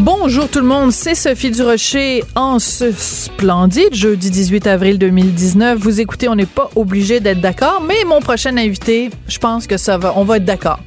Bonjour 0.00 0.48
tout 0.48 0.60
le 0.60 0.64
monde, 0.64 0.92
c'est 0.92 1.16
Sophie 1.16 1.50
Durocher 1.50 2.22
en 2.36 2.60
ce 2.60 2.92
splendide 2.92 3.92
jeudi 3.92 4.30
18 4.30 4.68
avril 4.68 4.96
2019. 4.96 5.76
Vous 5.76 6.00
écoutez, 6.00 6.28
on 6.28 6.36
n'est 6.36 6.46
pas 6.46 6.70
obligé 6.76 7.18
d'être 7.18 7.40
d'accord, 7.40 7.82
mais 7.84 8.04
mon 8.06 8.20
prochain 8.20 8.56
invité, 8.56 9.10
je 9.26 9.38
pense 9.38 9.66
que 9.66 9.76
ça 9.76 9.98
va, 9.98 10.12
on 10.16 10.22
va 10.22 10.36
être 10.36 10.44
d'accord 10.44 10.78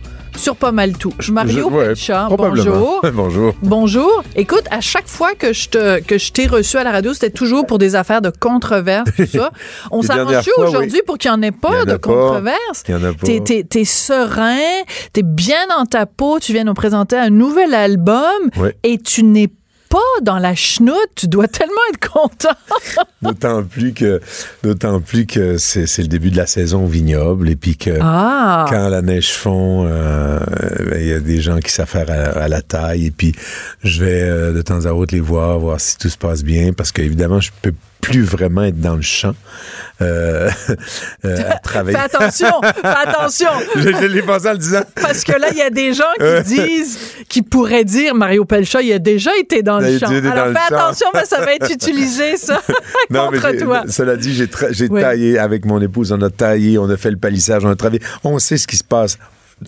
sur 0.41 0.55
pas 0.55 0.71
mal 0.71 0.97
tout. 0.97 1.13
Je 1.19 1.31
Mario 1.31 1.69
Je- 1.69 1.75
ouais, 1.75 1.85
Pelcha, 1.87 2.25
probablement. 2.27 2.63
bonjour. 2.65 3.01
Bonjour. 3.13 3.53
Bonjour. 3.61 4.23
Écoute, 4.35 4.63
à 4.71 4.81
chaque 4.81 5.07
fois 5.07 5.33
que 5.35 5.53
je 5.53 5.69
te 5.69 5.99
que 6.01 6.17
je 6.17 6.31
t'ai 6.31 6.47
reçu 6.47 6.77
à 6.77 6.83
la 6.83 6.91
radio, 6.91 7.13
c'était 7.13 7.29
toujours 7.29 7.65
pour 7.65 7.77
des 7.77 7.95
affaires 7.95 8.21
de 8.21 8.29
controverse, 8.31 9.09
tout 9.15 9.25
ça. 9.25 9.51
On 9.91 10.01
s'arrange 10.01 10.43
aujourd'hui 10.57 10.91
oui. 10.95 11.01
pour 11.05 11.17
qu'il 11.17 11.31
n'y 11.31 11.37
en 11.37 11.41
ait 11.41 11.51
pas 11.51 11.81
en 11.81 11.85
de 11.85 11.91
a 11.91 11.93
pas. 11.93 11.97
controverse? 11.99 12.83
Il 12.87 12.91
y 12.91 12.95
en 12.95 13.03
a 13.03 13.13
pas. 13.13 13.25
T'es, 13.25 13.39
t'es, 13.43 13.63
t'es 13.63 13.85
serein, 13.85 14.57
t'es 15.13 15.23
bien 15.23 15.67
dans 15.69 15.85
ta 15.85 16.05
peau, 16.05 16.39
tu 16.39 16.53
viens 16.53 16.63
nous 16.63 16.73
présenter 16.73 17.15
un 17.17 17.29
nouvel 17.29 17.73
album 17.73 18.49
et 18.83 18.97
tu 18.97 19.23
n'es 19.23 19.49
pas 19.91 19.99
dans 20.21 20.39
la 20.39 20.55
chenoute, 20.55 20.95
tu 21.15 21.27
dois 21.27 21.49
tellement 21.49 21.73
être 21.93 22.09
content. 22.09 22.55
D'autant 23.21 23.63
plus 23.63 23.93
que, 23.93 24.19
d'autant 24.63 25.01
plus 25.01 25.25
que 25.27 25.57
c'est, 25.57 25.85
le 25.99 26.07
début 26.07 26.31
de 26.31 26.37
la 26.37 26.47
saison 26.47 26.85
au 26.85 26.87
vignoble 26.87 27.49
et 27.49 27.55
puis 27.55 27.75
que 27.77 27.99
Ah! 28.01 28.65
quand 28.69 28.87
la 28.89 29.01
neige 29.01 29.31
fond, 29.33 29.85
euh, 29.85 30.39
ben, 30.89 30.99
il 30.99 31.07
y 31.07 31.13
a 31.13 31.19
des 31.19 31.41
gens 31.41 31.59
qui 31.59 31.71
s'affairent 31.71 32.09
à, 32.09 32.43
à 32.43 32.47
la 32.47 32.61
taille 32.61 33.07
et 33.07 33.11
puis 33.11 33.33
je 33.83 34.03
vais 34.03 34.21
euh, 34.23 34.53
de 34.53 34.61
temps 34.61 34.85
à 34.85 34.93
autre 34.93 35.13
les 35.13 35.19
voir, 35.19 35.59
voir 35.59 35.79
si 35.79 35.97
tout 35.97 36.09
se 36.09 36.17
passe 36.17 36.43
bien 36.43 36.71
parce 36.73 36.91
qu'évidemment 36.91 37.41
je 37.41 37.51
peux 37.61 37.73
plus 38.01 38.23
vraiment 38.23 38.63
être 38.63 38.79
dans 38.81 38.95
le 38.95 39.01
champ 39.01 39.33
euh, 40.01 40.49
euh, 41.25 41.37
à 41.49 41.59
travailler. 41.59 41.97
Fais 41.97 42.03
attention, 42.03 42.61
fais 42.61 42.87
attention. 42.87 43.49
je, 43.75 43.81
je 43.81 44.05
l'ai 44.07 44.21
pensé 44.23 44.49
en 44.49 44.53
le 44.53 44.57
disant. 44.57 44.81
Parce 44.99 45.23
que 45.23 45.33
là, 45.33 45.47
il 45.51 45.57
y 45.57 45.61
a 45.61 45.69
des 45.69 45.93
gens 45.93 46.03
qui 46.19 46.43
disent, 46.55 46.97
qui 47.29 47.41
pourraient 47.43 47.85
dire, 47.85 48.15
Mario 48.15 48.43
Pelcha, 48.45 48.81
il 48.81 48.91
a 48.91 48.99
déjà 48.99 49.31
été 49.37 49.61
dans 49.63 49.79
le 49.79 49.97
champ. 49.99 50.07
Alors 50.07 50.47
fais 50.47 50.53
champ. 50.69 50.75
attention, 50.75 51.07
parce 51.13 51.29
que 51.29 51.35
ça 51.35 51.41
va 51.45 51.53
être 51.53 51.71
utilisé, 51.71 52.37
ça, 52.37 52.61
Non, 53.09 53.29
contre 53.29 53.51
toi. 53.57 53.83
cela 53.87 54.17
dit, 54.17 54.33
j'ai 54.33 54.47
tra- 54.47 54.71
j'ai 54.73 54.87
Oui. 54.89 55.01
taillé 55.01 55.37
avec 55.37 55.65
mon 55.65 55.79
épouse, 55.81 56.11
on 56.11 56.21
a 56.21 56.29
taillé, 56.29 56.77
on 56.77 56.89
a 56.89 56.97
fait 56.97 57.11
le 57.11 57.17
palissage, 57.17 57.63
on 57.65 57.69
a 57.69 57.75
travaillé. 57.75 58.01
On 58.23 58.39
sait 58.39 58.57
ce 58.57 58.67
qui 58.67 58.77
se 58.77 58.83
passe 58.83 59.17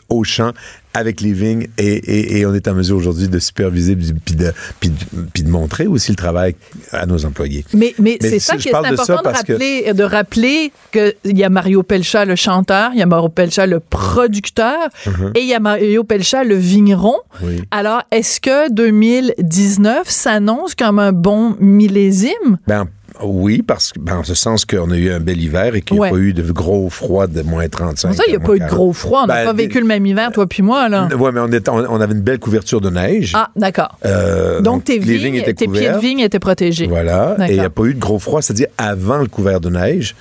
au 0.10 0.24
champ 0.24 0.52
avec 0.96 1.22
les 1.22 1.34
vignes 1.34 1.68
et, 1.80 1.84
et- 1.96 2.38
et 2.38 2.46
on 2.46 2.54
est 2.54 2.68
en 2.68 2.76
mesure 2.76 2.96
aujourd'hui 2.98 3.28
de 3.28 3.40
superviser 3.40 3.96
puis 3.96 4.36
de, 4.36 4.54
puis 4.80 4.90
de, 4.92 4.96
puis 5.34 5.42
de 5.44 5.50
montrer 5.50 5.88
aussi 5.88 6.12
le 6.12 6.16
travail 6.16 6.56
à 6.92 7.08
nos 7.08 7.26
employés. 7.26 7.66
Mais, 7.74 7.96
mais, 7.98 8.18
Mais 8.22 8.30
c'est 8.30 8.40
ça 8.40 8.58
qui 8.58 8.70
est 8.70 8.72
de 8.72 8.78
important 8.78 9.04
ça 9.04 9.16
de, 9.18 9.22
parce 9.24 9.42
que- 9.44 9.54
rappeler, 9.54 9.94
de 9.94 10.04
rappeler 10.04 10.72
qu'il 10.92 11.38
y 11.38 11.44
a 11.44 11.50
Mario 11.50 11.82
Pelcha, 11.82 12.26
le 12.26 12.36
chanteur, 12.36 12.92
il 12.94 13.00
y 13.00 13.02
a 13.02 13.08
Mario 13.08 13.30
Pelcha, 13.30 13.66
le 13.66 13.80
producteur, 13.80 14.90
et 15.34 15.40
il 15.42 15.48
y 15.48 15.56
a 15.56 15.60
Mario 15.60 16.04
Pelcha, 16.04 16.44
le 16.44 16.56
vigneron. 16.56 17.16
Uh-huh. 17.42 17.46
Oui. 17.48 17.62
Alors, 17.72 18.04
est-ce 18.12 18.40
que 18.40 18.72
2019 18.72 20.08
s'annonce 20.10 20.76
comme 20.76 21.00
un 21.00 21.12
bon 21.12 21.56
millésime? 21.60 22.58
Ben, 22.68 22.88
oui, 23.24 23.62
parce 23.62 23.92
que, 23.94 24.00
ben, 24.00 24.18
en 24.18 24.24
ce 24.24 24.34
sens 24.36 24.66
qu'on 24.66 24.92
a 24.92 24.98
eu 24.98 25.12
un 25.12 25.20
bel 25.20 25.42
hiver 25.42 25.76
et 25.76 25.82
qu'il 25.82 25.96
n'y 25.96 26.02
Ouais. 26.02 26.08
a 26.10 26.12
pas 26.12 26.18
eu 26.18 26.34
de 26.34 26.52
gros 26.52 26.90
froid 26.90 27.28
de 27.28 27.42
moins 27.42 27.68
35. 27.68 28.14
ça, 28.14 28.24
il 28.28 28.32
n'y 28.32 28.36
a 28.38 28.40
pas 28.40 28.54
eu 28.54 28.60
de 28.60 28.66
40. 28.66 28.76
gros 28.76 28.94
froid. 28.94 29.22
On 29.24 29.28
n'a 29.28 29.36
Ben, 29.36 29.46
pas 29.46 29.54
vécu 29.54 29.80
le 29.80 29.86
même 29.86 30.06
hiver, 30.06 30.32
toi 30.32 30.48
puis 30.48 30.62
moi, 30.64 30.90
là. 30.90 31.08
Oui, 31.18 31.30
mais 31.34 31.40
on, 31.40 31.48
était- 31.48 31.70
on, 31.70 31.78
on 31.78 32.02
avait 32.02 32.14
une 32.14 32.22
belle 32.22 32.40
couverture 32.40 32.82
de 32.82 32.90
neige. 32.90 33.32
Ah, 33.36 33.50
d'accord. 33.56 33.98
Euh, 34.06 34.62
Donc, 34.62 34.84
tes, 34.84 35.00
vignes, 35.00 35.36
étaient 35.36 35.54
tes 35.54 35.68
pieds 35.68 35.92
de 35.92 35.98
vigne 36.00 36.20
étaient 36.20 36.40
protégés. 36.40 36.88
Voilà. 36.88 37.36
Et 37.48 37.54
il 37.54 37.60
n'y 37.60 37.66
a 37.66 37.70
pas 37.70 37.84
eu 37.86 37.94
de 37.94 38.00
gros 38.00 38.20
froid, 38.20 38.42
c'est-à-dire 38.42 38.68
avant 38.78 39.18
le 39.18 39.28
couvert 39.28 39.60
de 39.60 39.70
neige. 39.70 40.16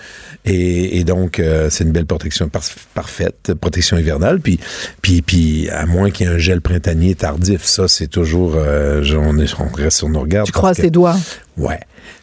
Et, 0.44 0.98
et 0.98 1.04
donc, 1.04 1.38
euh, 1.38 1.68
c'est 1.70 1.84
une 1.84 1.92
belle 1.92 2.06
protection 2.06 2.48
par- 2.48 2.62
parfaite, 2.94 3.52
protection 3.60 3.96
hivernale. 3.96 4.40
Puis, 4.40 4.58
puis, 5.00 5.22
puis 5.22 5.68
à 5.70 5.86
moins 5.86 6.10
qu'il 6.10 6.26
y 6.26 6.30
ait 6.30 6.34
un 6.34 6.38
gel 6.38 6.60
printanier 6.60 7.14
tardif, 7.14 7.64
ça, 7.64 7.86
c'est 7.88 8.08
toujours. 8.08 8.54
euh, 8.56 9.04
on, 9.16 9.38
est, 9.38 9.54
on 9.60 9.68
reste 9.74 9.98
sur 9.98 10.08
nos 10.08 10.20
regards. 10.20 10.44
Tu 10.46 10.52
croises 10.52 10.76
que- 10.78 10.82
tes 10.82 10.90
doigts. 10.90 11.16
Ouais. 11.56 11.78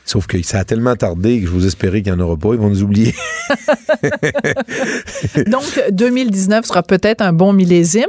Sauf 0.06 0.26
que 0.28 0.42
ça 0.44 0.60
a 0.60 0.64
tellement 0.66 0.96
tardé 0.96 1.40
que 1.42 1.46
je 1.48 1.52
vous 1.52 1.66
espérais 1.68 2.02
qu'il 2.02 2.12
n'y 2.14 2.20
en 2.20 2.24
aura 2.26 2.36
pas. 2.38 2.50
Ils 2.54 2.60
vont 2.60 2.70
nous 2.70 2.82
oublier. 2.84 3.14
Donc, 5.48 5.64
2019 5.92 6.66
sera 6.66 6.84
peut-être 6.84 7.22
un 7.22 7.34
bon 7.34 7.54
millésime. 7.54 8.06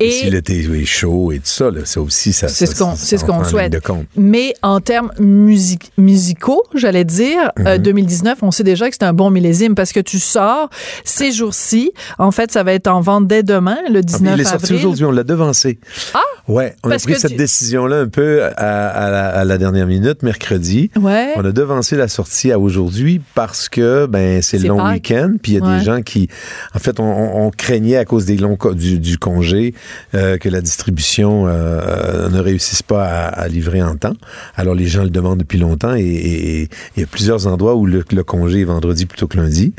Et 0.00 0.10
si 0.10 0.30
l'été 0.30 0.60
est 0.60 0.84
chaud 0.84 1.32
et 1.32 1.36
tout 1.38 1.46
ça, 1.46 1.70
ça 1.84 2.00
aussi, 2.00 2.32
ça. 2.32 2.48
c'est 2.48 2.66
ce 2.66 2.74
qu'on 2.76 2.94
c'est 2.96 3.18
ce 3.18 3.26
ligne 3.26 3.44
souhaite. 3.44 3.76
Mais 4.16 4.54
en 4.62 4.80
termes 4.80 5.10
music- 5.18 5.92
musicaux, 5.98 6.62
j'allais 6.74 7.04
dire, 7.04 7.50
euh, 7.60 7.76
Mhm. 7.76 7.82
2019, 7.82 8.38
on 8.42 8.50
sait 8.50 8.64
déjà 8.64 8.88
que 8.88 8.94
c'est 8.98 9.04
un 9.04 9.12
bon 9.12 9.30
millésime 9.30 9.74
parce 9.74 9.92
que 9.92 10.00
tu 10.00 10.18
sors 10.18 10.68
ces 11.04 11.32
jours-ci. 11.32 11.92
En 12.18 12.30
fait, 12.30 12.52
ça 12.52 12.62
va 12.62 12.72
être 12.72 12.88
en 12.88 13.00
vente 13.00 13.26
dès 13.26 13.42
demain, 13.42 13.78
le 13.88 13.98
Ah, 13.98 14.02
puis 14.02 14.04
19 14.04 14.34
il 14.36 14.40
est 14.40 14.44
sorti 14.44 14.74
aujourd'hui, 14.74 15.04
on 15.04 15.10
l'a 15.12 15.24
devancé. 15.24 15.78
Ah! 16.14 16.20
Ouais, 16.48 16.74
on 16.82 16.88
Parce 16.88 17.04
a 17.04 17.06
pris 17.10 17.20
cette 17.20 17.30
tu- 17.32 17.36
décision-là 17.36 18.00
un 18.00 18.08
peu 18.08 18.42
à, 18.42 18.48
à 18.88 19.10
la, 19.10 19.28
à 19.28 19.44
la 19.44 19.58
dernière 19.58 19.86
minute, 19.86 20.22
mercredi. 20.24 20.90
Ouais. 21.00 21.32
On 21.36 21.44
a 21.44 21.52
devancé 21.52 21.96
la 21.96 22.08
sortie 22.08 22.50
à 22.50 22.58
aujourd'hui 22.58 23.20
parce 23.34 23.68
que 23.68 24.06
ben 24.06 24.42
c'est 24.42 24.58
le 24.58 24.68
long 24.68 24.90
week-end, 24.90 25.34
puis 25.40 25.52
il 25.52 25.58
y 25.58 25.60
a 25.60 25.64
Ouais. 25.64 25.78
des 25.78 25.84
gens 25.84 26.02
qui, 26.02 26.28
en 26.74 26.78
fait, 26.80 26.98
on, 26.98 27.46
on- 27.46 27.50
craignait 27.52 27.96
à 27.96 28.04
cause 28.04 28.24
des 28.24 28.36
longs 28.36 28.58
du, 28.74 28.98
du 28.98 29.18
congé 29.18 29.74
euh, 30.14 30.36
que 30.38 30.48
la 30.48 30.60
distribution 30.60 31.44
euh, 31.46 32.28
ne 32.30 32.40
réussisse 32.40 32.82
pas 32.82 33.04
à, 33.04 33.26
à 33.28 33.46
livrer 33.48 33.82
en 33.82 33.94
temps. 33.96 34.14
Alors 34.56 34.74
les 34.74 34.86
gens 34.86 35.04
le 35.04 35.10
demandent 35.10 35.38
depuis 35.38 35.58
longtemps 35.58 35.94
et, 35.94 36.68
il 36.96 37.00
y 37.00 37.04
a 37.04 37.06
plusieurs 37.06 37.46
endroits 37.46 37.76
où 37.76 37.86
le, 37.86 38.02
le 38.12 38.24
congé 38.24 38.62
est 38.62 38.64
vendredi 38.64 39.06
plutôt 39.06 39.28
que 39.28 39.36
lundi. 39.36 39.74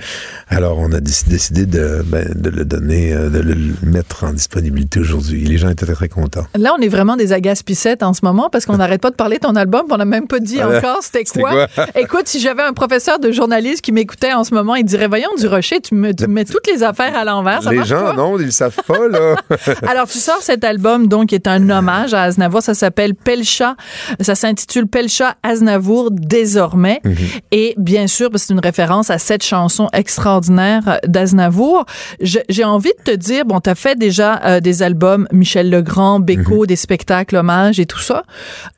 Alors 0.48 0.78
on 0.80 0.92
a 0.94 1.00
déc- 1.00 1.28
décidé 1.28 1.66
de, 1.66 2.04
ben, 2.06 2.26
de 2.36 2.50
le 2.50 2.64
donner, 2.64 3.12
euh, 3.14 3.30
de 3.30 3.40
le 3.40 3.56
mettre 3.84 4.24
en 4.24 4.32
disponibilité 4.34 5.00
aujourd'hui. 5.00 5.44
Les 5.44 5.58
gens 5.58 5.70
étaient 5.70 5.86
très, 5.86 5.96
très 5.96 6.10
contents. 6.10 6.46
Là, 6.64 6.74
on 6.80 6.82
est 6.82 6.88
vraiment 6.88 7.18
des 7.18 7.34
agace-pissettes 7.34 8.04
en 8.04 8.14
ce 8.14 8.22
moment 8.24 8.50
parce 8.50 8.66
qu'on 8.66 8.78
n'arrête 8.78 9.02
pas 9.02 9.10
de 9.10 9.18
parler 9.18 9.36
de 9.36 9.42
ton 9.42 9.58
album. 9.58 9.82
On 9.92 9.98
n'a 9.98 10.06
même 10.06 10.28
pas 10.28 10.40
dit 10.40 10.62
Ah, 10.62 10.78
encore 10.78 11.00
c'était 11.02 11.26
quoi. 11.26 11.68
quoi? 11.76 11.88
Écoute, 11.96 12.30
si 12.30 12.40
j'avais 12.40 12.64
un 12.64 12.72
professeur 12.72 13.20
de 13.20 13.34
journaliste 13.34 13.82
qui 13.82 13.92
m'écoutait 13.92 14.32
en 14.32 14.46
ce 14.46 14.54
moment, 14.54 14.76
il 14.76 14.86
dirait 14.86 15.08
Voyons, 15.08 15.28
du 15.38 15.46
rocher, 15.46 15.82
tu 15.82 15.94
me, 15.94 16.14
tu 16.14 16.26
mets 16.28 16.46
toutes 16.46 16.66
les 16.68 16.82
affaires 16.82 17.18
à 17.18 17.26
l'envers. 17.26 17.70
Les 17.70 17.84
gens, 17.84 18.06
pas. 18.06 18.14
non, 18.14 18.40
ils 18.40 18.54
savent 18.54 18.80
pas, 18.88 19.10
là. 19.10 19.36
Alors, 19.90 20.08
tu 20.08 20.20
sors 20.20 20.42
cet 20.42 20.64
album, 20.64 21.08
donc, 21.08 21.28
qui 21.28 21.36
est 21.36 21.48
un 21.48 21.70
hommage 21.70 22.14
à 22.14 22.24
Aznavour. 22.24 22.62
Ça 22.62 22.74
s'appelle 22.74 23.14
Pelcha. 23.14 23.76
Ça 24.22 24.34
s'intitule 24.34 24.88
Pelcha 24.88 25.36
Aznavour 25.44 26.12
désormais. 26.12 27.02
Mhm. 27.04 27.16
Et 27.52 27.74
bien 27.76 28.08
sûr, 28.08 28.30
parce 28.30 28.44
que 28.44 28.48
c'est 28.48 28.54
une 28.54 28.62
référence 28.62 29.10
à 29.10 29.18
cette 29.18 29.44
chanson 29.44 29.90
extraordinaire 29.92 31.00
d'Aznavour. 31.06 31.86
J'ai 32.22 32.64
envie 32.64 32.94
de 33.06 33.12
te 33.12 33.18
dire, 33.18 33.44
bon, 33.44 33.60
t'as 33.60 33.76
fait 33.76 33.98
déjà 33.98 34.40
euh, 34.46 34.60
des 34.62 34.82
albums 34.82 35.28
Michel 35.34 35.70
Legrand, 35.70 36.22
Mhm. 36.52 36.66
des 36.66 36.76
spectacles 36.76 37.36
hommages 37.36 37.80
et 37.80 37.86
tout 37.86 38.00
ça. 38.00 38.24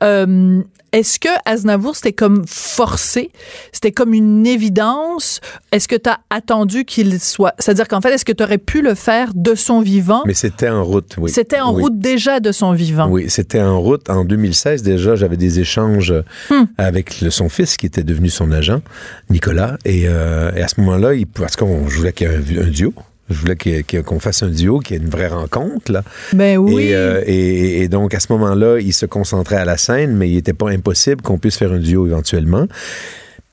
Euh, 0.02 0.62
est-ce 0.92 1.18
que 1.18 1.28
Aznavour, 1.44 1.94
c'était 1.96 2.12
comme 2.12 2.44
forcé? 2.46 3.30
C'était 3.72 3.92
comme 3.92 4.14
une 4.14 4.46
évidence? 4.46 5.40
Est-ce 5.72 5.88
que 5.88 5.96
tu 5.96 6.08
as 6.08 6.20
attendu 6.30 6.84
qu'il 6.84 7.20
soit... 7.20 7.52
C'est-à-dire 7.58 7.86
qu'en 7.88 8.00
fait, 8.00 8.12
est-ce 8.14 8.24
que 8.24 8.32
tu 8.32 8.42
aurais 8.42 8.56
pu 8.56 8.80
le 8.82 8.94
faire 8.94 9.32
de 9.34 9.54
son 9.54 9.80
vivant? 9.80 10.22
Mais 10.26 10.32
c'était 10.32 10.68
en 10.70 10.84
route, 10.84 11.16
oui. 11.18 11.30
C'était 11.30 11.60
en 11.60 11.74
Oui. 11.74 11.82
route 11.82 11.98
déjà 11.98 12.40
de 12.40 12.50
son 12.52 12.72
vivant. 12.72 13.08
Oui, 13.10 13.26
c'était 13.28 13.60
en 13.60 13.78
route. 13.80 14.08
En 14.08 14.24
2016, 14.24 14.82
déjà, 14.82 15.16
j'avais 15.16 15.36
des 15.36 15.58
échanges 15.60 16.14
Hmm. 16.50 16.64
avec 16.78 17.20
le- 17.20 17.30
son 17.30 17.48
fils, 17.48 17.76
qui 17.76 17.84
était 17.86 18.04
devenu 18.04 18.30
son 18.30 18.50
agent, 18.52 18.80
Nicolas. 19.28 19.76
Et, 19.84 20.04
euh, 20.06 20.50
et 20.56 20.62
à 20.62 20.68
ce 20.68 20.80
moment-là, 20.80 21.14
il, 21.14 21.26
parce 21.26 21.56
qu'on 21.56 21.88
je 21.88 21.96
voulais 21.98 22.12
qu'il 22.12 22.28
y 22.28 22.30
ait 22.30 22.60
un, 22.62 22.66
un 22.66 22.70
duo. 22.70 22.94
Je 23.28 23.34
voulais 23.38 23.56
qu'on 24.04 24.20
fasse 24.20 24.42
un 24.44 24.48
duo, 24.50 24.78
qu'il 24.78 24.96
y 24.96 25.00
ait 25.00 25.02
une 25.02 25.10
vraie 25.10 25.26
rencontre, 25.28 25.90
là. 25.90 26.02
Ben 26.32 26.58
oui. 26.58 26.84
Et, 26.84 26.94
euh, 26.94 27.22
et- 27.26 27.82
et 27.82 27.88
donc, 27.88 28.14
à 28.14 28.20
ce 28.20 28.32
moment-là, 28.32 28.78
il 28.78 28.92
se 28.92 29.04
concentrait 29.06 29.56
à 29.56 29.64
la 29.64 29.76
scène, 29.76 30.14
mais 30.16 30.28
il 30.30 30.34
n'était 30.36 30.52
pas 30.52 30.70
impossible 30.70 31.22
qu'on 31.22 31.38
puisse 31.38 31.56
faire 31.56 31.72
un 31.72 31.78
duo 31.80 32.06
éventuellement. 32.06 32.66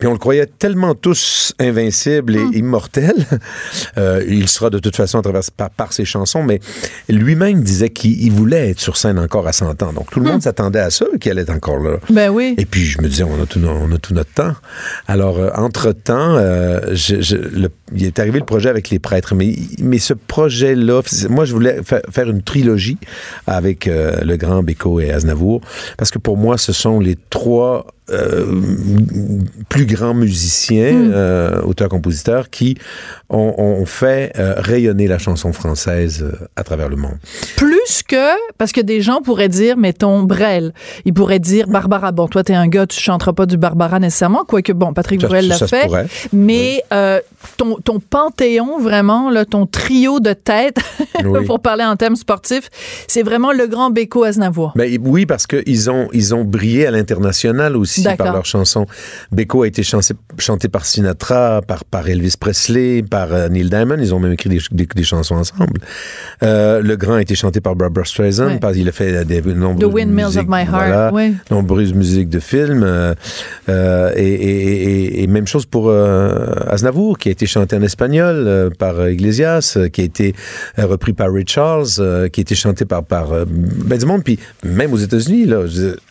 Puis 0.04 0.10
on 0.10 0.14
le 0.14 0.20
croyait 0.20 0.48
tellement 0.48 0.96
tous 0.96 1.54
invincibles 1.60 2.36
et 2.36 2.40
Hmm. 2.44 2.52
immortels. 2.54 3.26
Euh, 3.98 4.24
il 4.28 4.48
sera 4.50 4.70
de 4.72 4.80
toute 4.80 4.96
façon 4.96 5.20
à 5.20 5.22
travers 5.22 5.42
par, 5.56 5.70
par 5.70 5.94
ses 5.94 6.04
chansons, 6.06 6.42
mais 6.44 6.60
lui-même 7.10 7.62
disait 7.62 7.90
qu'il 7.90 8.20
il 8.24 8.32
voulait 8.32 8.72
être 8.72 8.80
sur 8.80 8.98
scène 8.98 9.20
encore 9.20 9.48
à 9.48 9.54
100 9.54 9.82
ans. 9.84 9.94
Donc 9.94 10.10
tout 10.10 10.20
le 10.20 10.26
monde 10.30 10.42
s'attendait 10.42 10.80
à 10.80 10.90
ça, 10.90 11.06
qu'il 11.20 11.32
allait 11.32 11.44
être 11.44 11.52
encore 11.52 11.78
là. 11.80 11.98
Ben 12.10 12.30
oui. 12.30 12.56
Et 12.58 12.66
puis 12.66 12.86
je 12.86 13.00
me 13.02 13.08
disais, 13.08 13.24
on 13.24 13.42
a 13.42 13.46
tout, 13.46 13.60
no- 13.60 13.70
on 13.70 13.92
a 13.94 13.98
tout 13.98 14.14
notre 14.14 14.34
temps. 14.34 14.54
Alors, 15.08 15.38
euh, 15.38 15.50
entre-temps, 15.56 16.36
euh, 16.38 16.80
je- 16.94 17.22
je- 17.22 17.36
le- 17.38 17.70
il 17.96 18.04
est 18.06 18.18
arrivé 18.20 18.40
le 18.40 18.46
projet 18.46 18.70
avec 18.70 18.90
les 18.90 19.00
prêtres. 19.00 19.36
Mais, 19.36 19.56
mais 19.80 20.00
ce 20.00 20.14
projet-là, 20.16 21.02
moi, 21.30 21.46
je 21.46 21.54
voulais 21.54 21.82
fa- 21.84 22.02
faire 22.12 22.30
une 22.30 22.42
trilogie 22.42 22.98
avec 23.48 23.86
le 23.86 24.36
grand 24.38 24.64
Beko 24.64 25.00
et 25.00 25.12
Aznavour, 25.12 25.62
parce 25.98 26.10
que 26.12 26.20
pour 26.20 26.36
moi, 26.38 26.58
ce 26.58 26.74
sont 26.74 27.00
les 27.00 27.18
trois 27.30 27.86
euh, 28.10 28.46
plus 29.70 29.86
grands 29.86 30.14
musiciens, 30.14 30.94
euh, 30.94 31.62
auteurs-compositeurs, 31.62 32.50
qui 32.50 32.78
ont, 33.30 33.54
ont 33.58 33.86
fait 33.86 34.34
euh, 34.38 34.56
rayonner 34.58 35.08
la 35.08 35.18
chanson 35.18 35.54
française 35.54 36.26
à 36.56 36.64
travers 36.64 36.90
le 36.90 36.98
monde. 36.98 37.18
Plus 37.56 38.04
que, 38.06 38.34
parce 38.58 38.74
que 38.74 38.82
des 38.82 39.02
gens 39.02 39.22
pourraient 39.22 39.50
dire, 39.50 39.78
mettons, 39.78 40.24
Brel. 40.24 40.74
Ils 41.06 41.14
pourraient 41.14 41.40
dire, 41.40 41.68
Barbara, 41.68 42.12
bon, 42.12 42.28
toi, 42.28 42.44
t'es 42.44 42.54
un 42.54 42.68
gars, 42.68 42.88
tu 42.88 43.00
chanteras 43.00 43.34
pas 43.34 43.46
du 43.46 43.56
Barbara 43.58 44.00
nécessairement, 44.00 44.44
quoique, 44.46 44.74
bon, 44.74 44.94
Patrick 44.94 45.22
Bruel 45.22 45.48
l'a 45.48 45.60
fait. 45.60 45.90
Mais 46.34 46.84
ton, 47.58 47.78
ton 47.78 48.00
panthéon, 48.00 48.80
vraiment, 48.80 49.30
là, 49.30 49.46
ton 49.46 49.66
trio 49.66 50.20
de 50.20 50.34
tête, 50.34 50.78
Oui. 51.24 51.46
pour 51.46 51.62
parler 51.62 51.84
en 51.86 51.96
termes 51.96 52.16
sportifs, 52.16 52.70
c'est 53.08 53.24
vraiment 53.24 53.54
le 53.54 53.68
grand 53.68 53.92
Beko 53.92 54.24
Aznavour. 54.24 54.74
Ben, 54.76 54.98
oui, 55.04 55.26
parce 55.26 55.48
qu'ils 55.48 55.90
ont, 55.90 56.10
ils 56.12 56.36
ont 56.36 56.44
brillé 56.44 56.86
à 56.86 56.92
l'international 56.92 57.78
aussi 57.78 57.93
D'accord. 58.02 58.26
par 58.26 58.34
leurs 58.36 58.46
chansons. 58.46 58.86
Beko 59.32 59.64
a 59.64 59.68
été 59.68 59.84
chanté, 59.84 60.14
chanté 60.38 60.68
par 60.68 60.86
Sinatra, 60.86 61.62
par, 61.62 61.86
par 61.86 62.08
Elvis 62.10 62.36
Presley, 62.40 63.04
par 63.04 63.32
euh, 63.32 63.50
Neil 63.50 63.70
Diamond. 63.70 63.98
Ils 64.00 64.14
ont 64.16 64.20
même 64.20 64.34
écrit 64.34 64.50
des, 64.50 64.60
des, 64.72 64.86
des 64.88 65.04
chansons 65.04 65.36
ensemble. 65.36 65.80
Euh, 66.44 66.82
le 66.82 66.96
grand 66.96 67.16
a 67.16 67.22
été 67.22 67.36
chanté 67.36 67.62
par 67.62 67.76
Barbara 67.76 68.06
Streisand. 68.06 68.48
Ouais. 68.48 68.60
Parce, 68.60 68.76
il 68.78 68.88
a 68.90 68.92
fait 68.92 69.26
des 69.26 69.42
nombreuses 69.42 69.90
The 69.90 69.94
Windmills 69.94 70.26
of 70.26 70.36
musiques, 70.36 70.50
My 70.50 70.62
Heart, 70.62 70.70
voilà, 70.72 71.14
ouais. 71.14 71.34
nombreuses 71.52 71.94
musiques 71.94 72.30
de 72.30 72.40
films. 72.40 72.84
euh, 72.84 73.14
euh, 73.70 74.12
et, 74.16 74.24
et, 74.34 74.84
et, 75.20 75.24
et 75.24 75.28
même 75.28 75.48
chose 75.48 75.66
pour 75.66 75.90
euh, 75.90 76.46
Aznavour, 76.68 77.18
qui 77.18 77.30
a 77.30 77.32
été 77.32 77.46
chanté 77.46 77.76
en 77.76 77.82
espagnol 77.82 78.36
euh, 78.48 78.70
par 78.70 79.10
Iglesias, 79.10 79.76
euh, 79.78 79.90
qui 79.90 80.02
a 80.02 80.04
été 80.04 80.34
euh, 80.80 80.86
repris 80.86 81.14
par 81.14 81.32
Ray 81.32 81.46
Charles, 81.48 81.88
euh, 82.00 82.28
qui 82.30 82.40
a 82.40 82.44
été 82.44 82.56
chanté 82.56 82.86
par, 82.86 83.04
par 83.04 83.34
euh, 83.34 83.46
ben 83.48 83.98
du 83.98 84.06
monde. 84.06 84.24
Puis 84.24 84.40
même 84.64 84.94
aux 84.94 84.98
États-Unis, 84.98 85.48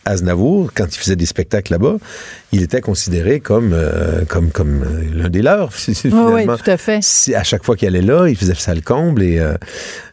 Aznavour, 0.05 0.71
quand 0.75 0.85
il 0.93 0.99
faisait 0.99 1.15
des 1.15 1.25
spectacles 1.25 1.72
là-bas, 1.73 1.97
il 2.53 2.61
était 2.61 2.81
considéré 2.81 3.39
comme, 3.39 3.71
euh, 3.73 4.23
comme, 4.27 4.51
comme 4.51 4.83
euh, 4.83 5.03
l'un 5.13 5.29
des 5.29 5.41
leurs, 5.41 5.71
Oui, 5.87 5.95
finalement. 5.95 6.33
oui, 6.33 6.45
tout 6.45 6.69
à 6.71 6.77
fait. 6.77 6.99
Si- 7.01 7.35
à 7.35 7.43
chaque 7.43 7.63
fois 7.65 7.75
qu'il 7.75 7.87
allait 7.87 8.01
là, 8.01 8.27
il 8.27 8.35
faisait 8.37 8.53
ça 8.55 8.73
le 8.73 8.81
comble. 8.81 9.23
Et 9.23 9.39
euh, 9.39 9.55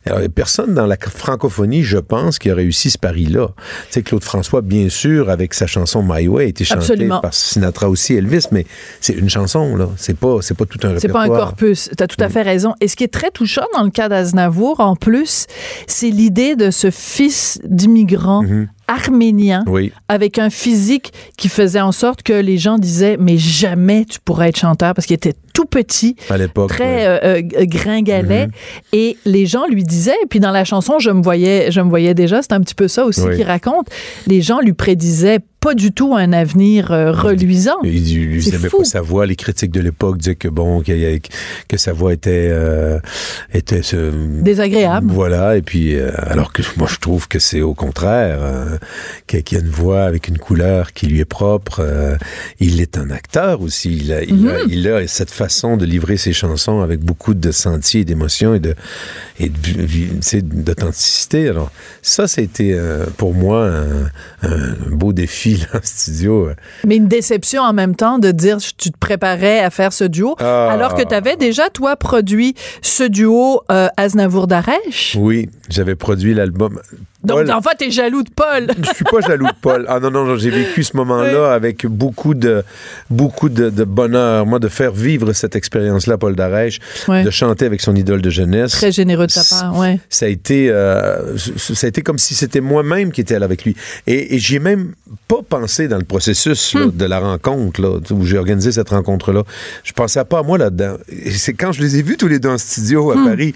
alors, 0.06 0.20
personne 0.34 0.74
dans 0.74 0.86
la 0.86 0.96
francophonie, 0.96 1.82
je 1.82 1.98
pense, 1.98 2.38
qui 2.38 2.50
a 2.50 2.54
réussi 2.54 2.90
ce 2.90 2.98
pari-là. 2.98 3.48
Tu 3.56 3.62
sais, 3.90 4.02
Claude 4.02 4.24
François, 4.24 4.62
bien 4.62 4.88
sûr, 4.88 5.28
avec 5.30 5.52
sa 5.54 5.66
chanson 5.66 6.02
My 6.02 6.26
Way, 6.26 6.44
a 6.44 6.46
été 6.48 6.64
chantée 6.64 6.80
Absolument. 6.80 7.20
par 7.20 7.34
Sinatra 7.34 7.88
aussi, 7.90 8.14
Elvis, 8.14 8.46
mais 8.52 8.64
c'est 9.00 9.12
une 9.12 9.28
chanson, 9.28 9.76
là. 9.76 9.88
C'est 9.96 10.16
pas, 10.16 10.38
c'est 10.40 10.56
pas 10.56 10.64
tout 10.64 10.78
un 10.86 10.98
C'est 10.98 11.08
pas 11.08 11.20
répertoire. 11.20 11.48
un 11.48 11.50
corpus. 11.50 11.90
Tu 11.96 12.02
as 12.02 12.06
tout 12.06 12.22
à 12.24 12.28
fait 12.30 12.42
raison. 12.42 12.74
Et 12.80 12.88
ce 12.88 12.96
qui 12.96 13.04
est 13.04 13.12
très 13.12 13.30
touchant 13.30 13.66
dans 13.74 13.84
le 13.84 13.90
cas 13.90 14.08
d'Aznavour, 14.08 14.80
en 14.80 14.96
plus, 14.96 15.46
c'est 15.86 16.08
l'idée 16.10 16.56
de 16.56 16.70
ce 16.70 16.90
fils 16.90 17.58
d'immigrant 17.64 18.42
arménien 18.88 19.62
Oui. 19.68 19.92
avec 20.08 20.38
un 20.38 20.50
physique 20.50 21.12
qui 21.36 21.48
faisait 21.48 21.80
en 21.80 21.92
sorte 21.92 22.22
que 22.24 22.29
les 22.34 22.58
gens 22.58 22.78
disaient 22.78 23.16
mais 23.18 23.38
jamais 23.38 24.04
tu 24.04 24.18
pourrais 24.20 24.48
être 24.48 24.58
chanteur 24.58 24.94
parce 24.94 25.06
qu'il 25.06 25.14
était 25.14 25.34
tout 25.60 25.66
petit 25.66 26.16
À 26.30 26.38
très 26.68 26.84
ouais. 26.84 27.06
euh, 27.06 27.18
euh, 27.24 27.42
gringalet 27.66 28.46
Mhm. 28.46 28.52
et 28.92 29.16
les 29.24 29.46
gens 29.46 29.66
lui 29.66 29.84
disaient 29.84 30.16
et 30.22 30.26
puis 30.28 30.40
dans 30.40 30.50
la 30.52 30.64
chanson 30.64 30.98
je 30.98 31.10
me 31.10 31.22
voyais 31.22 31.70
je 31.70 31.80
me 31.80 31.88
voyais 31.88 32.14
déjà 32.14 32.40
c'est 32.42 32.52
un 32.52 32.60
petit 32.60 32.74
peu 32.74 32.88
ça 32.88 33.04
aussi 33.04 33.20
Oui. 33.22 33.36
qu'il 33.36 33.44
raconte 33.46 33.88
les 34.26 34.40
gens 34.42 34.60
lui 34.60 34.72
prédisaient 34.72 35.40
pas 35.60 35.74
du 35.74 35.92
tout 35.92 36.14
un 36.16 36.32
avenir 36.32 36.90
euh, 36.90 37.12
reluisant 37.12 37.76
Il 37.84 38.40
n'aimait 38.50 38.70
pas 38.70 38.84
sa 38.84 39.02
voix. 39.02 39.26
Les 39.26 39.36
critiques 39.36 39.72
de 39.72 39.80
l'époque 39.80 40.16
disaient 40.16 40.34
que 40.34 40.48
bon, 40.48 40.82
que 40.82 41.76
sa 41.76 41.92
voix 41.92 42.14
était 42.14 42.48
euh, 42.50 42.98
était 43.52 43.82
désagréable 44.42 45.12
Voilà. 45.12 45.58
Et 45.58 45.62
puis, 45.62 45.96
alors 46.00 46.54
que 46.54 46.62
moi, 46.78 46.88
je 46.90 46.96
trouve 46.96 47.28
que 47.28 47.38
c'est 47.38 47.60
au 47.60 47.74
contraire, 47.74 48.38
qu'il 49.26 49.42
y 49.52 49.56
a 49.56 49.60
une 49.60 49.68
voix 49.68 50.04
avec 50.04 50.28
une 50.28 50.38
couleur 50.38 50.94
qui 50.94 51.06
lui 51.08 51.20
est 51.20 51.26
propre. 51.26 51.82
il 52.58 52.80
est 52.80 52.96
un 52.96 53.10
acteur 53.10 53.60
aussi. 53.60 53.98
Il 53.98 54.12
a, 54.14 54.22
il, 54.22 54.48
a, 54.48 54.60
il 54.66 54.88
a 54.88 55.06
cette 55.06 55.30
façon 55.30 55.49
de 55.76 55.84
livrer 55.84 56.16
ses 56.16 56.32
chansons 56.32 56.80
avec 56.80 57.00
beaucoup 57.00 57.34
de 57.34 57.50
sentiers 57.50 58.00
et 58.00 58.04
d'émotions 58.04 58.54
et 58.54 58.60
de 58.60 58.74
et 59.38 59.50
d'authenticité. 60.42 61.48
Alors, 61.48 61.70
ça, 62.02 62.28
c'était 62.28 62.72
euh, 62.74 63.06
pour 63.16 63.34
moi 63.34 63.66
un, 63.68 64.48
un 64.48 64.74
beau 64.90 65.12
défi 65.12 65.56
là, 65.56 65.78
en 65.78 65.80
studio. 65.82 66.50
mais 66.86 66.96
une 66.96 67.08
déception 67.08 67.62
en 67.62 67.72
même 67.72 67.96
temps 67.96 68.18
de 68.18 68.30
dire 68.30 68.58
tu 68.58 68.90
te 68.90 68.98
préparais 68.98 69.60
à 69.60 69.70
faire 69.70 69.92
ce 69.92 70.04
duo 70.04 70.36
Ah. 70.38 70.68
alors 70.70 70.94
que 70.94 71.02
tu 71.02 71.14
avais 71.14 71.36
déjà 71.36 71.68
toi 71.70 71.96
produit 71.96 72.54
ce 72.82 73.04
duo 73.04 73.62
euh, 73.70 73.88
Aznavour 73.96 74.46
Darèche 74.46 75.16
Oui, 75.18 75.48
j'avais 75.68 75.94
produit 75.96 76.34
l'album. 76.34 76.80
Donc 77.24 77.38
Paul- 77.38 77.50
en 77.52 77.60
fait 77.62 77.76
t'es 77.78 77.90
jaloux 77.90 78.22
de 78.22 78.30
Paul 78.30 78.68
Je 78.82 78.94
suis 78.94 79.04
pas 79.04 79.20
jaloux 79.20 79.46
de 79.46 79.52
Paul. 79.60 79.84
Ah 79.88 80.00
non, 80.00 80.10
non, 80.10 80.24
non, 80.24 80.36
j'ai 80.36 80.50
vécu 80.50 80.82
ce 80.84 80.96
moment-là 80.96 81.52
avec 81.52 81.86
beaucoup 81.86 82.34
de 82.34 82.62
beaucoup 83.10 83.48
de, 83.48 83.70
de 83.70 83.84
bonheur. 83.84 84.46
Moi, 84.46 84.58
de 84.58 84.68
faire 84.68 84.92
vivre 84.92 85.32
cette 85.32 85.56
expérience-là, 85.56 86.16
Paul 86.18 86.34
Darèche, 86.36 86.78
de 87.08 87.30
chanter 87.30 87.66
avec 87.66 87.80
son 87.80 87.94
idole 87.94 88.22
de 88.22 88.30
jeunesse. 88.30 88.72
très 88.72 88.92
généreux 88.92 89.26
de 89.26 89.32
ta 89.32 89.42
part 89.44 89.76
ouais 89.78 90.00
Ça 90.08 90.26
a 90.26 90.28
été, 90.28 90.70
euh, 90.70 91.36
ça 91.36 91.86
a 91.86 91.88
été 91.88 92.02
comme 92.02 92.18
si 92.18 92.34
c'était 92.34 92.60
moi-même 92.60 93.12
qui 93.12 93.20
étais 93.20 93.38
là 93.38 93.44
avec 93.44 93.64
lui. 93.64 93.76
Et, 94.06 94.34
et 94.34 94.38
j'y 94.38 94.56
ai 94.56 94.58
même 94.60 94.92
pas 95.28 95.40
pensé 95.48 95.88
dans 95.88 95.98
le 95.98 96.04
processus 96.04 96.74
là, 96.74 96.86
de 96.92 97.04
la 97.04 97.18
rencontre, 97.20 97.80
là, 97.82 97.98
où 98.10 98.24
j'ai 98.24 98.38
organisé 98.38 98.72
cette 98.72 98.90
rencontre-là. 98.90 99.42
Je 99.84 99.92
pensais 99.92 100.24
pas 100.24 100.38
à 100.40 100.42
moi 100.42 100.58
là-dedans. 100.58 100.96
C'est 101.30 101.54
quand 101.54 101.72
je 101.72 101.80
les 101.82 101.96
ai 101.98 102.02
vus 102.02 102.16
tous 102.16 102.28
les 102.28 102.38
deux 102.38 102.48
en 102.48 102.58
studio 102.58 103.10
à 103.12 103.14
Paris. 103.24 103.54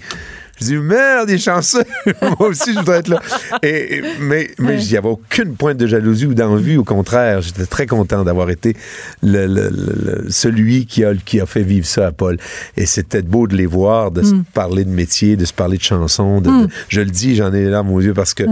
Je 0.59 0.65
dis, 0.65 0.75
merde, 0.77 1.27
des 1.27 1.37
chanceux! 1.37 1.83
Moi 2.21 2.47
aussi, 2.49 2.73
je 2.73 2.79
voudrais 2.79 2.99
être 2.99 3.09
là. 3.09 3.21
Et, 3.61 3.97
et- 3.97 4.01
mais 4.21 4.49
mais 4.57 4.81
il 4.81 4.89
n'y 4.89 4.95
avait 4.97 5.09
aucune 5.09 5.55
pointe 5.55 5.77
de 5.77 5.85
jalousie 5.87 6.25
ou 6.27 6.33
d'envie. 6.33 6.77
Au 6.77 6.83
contraire, 6.85 7.41
j'étais 7.41 7.65
très 7.65 7.85
content 7.87 8.23
d'avoir 8.23 8.49
été 8.49 8.75
le, 9.21 9.47
le- 9.47 9.69
le- 9.69 10.21
le- 10.23 10.25
celui 10.31 10.85
qui 10.85 11.03
a, 11.03 11.13
qui 11.13 11.41
a 11.41 11.45
fait 11.45 11.63
vivre 11.63 11.85
ça 11.85 12.07
à 12.07 12.11
Paul. 12.11 12.37
Et 12.77 12.85
c'était 12.85 13.21
beau 13.21 13.47
de 13.47 13.55
les 13.55 13.65
voir, 13.65 14.11
de 14.11 14.21
se 14.23 14.33
parler 14.53 14.85
de 14.85 14.91
métier, 14.91 15.35
de 15.35 15.43
se 15.45 15.53
parler 15.53 15.77
de 15.77 15.83
chansons. 15.83 16.39
de- 16.39 16.49
de- 16.67 16.69
je 16.87 17.01
le 17.01 17.11
dis, 17.11 17.35
j'en 17.35 17.53
ai 17.53 17.63
les 17.65 17.69
larmes 17.69 17.91
aux 17.91 17.99
yeux 18.01 18.13
parce 18.13 18.33
que 18.33 18.43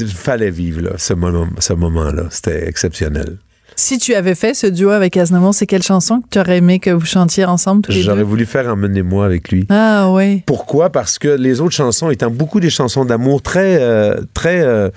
il 0.00 0.08
fallait 0.08 0.50
vivre 0.50 0.80
là, 0.82 0.92
ce 0.96 1.14
moment, 1.14 1.48
ce 1.60 1.72
moment-là. 1.72 2.24
C'était 2.30 2.68
exceptionnel. 2.68 3.36
Si 3.76 3.98
tu 3.98 4.14
avais 4.14 4.34
fait 4.34 4.54
ce 4.54 4.66
duo 4.68 4.90
avec 4.90 5.16
Aznavour, 5.16 5.52
c'est 5.54 5.66
quelle 5.66 5.82
chanson 5.82 6.20
que 6.20 6.26
tu 6.30 6.38
aurais 6.38 6.58
aimé 6.58 6.78
que 6.78 6.90
vous 6.90 7.04
chantiez 7.04 7.44
ensemble 7.44 7.82
tous 7.82 7.92
les 7.92 8.02
J'aurais 8.02 8.22
voulu 8.22 8.46
faire 8.46 8.68
Emmenez-moi 8.68 9.26
avec 9.26 9.50
lui. 9.50 9.66
Ah 9.68 10.10
oui. 10.12 10.42
Pourquoi? 10.46 10.90
Parce 10.90 11.18
que 11.18 11.28
les 11.28 11.60
autres 11.60 11.74
chansons 11.74 12.10
étant 12.10 12.30
beaucoup 12.30 12.60
des 12.60 12.70
chansons 12.70 13.04
d'amour 13.04 13.42
très, 13.42 13.78
euh, 13.80 14.14
très, 14.32 14.60
euh, 14.62 14.90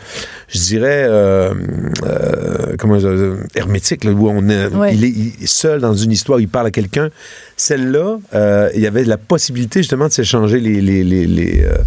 je 0.47 0.59
dirais, 0.59 1.05
euh, 1.09 1.53
euh, 2.05 2.75
comment 2.77 2.99
euh, 3.03 3.37
hermétiques, 3.55 4.03
là, 4.03 4.11
où 4.11 4.29
on 4.29 4.47
est, 4.49 4.67
Ouais. 4.67 4.93
il, 4.95 5.03
est, 5.03 5.09
il 5.09 5.27
est 5.43 5.47
seul 5.47 5.81
dans 5.81 5.93
une 5.95 6.11
histoire, 6.11 6.39
il 6.39 6.47
parle 6.47 6.67
à 6.67 6.71
quelqu'un. 6.71 7.09
Celle-là, 7.55 8.17
euh, 8.35 8.69
il 8.75 8.81
y 8.81 8.87
avait 8.87 9.03
la 9.05 9.17
possibilité 9.17 9.79
justement 9.79 10.07
de 10.07 10.13
s'échanger 10.13 10.59
les, 10.59 10.81
les, 10.81 11.03
les, 11.03 11.25
les, 11.25 11.63
euh, 11.63 11.77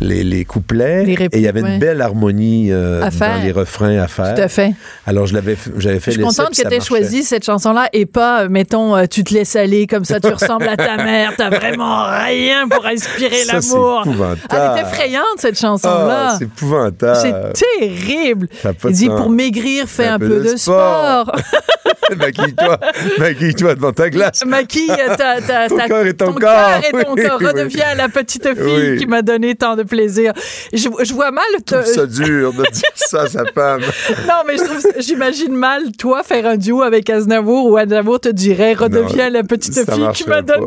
les, 0.00 0.24
les 0.24 0.44
couplets. 0.44 1.04
Les 1.04 1.14
répliques, 1.14 1.34
et 1.34 1.38
il 1.38 1.42
y 1.44 1.48
avait 1.48 1.60
une 1.60 1.78
belle 1.78 2.00
harmonie 2.00 2.68
euh, 2.70 3.00
dans 3.00 3.42
les 3.42 3.52
refrains 3.52 3.98
à 3.98 4.08
faire. 4.08 4.34
Tout 4.34 4.40
à 4.42 4.48
fait. 4.48 4.72
Alors, 5.06 5.26
je 5.26 5.34
l'avais, 5.34 5.56
j'avais 5.76 6.00
fait 6.00 6.12
Je 6.12 6.16
suis 6.16 6.24
contente 6.24 6.50
que 6.50 6.68
tu 6.68 6.74
aies 6.74 6.80
choisi 6.80 7.22
cette 7.24 7.44
chanson-là 7.44 7.88
et 7.92 8.06
pas, 8.06 8.42
euh, 8.44 8.48
mettons, 8.48 8.96
euh, 8.96 9.04
tu 9.10 9.24
te 9.24 9.34
laisses 9.34 9.56
aller 9.56 9.86
comme 9.86 10.04
ça, 10.04 10.20
tu 10.20 10.28
ressembles 10.32 10.68
à 10.68 10.76
ta 10.76 10.96
mère, 10.96 11.32
t'as 11.36 11.50
vraiment 11.50 12.04
rien 12.04 12.68
pour 12.68 12.86
inspirer 12.86 13.44
l'amour. 13.46 14.02
épouvantable. 14.06 14.38
Elle 14.50 14.78
est 14.78 14.88
effrayante, 14.88 15.24
cette 15.38 15.58
chanson-là. 15.58 16.36
c'est 16.38 16.44
épouvantable. 16.44 17.18
c'est 17.20 17.78
terrible. 17.80 18.48
Il 18.84 18.92
dit 18.92 19.08
pour 19.08 19.30
maigrir, 19.30 19.86
fais 19.88 20.06
un, 20.06 20.18
peu, 20.18 20.40
de 20.40 20.56
sport. 20.56 21.32
maquille-toi, 22.16 22.78
maquille-toi 23.18 23.74
devant 23.74 23.92
ta 23.92 24.08
glace. 24.10 24.44
Maquille 24.46 24.86
ta, 25.16 25.40
ta, 25.40 25.68
Ton 25.68 25.76
ta- 25.76 25.88
corps 25.88 26.06
et 26.06 26.14
ton 26.14 26.32
cœur 26.32 26.80
corps. 26.80 26.82
et 26.88 27.04
ton 27.04 27.12
Oui, 27.14 27.22
corps. 27.26 27.38
oui. 27.40 27.46
Redeviens 27.46 27.94
la 27.96 28.08
petite 28.08 28.48
fille 28.54 28.90
Oui. 28.92 28.96
qui 28.98 29.06
m'a 29.06 29.22
donné 29.22 29.54
tant 29.54 29.76
de 29.76 29.82
plaisir. 29.88 30.32
Je, 30.72 30.88
je 31.02 31.12
vois 31.12 31.30
mal. 31.32 31.44
Je 31.58 31.64
trouve 31.64 31.82
te- 31.82 31.88
ça 31.88 32.06
dur 32.06 32.52
de 32.52 32.62
dire 32.70 32.82
ça 32.94 33.22
à 33.22 33.26
sa 33.28 33.44
femme. 33.46 33.80
Non, 34.26 34.44
mais 34.46 34.54
j'imagine 35.00 35.54
mal, 35.56 35.90
toi, 35.98 36.22
faire 36.22 36.46
un 36.46 36.56
duo 36.56 36.82
avec 36.82 37.10
Aznavour 37.10 37.66
où 37.70 37.76
Aznavour 37.76 38.20
te 38.20 38.28
dirait 38.28 38.74
redeviens 38.74 39.30
la 39.30 39.42
petite 39.42 39.74
fille 39.74 40.08
qui 40.14 40.28
m'a 40.28 40.42
donné 40.42 40.60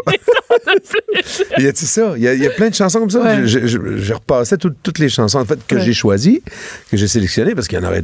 tant 0.65 0.73
de 0.73 0.79
plaisir. 0.81 1.45
Il 1.57 1.63
y 1.63 1.67
a, 1.67 1.71
ça, 1.75 2.13
il 2.17 2.23
y, 2.23 2.27
a, 2.27 2.33
il 2.33 2.43
y 2.43 2.47
a 2.47 2.49
plein 2.49 2.69
de 2.69 2.73
chansons 2.75 2.99
comme 2.99 3.09
ça. 3.09 3.19
Ouais. 3.21 3.41
Je, 3.45 3.59
je- 3.59 3.67
je- 3.67 3.97
je 3.97 4.13
repassais 4.13 4.57
tout- 4.57 4.73
toutes 4.83 4.99
les 4.99 5.09
chansons 5.09 5.39
en 5.39 5.45
fait 5.45 5.59
que 5.67 5.75
Ouais. 5.75 5.81
j'ai 5.81 5.93
choisies, 5.93 6.41
que 6.89 6.97
j'ai 6.97 7.07
sélectionnées 7.07 7.55
parce 7.55 7.67
qu'il 7.67 7.79
y 7.79 7.81
en 7.81 7.87
aurait 7.87 8.03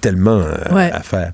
tellement 0.00 0.40
euh, 0.40 0.54
Ouais. 0.74 0.90
à 0.92 1.00
faire. 1.02 1.32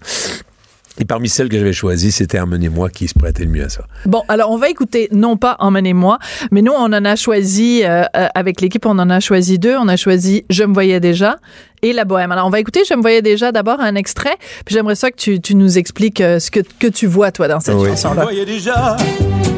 Et 0.98 1.04
parmi 1.06 1.28
celles 1.28 1.48
que 1.48 1.58
j'avais 1.58 1.72
choisies, 1.72 2.12
c'était 2.12 2.38
Emmenez-moi 2.38 2.90
qui 2.90 3.08
se 3.08 3.14
prêtait 3.14 3.44
le 3.44 3.50
mieux 3.50 3.64
à 3.64 3.68
ça. 3.70 3.84
Bon, 4.04 4.22
alors 4.28 4.50
on 4.50 4.58
va 4.58 4.68
écouter 4.68 5.08
non 5.10 5.36
pas 5.36 5.56
Emmenez-moi, 5.58 6.18
mais 6.50 6.60
nous 6.62 6.72
on 6.72 6.84
en 6.84 7.04
a 7.04 7.16
choisi 7.16 7.82
euh, 7.84 8.02
euh, 8.14 8.28
avec 8.34 8.60
l'équipe, 8.60 8.84
on 8.84 8.98
en 8.98 9.08
a 9.10 9.18
choisi 9.20 9.58
deux. 9.58 9.74
On 9.76 9.88
a 9.88 9.96
choisi 9.96 10.44
Je 10.50 10.64
me 10.64 10.74
voyais 10.74 11.00
déjà 11.00 11.36
et 11.82 11.92
La 11.94 12.04
Bohème. 12.04 12.30
Alors 12.30 12.46
on 12.46 12.50
va 12.50 12.60
écouter 12.60 12.82
Je 12.88 12.94
me 12.94 13.00
voyais 13.00 13.22
déjà 13.22 13.52
d'abord 13.52 13.80
un 13.80 13.94
extrait, 13.94 14.36
puis 14.66 14.74
j'aimerais 14.74 14.94
ça 14.94 15.10
que 15.10 15.16
tu, 15.16 15.40
tu 15.40 15.54
nous 15.54 15.78
expliques 15.78 16.20
euh, 16.20 16.38
ce 16.38 16.50
que, 16.50 16.60
que 16.78 16.86
tu 16.88 17.06
vois 17.06 17.32
toi 17.32 17.48
dans 17.48 17.60
cette 17.60 17.74
Oui. 17.74 17.86
Je 17.86 17.90
me 17.90 17.96
chanson-là. 17.96 18.22
voyais 18.24 18.44
déjà 18.44 18.96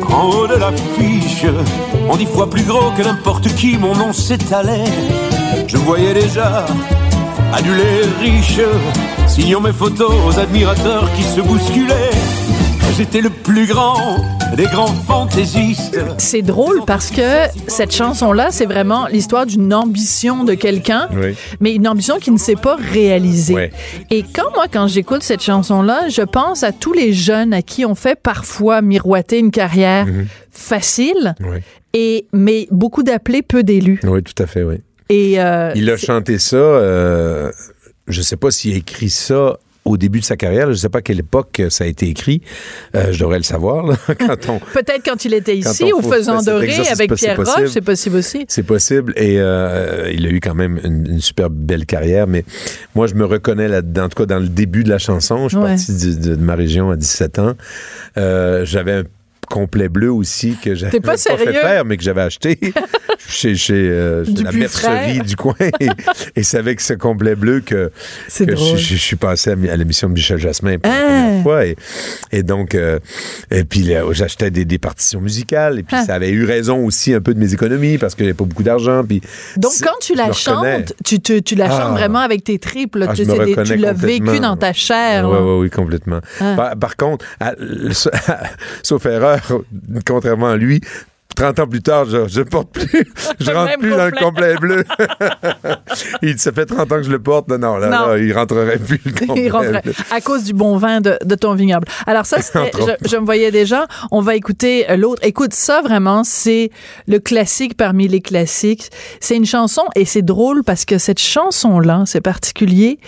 en 0.08 0.30
haut 0.30 0.46
de 0.46 0.54
l'affiche. 0.54 1.44
On 2.08 2.16
dix 2.16 2.26
fois 2.26 2.48
plus 2.48 2.62
gros 2.62 2.92
que 2.96 3.02
n'importe 3.02 3.48
qui, 3.56 3.76
mon 3.76 3.94
nom 3.96 4.12
s'étalait. 4.12 4.84
Je 5.66 5.76
me 5.76 5.82
voyais 5.82 6.14
déjà 6.14 6.64
adulé 7.52 8.02
riche, 8.20 8.60
signant 9.28 9.60
mes 9.60 9.72
photos 9.72 10.10
aux 10.26 10.38
admirateurs 10.38 11.10
qui 11.14 11.22
se 11.22 11.40
bousculaient. 11.40 12.10
J'étais 12.96 13.20
le 13.20 13.30
plus 13.30 13.66
grand 13.66 13.96
des 14.56 14.66
grands 14.66 14.86
fantaisistes. 14.86 15.98
C'est 16.18 16.42
drôle 16.42 16.82
parce 16.86 17.10
que 17.10 17.46
cette 17.66 17.92
chanson-là, 17.92 18.48
c'est 18.52 18.66
vraiment 18.66 19.08
l'histoire 19.08 19.46
d'une 19.46 19.74
ambition 19.74 20.44
de 20.44 20.54
quelqu'un, 20.54 21.08
Oui. 21.12 21.34
mais 21.58 21.74
une 21.74 21.88
ambition 21.88 22.18
qui 22.20 22.30
ne 22.30 22.38
s'est 22.38 22.54
pas 22.54 22.76
réalisée. 22.76 23.72
Et 24.12 24.22
quand 24.22 24.52
moi, 24.54 24.66
quand 24.72 24.86
j'écoute 24.86 25.24
cette 25.24 25.42
chanson-là, 25.42 26.08
je 26.08 26.22
pense 26.22 26.62
à 26.62 26.70
tous 26.70 26.92
les 26.92 27.12
jeunes 27.12 27.52
à 27.52 27.62
qui 27.62 27.84
on 27.84 27.96
fait 27.96 28.14
parfois 28.20 28.80
miroiter 28.80 29.40
une 29.40 29.50
carrière 29.50 30.06
Mhm. 30.06 30.26
facile, 30.52 31.34
Oui, 31.40 31.58
et 31.94 32.26
mais 32.32 32.68
beaucoup 32.70 33.02
d'appelés, 33.02 33.42
peu 33.42 33.64
d'élus. 33.64 33.98
oui 34.04 34.22
tout 34.22 34.40
à 34.40 34.46
fait, 34.46 34.62
oui. 34.62 34.76
Et 35.10 35.40
euh, 35.40 35.72
Il 35.74 35.90
a 35.90 35.96
chanté 35.96 36.38
ça, 36.38 36.56
euh, 36.56 37.50
je 38.08 38.22
sais 38.22 38.36
pas 38.36 38.50
s'il 38.50 38.74
a 38.74 38.76
écrit 38.76 39.10
ça 39.10 39.58
au 39.86 39.98
début 39.98 40.20
de 40.20 40.24
sa 40.24 40.38
carrière, 40.38 40.68
je 40.70 40.76
sais 40.78 40.88
pas 40.88 41.00
à 41.00 41.02
quelle 41.02 41.18
époque 41.20 41.60
ça 41.68 41.84
a 41.84 41.86
été 41.86 42.08
écrit, 42.08 42.40
Euh, 42.96 43.12
je 43.12 43.18
devrais 43.18 43.36
le 43.36 43.42
savoir, 43.44 43.84
là, 43.86 43.96
quand 44.18 44.48
on... 44.48 44.58
peut-être 44.72 45.02
quand 45.04 45.26
il 45.26 45.34
était 45.34 45.54
ici 45.58 45.92
au 45.92 46.00
Faisant 46.00 46.38
cet 46.40 46.46
Doré 46.54 46.74
avec 46.90 47.12
Pierre 47.12 47.36
possible. 47.36 47.60
Roche, 47.64 47.70
c'est 47.70 47.82
possible 47.82 48.16
aussi. 48.16 48.46
C'est 48.48 48.62
possible 48.62 49.12
et 49.16 49.38
euh, 49.38 50.10
il 50.10 50.24
a 50.26 50.30
eu 50.30 50.40
quand 50.40 50.54
même 50.54 50.80
une, 50.84 51.06
une 51.06 51.20
super 51.20 51.50
belle 51.50 51.84
carrière, 51.84 52.26
mais 52.26 52.46
moi 52.94 53.06
je 53.08 53.14
me 53.14 53.26
reconnais 53.26 53.68
là-dedans, 53.68 54.04
en 54.04 54.08
tout 54.08 54.16
cas 54.22 54.26
dans 54.26 54.38
le 54.38 54.48
début 54.48 54.84
de 54.84 54.88
la 54.88 54.98
chanson, 54.98 55.48
je 55.50 55.56
suis 55.58 55.64
Ouais. 55.64 55.74
parti 55.76 55.92
de, 55.92 56.14
de- 56.30 56.34
de 56.36 56.42
ma 56.42 56.54
région 56.54 56.90
à 56.90 56.96
17 56.96 57.38
ans, 57.40 57.52
Euh, 58.16 58.64
j'avais 58.64 58.92
un 58.92 59.04
complet 59.50 59.90
bleu 59.90 60.10
aussi 60.10 60.56
que 60.64 60.74
j'avais 60.74 60.92
T'es 60.92 61.00
pas 61.00 61.18
fait 61.18 61.36
faire 61.36 61.84
mais 61.84 61.98
que 61.98 62.02
j'avais 62.02 62.22
acheté 62.22 62.58
chez, 63.28 63.54
chez, 63.56 63.74
euh, 63.74 64.24
chez 64.24 64.42
la 64.42 64.52
mercerie 64.52 65.18
du 65.20 65.36
coin 65.36 65.54
et, 65.80 65.88
et 66.36 66.42
c'est 66.42 66.58
avec 66.58 66.80
ce 66.80 66.94
complet 66.94 67.34
bleu 67.34 67.60
que, 67.60 67.90
je, 68.38 68.44
drôle. 68.44 68.76
je- 68.78 68.94
je 68.94 68.96
suis 68.96 69.16
passé 69.16 69.50
à, 69.50 69.56
mi- 69.56 69.68
à 69.68 69.76
l'émission 69.76 70.08
de 70.08 70.14
Michel 70.14 70.38
Jasmin 70.38 70.78
pour 70.78 70.90
Ah. 70.92 70.98
la 70.98 71.06
première 71.22 71.42
fois 71.42 71.66
et, 71.66 71.76
et 72.32 72.42
donc 72.42 72.74
euh, 72.74 72.98
et 73.50 73.64
puis 73.64 73.80
là, 73.80 74.02
j'achetais 74.12 74.50
des, 74.50 74.64
des 74.64 74.78
partitions 74.78 75.20
musicales 75.20 75.78
et 75.78 75.82
puis 75.82 75.96
Ah. 75.98 76.04
ça 76.04 76.14
avait 76.14 76.30
eu 76.30 76.44
raison 76.44 76.84
aussi 76.84 77.14
un 77.14 77.20
peu 77.20 77.34
de 77.34 77.38
mes 77.38 77.52
économies 77.54 77.98
parce 77.98 78.14
que 78.14 78.24
j'avais 78.24 78.34
pas 78.34 78.44
beaucoup 78.44 78.62
d'argent 78.62 79.02
puis 79.04 79.20
Donc, 79.56 79.72
quand 79.82 79.98
tu 80.00 80.14
la 80.14 80.32
chantes, 80.32 80.92
tu, 81.04 81.20
tu, 81.20 81.42
tu 81.42 81.54
la 81.54 81.66
Ah. 81.66 81.80
chantes 81.80 81.92
vraiment 81.98 82.20
avec 82.20 82.44
tes 82.44 82.58
tripes. 82.58 82.96
là. 82.96 83.06
Ah, 83.10 83.14
tu, 83.14 83.24
des- 83.24 83.56
tu 83.64 83.76
l'as 83.76 83.92
vécu 83.92 84.40
dans 84.40 84.56
ta 84.56 84.72
chair. 84.72 85.28
Oui, 85.28 85.38
oui, 85.40 85.58
oui, 85.62 85.70
complètement. 85.70 86.20
Ah. 86.40 86.54
Par, 86.56 86.76
par 86.76 86.96
contre, 86.96 87.24
à- 87.40 87.54
sauf 88.82 89.06
erreur, 89.06 89.40
contrairement 90.06 90.50
à 90.50 90.56
lui, 90.56 90.80
30 91.34 91.58
ans 91.60 91.66
plus 91.66 91.82
tard, 91.82 92.04
je, 92.06 92.28
je 92.28 92.40
porte 92.42 92.70
plus, 92.72 92.86
je 93.40 93.50
rentre 93.50 93.70
même 93.70 93.80
plus 93.80 93.90
dans 93.90 94.06
le 94.06 94.12
complet. 94.12 94.54
bleu. 94.56 94.84
il 96.22 96.38
ça 96.38 96.52
fait 96.52 96.66
30 96.66 96.80
ans 96.92 96.96
que 96.96 97.02
je 97.04 97.10
le 97.10 97.18
porte. 97.18 97.48
Non, 97.48 97.58
non, 97.58 97.76
là, 97.76 97.88
Non. 97.88 98.06
là, 98.08 98.18
il 98.18 98.32
rentrerait 98.32 98.78
plus 98.78 99.00
le 99.04 99.12
complet 99.26 99.44
Il 99.44 99.50
rentrait 99.50 99.82
bleu. 99.82 99.92
à 100.10 100.20
cause 100.20 100.44
du 100.44 100.52
bon 100.52 100.76
vin 100.76 101.00
de, 101.00 101.18
de 101.24 101.34
ton 101.34 101.54
vignoble. 101.54 101.86
Alors 102.06 102.26
ça, 102.26 102.40
c'était, 102.40 102.70
je, 102.78 103.08
je 103.08 103.16
me 103.16 103.24
voyais 103.24 103.50
déjà. 103.50 103.86
On 104.10 104.20
va 104.20 104.34
écouter 104.36 104.90
euh, 104.90 104.96
l'autre. 104.96 105.20
Écoute, 105.24 105.54
ça 105.54 105.82
vraiment, 105.82 106.24
c'est 106.24 106.70
le 107.06 107.18
classique 107.18 107.76
parmi 107.76 108.08
les 108.08 108.20
classiques. 108.20 108.90
C'est 109.20 109.36
une 109.36 109.46
chanson 109.46 109.82
et 109.96 110.04
c'est 110.04 110.22
drôle 110.22 110.62
parce 110.64 110.84
que 110.84 110.98
cette 110.98 111.20
chanson-là, 111.20 112.04
c'est 112.06 112.20
particulier. 112.20 112.98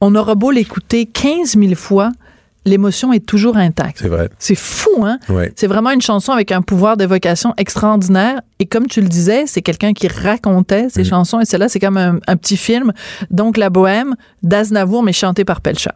On 0.00 0.14
aura 0.14 0.34
beau 0.34 0.50
l'écouter 0.50 1.06
15 1.06 1.56
000 1.58 1.74
fois, 1.74 2.10
l'émotion 2.64 3.12
est 3.12 3.24
toujours 3.26 3.56
intacte. 3.56 3.98
C'est 4.00 4.08
vrai. 4.08 4.28
C'est 4.38 4.54
fou, 4.54 5.04
hein? 5.04 5.18
Ouais. 5.28 5.52
C'est 5.56 5.66
vraiment 5.66 5.90
une 5.90 6.00
chanson 6.02 6.32
avec 6.32 6.52
un 6.52 6.62
pouvoir 6.62 6.96
d'évocation 6.96 7.54
extraordinaire. 7.56 8.40
Et 8.58 8.66
comme 8.66 8.86
tu 8.86 9.00
le 9.00 9.08
disais, 9.08 9.44
c'est 9.46 9.62
quelqu'un 9.62 9.92
qui 9.92 10.08
racontait 10.08 10.84
Mm. 10.86 10.90
ses 10.90 11.04
chansons. 11.04 11.40
Et 11.40 11.44
celle-là, 11.44 11.68
c'est 11.68 11.80
comme 11.80 11.96
un, 11.96 12.18
un 12.26 12.36
petit 12.36 12.56
film. 12.56 12.92
Donc, 13.30 13.56
La 13.56 13.70
Bohème 13.70 14.14
d'Aznavour, 14.42 15.02
mais 15.02 15.12
chantée 15.12 15.44
par 15.44 15.60
Pelcha. 15.60 15.94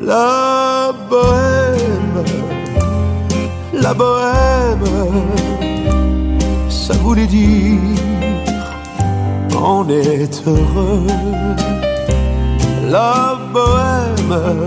La 0.00 0.90
bohème, 1.10 2.24
la 3.74 3.92
bohème, 3.92 4.84
ça 6.70 6.94
voulait 6.94 7.26
dire 7.26 7.78
on 9.54 9.86
est 9.90 10.42
heureux. 10.46 11.06
La 12.90 13.38
bohème, 13.52 14.66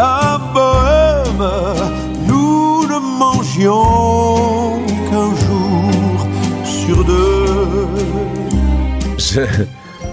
la 0.00 0.40
bohème, 0.54 1.46
nous 2.26 2.86
ne 2.92 2.98
mangions 3.18 4.80
qu'un 5.08 5.30
jour 5.44 6.26
sur 6.64 7.04
deux. 7.04 7.86
Je, 9.18 9.42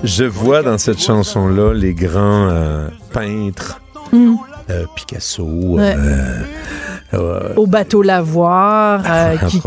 je 0.04 0.24
vois 0.26 0.62
dans 0.62 0.78
cette 0.78 1.00
chanson-là 1.02 1.74
les 1.74 1.94
grands 1.94 2.50
euh, 2.50 2.90
peintres, 3.14 3.80
euh, 4.14 4.86
Picasso, 4.96 5.46
Ouais. 5.46 5.96
euh, 5.98 6.42
euh, 7.14 7.54
Au 7.56 7.68
bateau 7.68 8.02
Lavoir, 8.02 9.04
euh, 9.10 9.36
qui, 9.48 9.62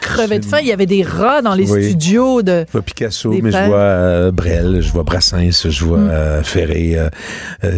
crevait 0.00 0.38
de 0.40 0.44
faim. 0.44 0.58
Il 0.60 0.66
y 0.66 0.72
avait 0.72 0.86
des 0.86 1.02
rats 1.02 1.40
dans 1.42 1.54
les 1.54 1.70
Oui. 1.70 1.84
studios 1.84 2.42
de. 2.42 2.64
Je 2.66 2.72
vois 2.72 2.82
Picasso, 2.82 3.30
mais 3.30 3.50
peintres. 3.50 3.58
je 3.64 3.68
vois 3.68 3.78
euh, 3.78 4.30
Brel, 4.32 4.80
je 4.82 4.92
vois 4.92 5.02
Brassens, 5.04 5.68
je 5.68 5.84
vois 5.84 5.98
Mm. 5.98 6.42
Ferré. 6.44 6.96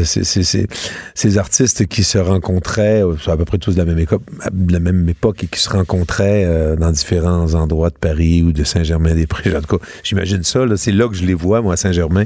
c'est- 0.04 0.24
c'est- 0.24 0.42
c'est- 0.44 0.66
ces 1.14 1.38
artistes 1.38 1.86
qui 1.86 2.04
se 2.04 2.18
rencontraient, 2.18 3.02
à 3.26 3.36
peu 3.36 3.44
près 3.44 3.58
tous 3.58 3.72
de 3.74 3.78
la 3.78 3.84
même, 3.84 3.98
éco- 3.98 4.22
de 4.52 4.72
la 4.72 4.80
même 4.80 5.08
époque 5.08 5.44
et 5.44 5.46
qui 5.46 5.60
se 5.60 5.68
rencontraient 5.70 6.76
dans 6.78 6.90
différents 6.90 7.54
endroits 7.54 7.90
de 7.90 7.96
Paris 7.98 8.42
ou 8.42 8.52
de 8.52 8.64
Saint-Germain-des-Prés. 8.64 9.54
En 9.56 9.60
tout 9.60 9.78
cas, 9.78 9.84
j'imagine 10.02 10.42
ça. 10.42 10.64
là, 10.64 10.76
C'est 10.76 10.92
là 10.92 11.08
que 11.08 11.14
je 11.14 11.24
les 11.24 11.34
vois, 11.34 11.60
moi, 11.60 11.74
à 11.74 11.76
Saint-Germain. 11.76 12.24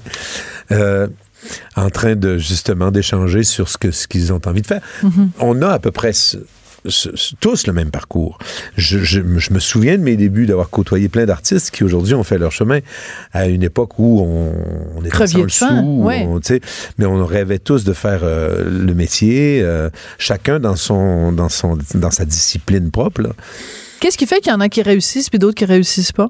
En 1.77 1.91
train 1.91 2.17
de 2.17 2.39
justement 2.39 2.91
d'échanger 2.91 3.45
sur 3.45 3.69
ce 3.69 3.79
que 3.79 3.91
ce 3.93 4.09
qu'ils 4.09 4.33
ont 4.33 4.41
envie 4.47 4.63
de 4.63 4.67
faire. 4.67 4.81
Mm-hmm. 5.05 5.29
On 5.39 5.63
a 5.63 5.69
à 5.69 5.79
peu 5.79 5.93
près 5.93 6.13
ce- 6.13 6.39
tous 7.41 7.67
le 7.67 7.73
même 7.73 7.91
parcours. 7.91 8.39
Je, 8.77 8.99
je- 8.99 9.21
je 9.39 9.53
me 9.53 9.59
souviens 9.59 9.97
de 9.99 10.03
mes 10.03 10.17
débuts 10.17 10.47
d'avoir 10.47 10.71
côtoyé 10.71 11.09
plein 11.09 11.27
d'artistes 11.27 11.71
qui 11.71 11.85
aujourd'hui 11.85 12.15
ont 12.15 12.23
fait 12.25 12.39
leur 12.39 12.53
chemin 12.53 12.81
à 13.33 13.47
une 13.47 13.63
époque 13.63 13.99
où 13.99 14.21
on, 14.21 14.53
on 14.97 15.01
était 15.01 15.11
Creviez 15.11 15.35
sans 15.35 15.43
le 15.43 15.49
faim, 15.77 15.83
sou, 15.83 16.03
ouais. 16.05 16.27
on- 16.29 16.41
tu 16.41 16.55
sais, 16.55 16.61
mais 16.99 17.07
on 17.07 17.25
rêvait 17.25 17.59
tous 17.59 17.85
de 17.85 17.93
faire 17.93 18.21
euh, 18.23 18.65
le 18.69 18.95
métier, 18.95 19.61
euh, 19.63 19.91
chacun 20.19 20.61
dans 20.61 20.77
son 20.77 21.33
dans 21.33 21.49
son 21.49 21.79
dans 21.95 22.11
sa 22.11 22.25
discipline 22.25 22.91
propre. 22.91 23.23
Qu'est-ce 24.01 24.19
qui 24.19 24.27
fait 24.27 24.41
qu'il 24.41 24.53
y 24.53 24.55
en 24.55 24.61
a 24.61 24.69
qui 24.69 24.83
réussissent 24.83 25.31
puis 25.31 25.39
d'autres 25.39 25.55
qui 25.55 25.65
réussissent 25.65 26.13
pas? 26.13 26.27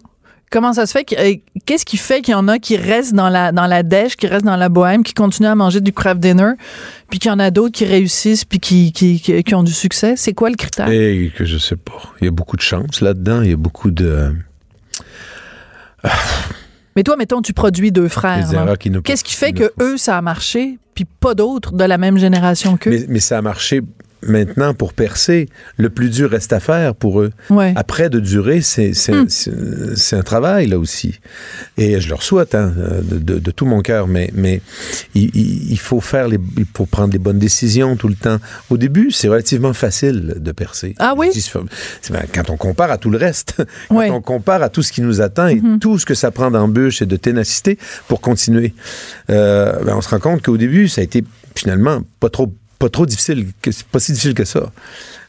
Comment 0.51 0.73
ça 0.73 0.87
se 0.87 0.93
fait? 0.93 1.07
euh, 1.19 1.35
Qu'est-ce 1.65 1.85
qui 1.85 1.97
fait 1.97 2.23
qu'il 2.23 2.33
y 2.33 2.35
en 2.35 2.47
a 2.47 2.59
qui 2.59 2.77
restent 2.77 3.15
dans 3.15 3.29
la, 3.29 3.51
dans 3.51 3.67
la 3.67 3.83
dèche, 3.83 4.17
qui 4.17 4.27
restent 4.29 4.47
dans 4.47 4.57
la 4.57 4.69
bohème, 4.69 5.03
qui 5.03 5.13
continuent 5.13 5.49
à 5.49 5.55
manger 5.57 5.81
du 5.81 5.93
craft 5.93 6.21
dinner, 6.21 6.53
puis 7.11 7.19
qu'il 7.19 7.31
y 7.31 7.35
en 7.35 7.39
a 7.41 7.51
d'autres 7.51 7.75
qui 7.75 7.85
réussissent 7.85 8.45
puis 8.45 8.61
qui, 8.61 8.93
qui, 8.93 9.21
qui, 9.21 9.43
qui 9.43 9.55
ont 9.55 9.65
du 9.65 9.73
succès? 9.73 10.15
C'est 10.17 10.35
quoi 10.35 10.49
le 10.49 10.57
critère? 10.57 10.89
Et 10.89 11.33
que 11.37 11.45
je 11.45 11.59
sais 11.59 11.77
pas. 11.77 12.01
Il 12.21 12.27
y 12.27 12.29
a 12.29 12.31
beaucoup 12.31 12.57
de 12.57 12.63
chance 12.63 13.01
là-dedans. 13.01 13.43
Il 13.43 13.51
y 13.51 13.55
a 13.55 13.57
beaucoup 13.57 13.91
de 13.91 14.33
Mais 16.95 17.03
toi, 17.03 17.17
mettons, 17.17 17.43
tu 17.43 17.53
produis 17.53 17.93
deux 17.93 18.09
frères. 18.09 18.49
Qu'est-ce 19.05 19.25
qui 19.25 19.35
fait 19.35 19.53
que 19.53 19.73
eux, 19.81 19.97
ça 19.99 20.17
a 20.17 20.23
marché, 20.23 20.79
puis 20.95 21.05
pas 21.05 21.35
d'autres 21.35 21.73
de 21.73 21.85
la 21.85 21.99
même 21.99 22.19
génération 22.19 22.77
qu'eux? 22.77 22.91
Mais, 22.91 23.05
mais 23.09 23.21
ça 23.21 23.39
a 23.39 23.43
marché 23.43 23.83
maintenant 24.23 24.75
pour 24.75 24.93
percer. 24.93 25.49
Le 25.77 25.91
plus 25.91 26.11
dur 26.11 26.31
reste 26.31 26.53
à 26.53 26.61
faire 26.61 26.95
pour 26.95 27.21
eux. 27.21 27.33
Ouais. 27.51 27.73
Après, 27.77 28.09
de 28.11 28.19
durer, 28.21 28.61
c'est 28.61 28.91
Hmm. 29.09 29.27
c'est- 29.29 30.17
un 30.17 30.23
travail, 30.23 30.67
là 30.69 30.79
aussi. 30.79 31.19
Et 31.77 32.01
je 32.01 32.09
leur 32.09 32.23
souhaite, 32.23 32.55
hein, 32.55 32.73
de, 33.03 33.19
de- 33.19 33.39
de 33.39 33.51
tout 33.51 33.67
mon 33.67 33.83
cœur, 33.83 34.07
mais, 34.09 34.31
mais 34.35 34.61
il, 35.15 35.31
il- 35.35 35.71
il 35.73 35.79
faut 35.79 36.01
faire 36.01 36.29
les, 36.29 36.39
il 36.57 36.65
faut 36.75 36.87
prendre 36.87 37.13
les 37.13 37.19
bonnes 37.19 37.39
décisions 37.39 37.97
tout 37.97 38.09
le 38.09 38.15
temps. 38.15 38.39
Au 38.71 38.77
début, 38.79 39.11
c'est 39.11 39.29
relativement 39.29 39.73
facile 39.73 40.35
de 40.39 40.53
percer. 40.53 40.95
Ah 40.99 41.15
oui? 41.17 41.31
Dis, 41.33 41.51
ben, 42.11 42.23
quand 42.33 42.51
on 42.51 42.57
compare 42.57 42.91
à 42.91 42.99
tout 42.99 43.11
le 43.11 43.19
reste, 43.19 43.55
quand 43.89 43.97
Ouais. 43.97 44.11
on 44.11 44.21
compare 44.23 44.63
à 44.63 44.69
tout 44.69 44.83
ce 44.83 44.93
qui 44.93 45.03
nous 45.03 45.21
attend 45.21 45.49
et 45.49 45.61
tout 45.81 45.99
ce 45.99 46.07
que 46.07 46.15
ça 46.15 46.31
prend 46.31 46.51
d'embûches 46.51 47.03
et 47.03 47.07
de 47.07 47.17
ténacité 47.17 47.79
pour 48.09 48.21
continuer, 48.21 48.75
euh, 49.31 49.73
ben, 49.85 49.95
on 49.97 50.01
se 50.01 50.09
rend 50.09 50.19
compte 50.21 50.43
qu'au 50.43 50.57
début, 50.57 50.89
ça 50.89 51.01
a 51.01 51.05
été 51.05 51.25
finalement 51.55 52.03
pas 52.21 52.29
trop 52.31 52.53
pas 52.79 52.89
trop 52.89 53.07
difficile, 53.07 53.47
pas 53.93 53.99
si 54.01 54.13
difficile 54.13 54.35
que 54.35 54.45
ça. 54.45 54.73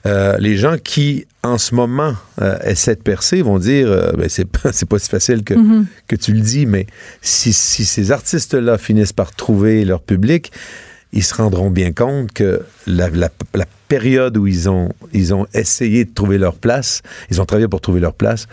Euh, 0.05 0.37
les 0.39 0.57
gens 0.57 0.77
qui, 0.81 1.25
en 1.43 1.57
ce 1.57 1.75
moment, 1.75 2.13
euh, 2.41 2.57
essaient 2.63 2.95
de 2.95 3.01
percer 3.01 3.41
vont 3.41 3.57
dire 3.59 3.87
euh, 3.89 4.11
ben, 4.17 4.29
c'est 4.29 4.45
pas, 4.45 4.71
si 4.71 4.85
facile 5.09 5.43
que, 5.43 5.53
Mm-hmm. 5.53 5.85
que 6.07 6.15
tu 6.15 6.33
le 6.33 6.41
dis, 6.41 6.65
mais 6.65 6.87
si, 7.21 7.51
si 7.53 7.85
ces 7.85 8.11
artistes-là 8.11 8.77
finissent 8.77 9.13
par 9.13 9.31
trouver 9.33 9.85
leur 9.85 10.01
public, 10.01 10.51
ils 11.13 11.23
se 11.23 11.33
rendront 11.35 11.71
bien 11.71 11.91
compte 11.93 12.31
que 12.33 12.61
la, 12.85 13.09
la- 13.09 13.31
la 13.55 13.65
période 13.87 14.35
où 14.37 14.45
ils 14.45 14.69
ont, 14.69 14.89
ils 15.13 15.33
ont 15.33 15.45
essayé 15.53 16.03
de 16.05 16.13
trouver 16.13 16.37
leur 16.37 16.55
place, 16.55 17.01
ils 17.31 17.39
ont 17.41 17.45
travaillé 17.45 17.67
pour 17.69 17.79
trouver 17.81 18.01
leur 18.01 18.13
place, 18.13 18.47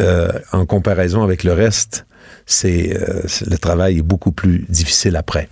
euh, 0.00 0.30
en 0.52 0.64
comparaison 0.64 1.22
avec 1.24 1.42
le 1.44 1.52
reste, 1.52 2.06
c'est- 2.46 2.96
le 3.46 3.58
travail 3.58 3.98
est 3.98 4.02
beaucoup 4.02 4.30
plus 4.32 4.64
difficile 4.68 5.16
après. 5.16 5.48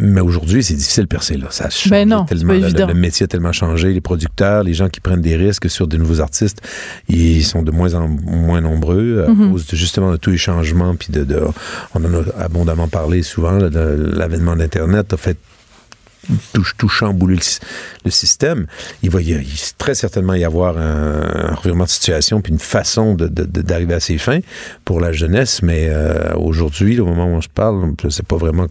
Mais 0.00 0.20
aujourd'hui, 0.20 0.62
c'est 0.62 0.74
difficile 0.74 1.04
de 1.04 1.08
percer. 1.08 1.36
Là. 1.36 1.48
Ça 1.50 1.66
a 1.66 1.70
changé 1.70 1.90
Ben 1.90 2.08
non, 2.08 2.24
tellement. 2.24 2.58
pas 2.60 2.86
Le- 2.86 2.94
métier 2.94 3.24
a 3.24 3.26
tellement 3.26 3.52
changé. 3.52 3.92
Les 3.92 4.00
producteurs, 4.00 4.62
les 4.62 4.74
gens 4.74 4.88
qui 4.88 5.00
prennent 5.00 5.20
des 5.22 5.36
risques 5.36 5.68
sur 5.70 5.86
de 5.86 5.96
nouveaux 5.96 6.20
artistes, 6.20 6.60
ils 7.08 7.44
sont 7.44 7.62
de 7.62 7.70
moins 7.70 7.94
en 7.94 8.08
moins 8.08 8.60
nombreux 8.60 9.24
à 9.26 9.30
Mhm. 9.30 9.52
cause 9.52 9.66
de, 9.66 9.76
justement 9.76 10.10
de 10.12 10.16
tous 10.16 10.30
les 10.30 10.38
changements. 10.38 10.94
Puis 10.96 11.08
de, 11.12 11.24
de- 11.24 11.42
on 11.94 12.04
en 12.04 12.14
a 12.14 12.42
abondamment 12.44 12.88
parlé 12.88 13.22
souvent. 13.22 13.52
L'avènement 13.58 14.56
d'Internet 14.56 15.12
a 15.12 15.16
fait 15.16 15.36
tout, 16.52 16.64
tout 16.76 16.88
chambouler 16.88 17.36
le, 17.36 17.40
sy- 17.42 17.60
le 18.04 18.10
système. 18.10 18.66
Il 19.02 19.08
va 19.10 19.22
y, 19.22 19.30
il- 19.30 19.46
très 19.78 19.94
certainement 19.94 20.34
y 20.34 20.44
avoir 20.44 20.76
un, 20.76 21.22
un 21.50 21.54
revirement 21.54 21.84
de 21.84 21.88
situation 21.88 22.40
puis 22.42 22.52
une 22.52 22.58
façon 22.58 23.14
d'arriver 23.14 23.94
à 23.94 24.00
ses 24.00 24.18
fins 24.18 24.40
pour 24.84 25.00
la 25.00 25.12
jeunesse. 25.12 25.62
Mais 25.62 25.86
euh, 25.88 26.34
aujourd'hui, 26.36 27.00
au 27.00 27.06
moment 27.06 27.26
où 27.26 27.36
on 27.36 27.40
se 27.40 27.48
parle, 27.48 27.92
je 28.02 28.08
sais 28.10 28.22
pas 28.24 28.36
vraiment 28.36 28.66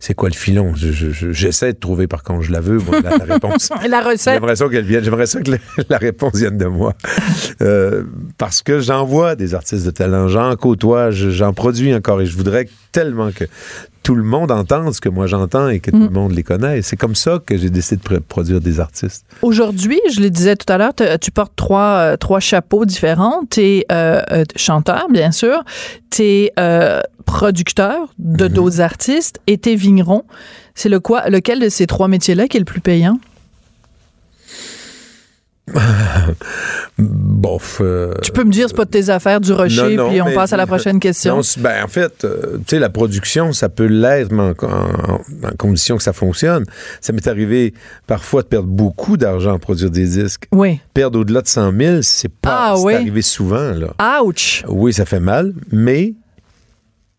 c'est 0.00 0.14
quoi 0.14 0.28
le 0.28 0.34
filon? 0.34 0.74
Je- 0.76 0.92
je- 0.92 1.10
je- 1.10 1.32
J'essaie 1.32 1.72
de 1.72 1.78
trouver, 1.78 2.06
par 2.06 2.22
contre, 2.22 2.42
je 2.42 2.52
la 2.52 2.60
veux, 2.60 2.78
moi, 2.78 3.00
la, 3.02 3.16
la 3.18 3.34
réponse. 3.34 3.70
La 3.88 4.00
recette. 4.00 4.34
J'aimerais 4.34 4.56
ça 4.56 4.68
qu'elle 4.68 4.84
vienne. 4.84 5.02
J'aimerais 5.04 5.26
ça 5.26 5.40
que 5.40 5.50
la, 5.52 5.58
la 5.88 5.98
réponse 5.98 6.34
vienne 6.36 6.56
de 6.58 6.66
moi. 6.66 6.94
Euh, 7.62 8.04
parce 8.36 8.62
que 8.62 8.80
j'en 8.80 9.04
vois 9.04 9.34
des 9.34 9.54
artistes 9.54 9.84
de 9.86 9.90
talent. 9.90 10.28
J'en 10.28 10.54
côtoie, 10.56 11.10
je- 11.10 11.30
j'en 11.30 11.52
produis 11.52 11.94
encore 11.94 12.20
et 12.20 12.26
je 12.26 12.36
voudrais 12.36 12.68
tellement 12.92 13.30
que 13.32 13.44
tout 14.08 14.14
le 14.14 14.22
monde 14.22 14.50
entende 14.50 14.94
ce 14.94 15.02
que 15.02 15.10
moi 15.10 15.26
j'entends 15.26 15.68
et 15.68 15.80
que 15.80 15.90
tout 15.90 15.98
le 15.98 16.08
monde 16.08 16.32
les 16.32 16.42
connaisse. 16.42 16.86
C'est 16.86 16.96
comme 16.96 17.14
ça 17.14 17.40
que 17.44 17.58
j'ai 17.58 17.68
décidé 17.68 18.00
de 18.02 18.08
pr- 18.08 18.20
produire 18.20 18.58
des 18.62 18.80
artistes. 18.80 19.26
Aujourd'hui, 19.42 20.00
je 20.10 20.20
le 20.22 20.30
disais 20.30 20.56
tout 20.56 20.72
à 20.72 20.78
l'heure, 20.78 20.94
tu 21.20 21.30
portes 21.30 21.52
trois, 21.56 21.96
euh, 21.98 22.16
trois 22.16 22.40
chapeaux 22.40 22.86
différents. 22.86 23.42
Tu 23.50 23.60
es 23.60 23.86
chanteur, 24.56 25.08
bien 25.10 25.30
sûr. 25.30 25.62
Tu 26.10 26.22
es 26.22 26.52
producteur 27.26 28.08
de 28.18 28.46
Mhm. 28.46 28.52
d'autres 28.52 28.80
artistes 28.80 29.40
et 29.46 29.58
tu 29.58 29.72
es 29.72 29.74
vigneron. 29.74 30.24
C'est 30.74 30.88
le 30.88 31.00
quoi, 31.00 31.28
lequel 31.28 31.60
de 31.60 31.68
ces 31.68 31.86
trois 31.86 32.08
métiers-là 32.08 32.48
qui 32.48 32.56
est 32.56 32.60
le 32.60 32.64
plus 32.64 32.80
payant? 32.80 33.18
Bof. 36.98 37.78
euh, 37.80 38.14
Tu 38.22 38.32
peux 38.32 38.44
me 38.44 38.50
dire, 38.50 38.66
c'est 38.68 38.76
pas 38.76 38.84
de 38.84 38.90
tes 38.90 39.08
affaires 39.10 39.40
du 39.40 39.52
rocher, 39.52 39.94
Non, 39.96 40.04
non, 40.04 40.10
puis 40.10 40.20
on 40.22 40.26
mais- 40.26 40.34
passe 40.34 40.52
à 40.52 40.56
la 40.56 40.66
prochaine 40.66 40.98
question. 40.98 41.36
Non, 41.36 41.42
ben, 41.58 41.84
en 41.84 41.88
fait, 41.88 42.24
euh, 42.24 42.58
tu 42.58 42.62
sais, 42.70 42.78
la 42.78 42.90
production, 42.90 43.52
ça 43.52 43.68
peut 43.68 43.86
l'être, 43.86 44.32
mais 44.32 44.42
en, 44.42 44.50
en- 44.66 45.48
en 45.48 45.56
condition 45.58 45.96
que 45.96 46.02
ça 46.02 46.12
fonctionne. 46.12 46.64
Ça 47.00 47.12
m'est 47.12 47.26
arrivé 47.28 47.74
parfois 48.06 48.42
de 48.42 48.48
perdre 48.48 48.68
beaucoup 48.68 49.16
d'argent 49.16 49.54
à 49.54 49.58
produire 49.58 49.90
des 49.90 50.06
disques. 50.06 50.44
Oui. 50.52 50.80
Perdre 50.94 51.20
au-delà 51.20 51.42
de 51.42 51.48
100 51.48 51.72
000, 51.78 52.02
c'est 52.02 52.28
pas 52.32 52.70
Ah, 52.70 52.74
oui. 52.78 52.94
arrivé 52.94 53.22
souvent, 53.22 53.72
là. 53.72 54.22
Ouch! 54.22 54.64
Oui, 54.68 54.92
ça 54.92 55.04
fait 55.04 55.20
mal, 55.20 55.52
mais 55.70 56.14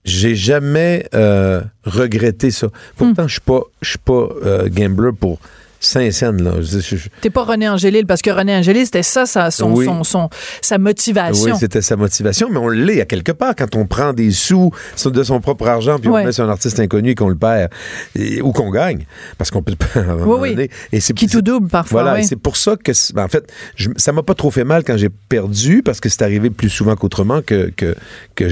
j'ai 0.03 0.35
jamais 0.35 1.07
euh, 1.13 1.61
regretté 1.83 2.51
ça. 2.51 2.67
Pourtant, 2.97 3.27
je 3.27 3.33
suis 3.33 3.41
pas, 3.41 3.61
pas 4.05 4.27
gambler 4.69 5.11
pour 5.17 5.39
Saint-Saëns, 5.79 6.41
là. 6.41 6.53
Je- 6.61 6.95
T'es 7.21 7.29
pas 7.29 7.43
René 7.43 7.69
Angélil, 7.69 8.05
parce 8.05 8.21
que 8.21 8.29
René 8.29 8.55
Angélil, 8.55 8.85
c'était 8.85 9.03
ça, 9.03 9.25
sa, 9.25 9.51
son, 9.51 9.71
Oui. 9.73 9.85
son, 9.85 10.03
son- 10.03 10.29
sa 10.61 10.77
motivation. 10.77 11.53
Oui, 11.53 11.59
c'était 11.59 11.81
sa 11.81 11.95
motivation, 11.95 12.49
mais 12.51 12.57
on 12.57 12.67
l'est 12.69 13.01
à 13.01 13.05
quelque 13.05 13.31
part 13.31 13.55
quand 13.55 13.75
on 13.75 13.85
prend 13.85 14.13
des 14.13 14.31
sous 14.31 14.71
de 15.05 15.23
son 15.23 15.39
propre 15.41 15.67
argent 15.67 15.97
puis 15.99 16.09
on 16.09 16.23
met 16.23 16.31
sur 16.31 16.43
un 16.45 16.49
artiste 16.49 16.79
inconnu 16.79 17.11
et 17.11 17.15
qu'on 17.15 17.29
le 17.29 17.35
perd 17.35 17.71
et- 18.15 18.41
ou 18.41 18.51
qu'on 18.51 18.69
gagne, 18.71 19.05
parce 19.37 19.51
qu'on 19.51 19.61
peut 19.63 19.75
pas. 19.75 19.85
oui. 20.25 20.49
donné. 20.55 20.69
Et 20.91 20.99
c'est 20.99 21.13
Qui 21.13 21.27
tout 21.27 21.41
double 21.41 21.67
parfois. 21.69 22.01
Voilà, 22.03 22.17
oui. 22.17 22.23
et 22.23 22.27
c'est 22.27 22.35
pour 22.35 22.57
ça 22.57 22.75
que, 22.75 22.91
ben, 23.13 23.23
en 23.23 23.27
fait, 23.27 23.51
je- 23.75 23.89
ça 23.97 24.11
m'a 24.11 24.23
pas 24.23 24.35
trop 24.35 24.51
fait 24.51 24.63
mal 24.63 24.83
quand 24.83 24.97
j'ai 24.97 25.09
perdu, 25.09 25.81
parce 25.83 25.99
que 25.99 26.09
c'est 26.09 26.21
arrivé 26.21 26.49
plus 26.49 26.69
souvent 26.69 26.95
qu'autrement 26.95 27.41
que, 27.41 27.71
que, 27.75 27.95
que 28.35 28.49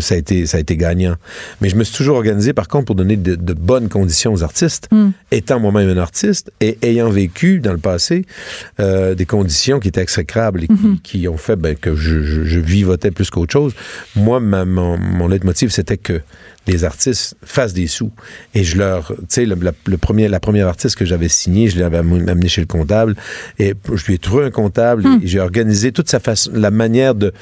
ça, 0.00 0.14
a 0.14 0.18
été, 0.18 0.46
ça 0.46 0.56
a 0.58 0.60
été 0.60 0.76
gagnant. 0.76 1.14
Mais 1.60 1.68
je 1.68 1.76
me 1.76 1.84
suis 1.84 1.96
toujours 1.96 2.16
organisé, 2.16 2.52
par 2.52 2.68
contre, 2.68 2.86
pour 2.86 2.94
donner 2.94 3.16
de, 3.16 3.34
de 3.34 3.52
bonnes 3.52 3.88
conditions 3.88 4.32
aux 4.32 4.42
artistes, 4.42 4.88
Hmm. 4.90 5.10
étant 5.30 5.60
moi-même 5.60 5.88
un 5.88 5.96
artiste 6.00 6.19
et 6.60 6.78
ayant 6.82 7.10
vécu 7.10 7.60
dans 7.60 7.72
le 7.72 7.78
passé 7.78 8.24
euh, 8.80 9.14
des 9.14 9.26
conditions 9.26 9.80
qui 9.80 9.88
étaient 9.88 10.02
exécrables 10.02 10.64
et 10.64 10.66
qui, 10.66 10.72
Mhm. 10.72 10.98
qui 11.02 11.28
ont 11.28 11.36
fait 11.36 11.56
ben, 11.56 11.74
que 11.76 11.94
je, 11.94 12.22
je, 12.22 12.44
je 12.44 12.60
vivotais 12.60 13.10
plus 13.10 13.30
qu'autre 13.30 13.52
chose. 13.52 13.72
Moi, 14.16 14.40
ma- 14.40 14.64
mon, 14.64 14.96
mon 14.98 15.28
leitmotiv, 15.28 15.70
c'était 15.70 15.96
que 15.98 16.20
les 16.70 16.84
artistes 16.84 17.34
fassent 17.44 17.72
des 17.74 17.86
sous. 17.86 18.10
Et 18.54 18.64
je 18.64 18.78
leur, 18.78 19.08
tu 19.08 19.14
sais, 19.28 19.46
le, 19.46 19.54
la- 19.60 19.72
le 19.86 19.96
premier, 19.98 20.28
la 20.28 20.40
première 20.40 20.68
artiste 20.68 20.96
que 20.96 21.04
j'avais 21.04 21.28
signée, 21.28 21.68
je 21.68 21.78
l'avais 21.80 21.98
am- 21.98 22.28
amené 22.28 22.48
chez 22.48 22.60
le 22.60 22.66
comptable 22.66 23.16
et 23.58 23.74
je 23.94 24.04
lui 24.06 24.14
ai 24.14 24.18
trouvé 24.18 24.44
un 24.44 24.50
comptable 24.50 25.04
et 25.22 25.26
j'ai 25.26 25.40
organisé 25.40 25.92
toute 25.92 26.08
sa 26.08 26.20
façon, 26.20 26.50
la 26.54 26.70
manière 26.70 27.14
de, 27.14 27.32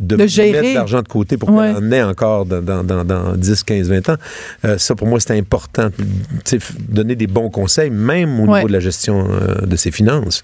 de, 0.00 0.14
Hmm. 0.14 0.18
De 0.18 0.26
gérer. 0.28 0.52
mettre 0.52 0.68
de 0.70 0.74
l'argent 0.74 1.02
de 1.02 1.08
côté 1.08 1.36
pour 1.36 1.50
Ouais. 1.50 1.72
qu'elle 1.74 1.84
en 1.84 1.90
ait 1.90 2.02
encore 2.02 2.46
dans, 2.46 2.62
dans, 2.62 2.84
dans, 2.84 3.04
dans 3.04 3.34
10, 3.36 3.64
15, 3.64 3.88
20 3.88 4.08
ans. 4.10 4.16
Euh, 4.64 4.78
ça, 4.78 4.94
pour 4.94 5.08
moi, 5.08 5.18
c'était 5.18 5.36
important. 5.36 5.90
Tu 5.90 6.04
sais, 6.44 6.58
f- 6.58 6.70
donner 6.88 7.16
des 7.16 7.26
bons 7.26 7.50
conseils, 7.50 7.90
même 7.90 8.38
au 8.40 8.46
Ouais. 8.46 8.58
niveau 8.58 8.68
de 8.68 8.72
la 8.72 8.80
gestion 8.80 9.26
euh, 9.30 9.66
de 9.66 9.74
ses 9.76 9.90
finances. 9.90 10.42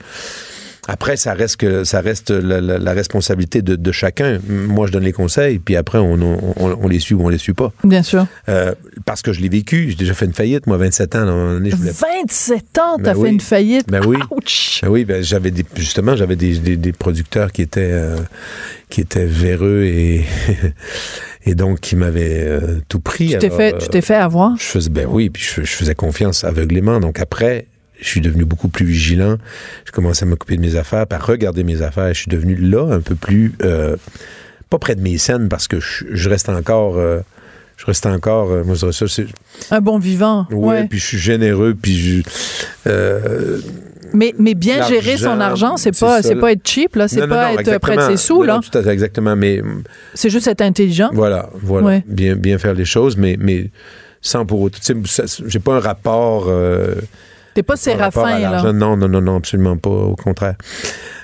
Après, 0.87 1.17
ça 1.17 1.33
reste 1.35 1.57
que 1.57 1.85
ça 1.85 2.01
reste 2.01 2.31
la, 2.31 2.61
la- 2.61 2.79
la 2.79 2.93
responsabilité 2.93 3.63
de, 3.63 3.75
de 3.77 3.93
chacun. 3.93 4.39
Moi, 4.49 4.87
je 4.87 4.93
donne 4.93 5.05
les 5.05 5.13
conseils, 5.13 5.59
puis 5.59 5.77
après, 5.77 5.99
on, 5.99 6.15
on- 6.21 6.55
on- 6.57 6.79
on 6.83 6.89
les 6.89 6.99
suit 7.01 7.15
ou 7.15 7.23
on 7.25 7.29
les 7.29 7.39
suit 7.39 7.55
pas. 7.55 7.73
Bien 7.85 8.03
sûr. 8.03 8.27
Euh, 8.49 8.75
parce 9.07 9.23
que 9.23 9.33
je 9.33 9.41
l'ai 9.41 9.49
vécu. 9.49 9.89
J'ai 9.91 9.97
déjà 9.97 10.15
fait 10.15 10.27
une 10.27 10.35
faillite, 10.35 10.67
moi, 10.67 10.77
27 10.77 11.15
ans. 11.17 11.25
donné, 11.27 11.71
je 11.71 11.77
voulais 11.77 11.93
27 11.93 12.79
ans, 12.79 12.97
t'as 13.03 13.15
Ben 13.15 13.23
fait 13.23 13.31
une 13.31 13.41
faillite? 13.41 13.89
Ben 13.89 14.05
oui. 14.07 14.19
Ouch! 14.31 14.81
Ben 14.83 14.89
oui, 14.91 15.05
ben 15.05 15.23
j'avais 15.23 15.51
des, 15.51 15.65
justement, 15.77 16.17
j'avais 16.17 16.37
des, 16.37 16.59
des- 16.59 16.77
des 16.77 16.93
producteurs 16.93 17.51
qui 17.53 17.63
étaient 17.63 17.91
euh, 17.93 18.17
qui 18.91 19.01
étaient 19.01 19.27
véreux 19.27 19.85
et 19.85 20.25
et 21.47 21.55
donc 21.55 21.81
qui 21.81 21.97
m'avaient 21.97 22.43
euh, 22.45 22.81
tout 22.89 23.01
pris. 23.01 23.29
Tu 23.29 23.39
t'es 23.39 23.51
fait, 23.51 23.75
euh, 23.75 23.79
tu 23.79 23.89
t'es 23.89 24.01
fait 24.01 24.15
avoir? 24.15 24.57
je 24.57 24.65
faisais, 24.65 24.91
ben 24.91 25.07
oui, 25.09 25.31
puis 25.31 25.43
je, 25.43 25.63
je 25.63 25.73
faisais 25.73 25.95
confiance 25.95 26.45
aveuglément. 26.45 27.01
Donc 27.01 27.19
après, 27.21 27.67
je 28.05 28.11
suis 28.11 28.21
devenu 28.21 28.45
beaucoup 28.45 28.69
plus 28.69 28.85
vigilant. 28.87 29.37
Je 29.87 29.93
commençais 29.93 30.25
à 30.25 30.29
m'occuper 30.29 30.57
de 30.57 30.61
mes 30.61 30.77
affaires, 30.77 31.07
puis 31.07 31.17
à 31.17 31.23
regarder 31.23 31.65
mes 31.65 31.81
affaires. 31.83 32.09
Je 32.13 32.21
suis 32.21 32.31
devenu 32.31 32.55
là 32.55 32.93
un 32.93 33.01
peu 33.01 33.15
plus, 33.15 33.53
euh, 33.63 33.97
pas 34.71 34.79
près 34.79 34.95
de 34.95 35.01
mes 35.01 35.17
scènes 35.19 35.49
parce 35.49 35.67
que 35.69 35.81
je, 35.81 36.05
je 36.11 36.29
reste 36.29 36.49
encore, 36.51 36.99
euh, 36.99 37.21
je 37.79 37.87
reste 37.87 38.05
encore, 38.07 38.51
euh, 38.53 38.63
moi 38.63 38.75
je 38.75 38.81
dirais 38.81 38.93
ça, 38.93 39.09
c'est, 39.09 39.27
Un 39.71 39.81
bon 39.81 39.99
vivant. 39.99 40.47
Ouais. 40.51 40.87
puis 40.87 40.99
je 40.99 41.05
suis 41.07 41.19
généreux, 41.19 41.75
puis 41.81 41.97
je, 41.97 42.23
euh, 42.87 43.59
Mais, 44.13 44.35
mais 44.39 44.55
bien 44.55 44.87
gérer 44.87 45.17
son 45.17 45.41
argent, 45.41 45.77
c'est 45.79 45.99
pas, 45.99 46.23
c'est 46.23 46.37
pas 46.37 46.53
être 46.53 46.69
cheap, 46.69 46.97
là. 46.97 47.09
C'est 47.09 47.21
non, 47.21 47.29
pas 47.29 47.53
non, 47.55 47.59
être 47.59 47.79
près 47.79 47.97
de 47.97 48.03
ses 48.03 48.17
sous, 48.19 48.41
Non, 48.41 48.45
là. 48.57 48.61
tout 48.71 48.77
à 48.79 48.83
fait, 48.83 48.91
exactement. 48.91 49.35
Mais 49.35 49.63
C'est 50.13 50.29
juste 50.31 50.47
être 50.47 50.61
intelligent. 50.61 51.09
voilà, 51.15 51.49
voilà, 51.55 51.87
Ouais. 51.87 52.05
bien, 52.07 52.37
bien 52.37 52.59
faire 52.59 52.75
les 52.75 52.85
choses, 52.85 53.17
mais, 53.17 53.37
mais 53.41 53.71
sans 54.21 54.45
pour 54.47 54.61
autant, 54.61 54.79
j'ai 55.47 55.59
pas 55.59 55.75
un 55.77 55.81
rapport. 55.81 56.47
euh, 56.49 56.95
T'es 57.55 57.63
pas 57.63 57.77
séraphin, 57.77 58.39
là. 58.39 58.73
Non, 58.73 58.97
non, 58.97 59.09
non, 59.09 59.21
non, 59.21 59.37
absolument 59.37 59.77
pas. 59.77 59.91
Au 59.91 60.17
contraire. 60.17 60.57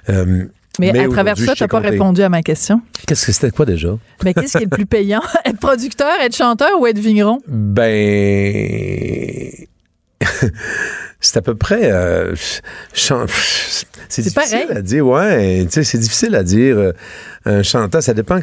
Euh, 0.09 0.45
Mais, 0.79 0.93
Mais 0.93 1.01
à 1.01 1.09
travers 1.09 1.37
ça, 1.37 1.47
t'as 1.47 1.55
t'ai 1.67 1.69
pas 1.69 1.81
répondu 1.81 2.23
à 2.23 2.29
ma 2.29 2.43
question. 2.43 2.81
Qu'est-ce 3.07 3.27
que 3.27 3.33
c'était 3.33 3.51
quoi 3.51 3.67
déjà? 3.67 3.97
Mais 4.25 4.35
qu'est-ce 4.35 4.59
qui 4.59 4.65
est 4.65 4.71
le 4.71 4.77
plus 4.77 4.87
payant? 4.87 5.23
être 5.45 5.59
producteur, 5.59 6.13
être 6.23 6.37
chanteur 6.37 6.81
ou 6.81 6.87
être 6.87 6.99
vigneron? 6.99 7.41
Ben. 7.49 9.51
c'est 11.21 11.37
à 11.37 11.43
peu 11.43 11.55
près. 11.55 11.91
euh, 11.91 12.35
c'est 12.93 14.23
difficile 14.23 14.67
pareil. 14.67 14.79
à 14.79 14.83
dire, 14.83 15.07
ouais. 15.07 15.65
Tu 15.65 15.71
sais, 15.73 15.85
c'est 15.85 15.99
difficile 15.99 16.35
à 16.35 16.43
dire. 16.43 16.93
un 17.45 17.63
chanteur, 17.63 18.03
ça 18.03 18.15
dépend. 18.15 18.41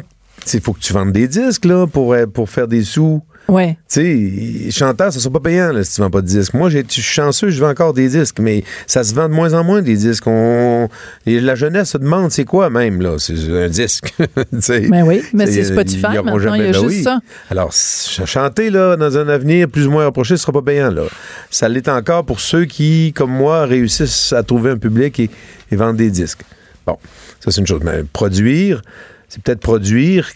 Il 0.54 0.60
faut 0.60 0.72
que 0.72 0.80
tu 0.80 0.92
vendes 0.92 1.12
des 1.12 1.28
disques, 1.28 1.64
là, 1.64 1.86
pour, 1.86 2.12
euh, 2.12 2.26
pour 2.26 2.48
faire 2.48 2.68
des 2.68 2.82
sous. 2.82 3.22
Ouais. 3.48 3.78
Tu 3.90 4.66
sais, 4.66 4.70
chanteur, 4.70 5.10
ça 5.10 5.18
sera 5.20 5.32
pas 5.32 5.40
payant 5.40 5.72
là, 5.72 5.82
si 5.82 5.94
tu 5.94 6.00
vends 6.02 6.10
pas 6.10 6.20
de 6.20 6.26
disques. 6.26 6.52
Moi, 6.52 6.68
j'ai- 6.68 6.84
je 6.86 6.92
suis 6.92 7.02
chanceux, 7.02 7.48
je 7.48 7.58
vends 7.60 7.70
encore 7.70 7.94
des 7.94 8.08
disques, 8.08 8.40
mais 8.40 8.62
ça 8.86 9.02
se 9.04 9.14
vend 9.14 9.26
de 9.28 9.32
moins 9.34 9.54
en 9.54 9.64
moins 9.64 9.80
des 9.80 9.96
disques. 9.96 10.26
On, 10.26 10.88
et 11.24 11.40
la 11.40 11.54
jeunesse 11.54 11.90
se 11.90 11.98
demande 11.98 12.30
c'est 12.30 12.44
quoi 12.44 12.68
même 12.68 13.00
là, 13.00 13.16
c'est 13.18 13.32
un 13.50 13.68
disque. 13.68 14.14
Mais 14.90 15.02
oui, 15.02 15.22
mais 15.32 15.46
C'est- 15.46 15.60
ils 15.60 15.66
Spotify 15.66 16.02
maintenant, 16.02 16.54
il 16.54 16.60
y 16.60 16.68
a 16.68 16.72
ben 16.72 16.74
juste 16.74 16.84
oui. 16.86 17.02
ça. 17.02 17.20
Alors, 17.50 17.72
ch- 17.72 18.28
chanter 18.28 18.68
là 18.70 18.96
dans 18.96 19.16
un 19.16 19.28
avenir 19.28 19.68
plus 19.68 19.86
ou 19.86 19.92
moins 19.92 20.04
rapproché, 20.04 20.36
ce 20.36 20.42
sera 20.42 20.52
pas 20.52 20.62
payant 20.62 20.90
là. 20.90 21.04
Ça 21.50 21.68
l'est 21.70 21.88
encore 21.88 22.24
pour 22.26 22.40
ceux 22.40 22.66
qui, 22.66 23.12
comme 23.14 23.30
moi, 23.32 23.64
réussissent 23.64 24.32
à 24.34 24.42
trouver 24.42 24.72
un 24.72 24.76
public 24.76 25.18
et, 25.20 25.30
et 25.72 25.76
vendre 25.76 25.96
des 25.96 26.10
disques. 26.10 26.40
Bon, 26.86 26.98
ça 27.40 27.50
c'est 27.50 27.60
une 27.62 27.66
chose. 27.66 27.80
Mais 27.82 28.02
produire, 28.12 28.82
c'est 29.28 29.42
peut-être 29.42 29.60
produire 29.60 30.28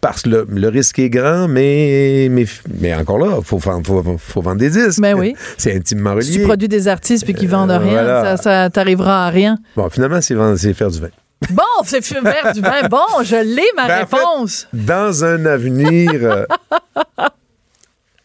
parce 0.00 0.22
que 0.22 0.28
le, 0.30 0.46
le 0.48 0.68
risque 0.68 0.98
est 0.98 1.10
grand, 1.10 1.48
mais, 1.48 2.28
mais, 2.30 2.44
mais 2.80 2.94
encore 2.94 3.18
là, 3.18 3.36
il 3.38 3.44
faut, 3.44 3.58
faut, 3.58 3.82
faut, 3.84 4.16
faut 4.18 4.40
vendre 4.42 4.58
des 4.58 4.70
disques. 4.70 5.00
Ben 5.00 5.14
oui. 5.14 5.34
C'est 5.58 5.74
intimement 5.74 6.12
relié. 6.12 6.22
Si 6.22 6.32
tu 6.38 6.42
produis 6.44 6.68
des 6.68 6.88
artistes 6.88 7.24
puis 7.24 7.34
qu'ils 7.34 7.48
vendent 7.48 7.70
Euh, 7.70 7.78
rien, 7.78 8.02
voilà. 8.02 8.36
ça, 8.36 8.42
ça 8.64 8.70
t'arrivera 8.70 9.26
à 9.26 9.30
rien. 9.30 9.58
Bon, 9.76 9.88
finalement, 9.90 10.20
c'est 10.20 10.34
faire 10.74 10.90
du 10.90 11.00
vin. 11.00 11.08
Bon, 11.50 11.62
c'est 11.84 12.04
fait 12.04 12.20
vers 12.20 12.52
du 12.52 12.60
vin. 12.60 12.86
Bon, 12.90 13.22
je 13.22 13.36
l'ai, 13.36 13.62
ma 13.76 13.86
Ben, 13.86 14.02
en 14.02 14.06
fait, 14.06 14.16
réponse. 14.16 14.68
Dans 14.72 15.24
un 15.24 15.46
avenir 15.46 16.10
euh, 16.22 16.44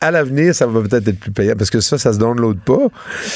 à 0.05 0.11
l'avenir, 0.11 0.53
ça 0.53 0.67
va 0.67 0.81
peut-être 0.81 1.07
être 1.07 1.19
plus 1.19 1.31
payant 1.31 1.55
parce 1.57 1.69
que 1.69 1.79
ça, 1.79 1.97
ça 1.97 2.13
se 2.13 2.17
download 2.19 2.59
pas. 2.59 2.87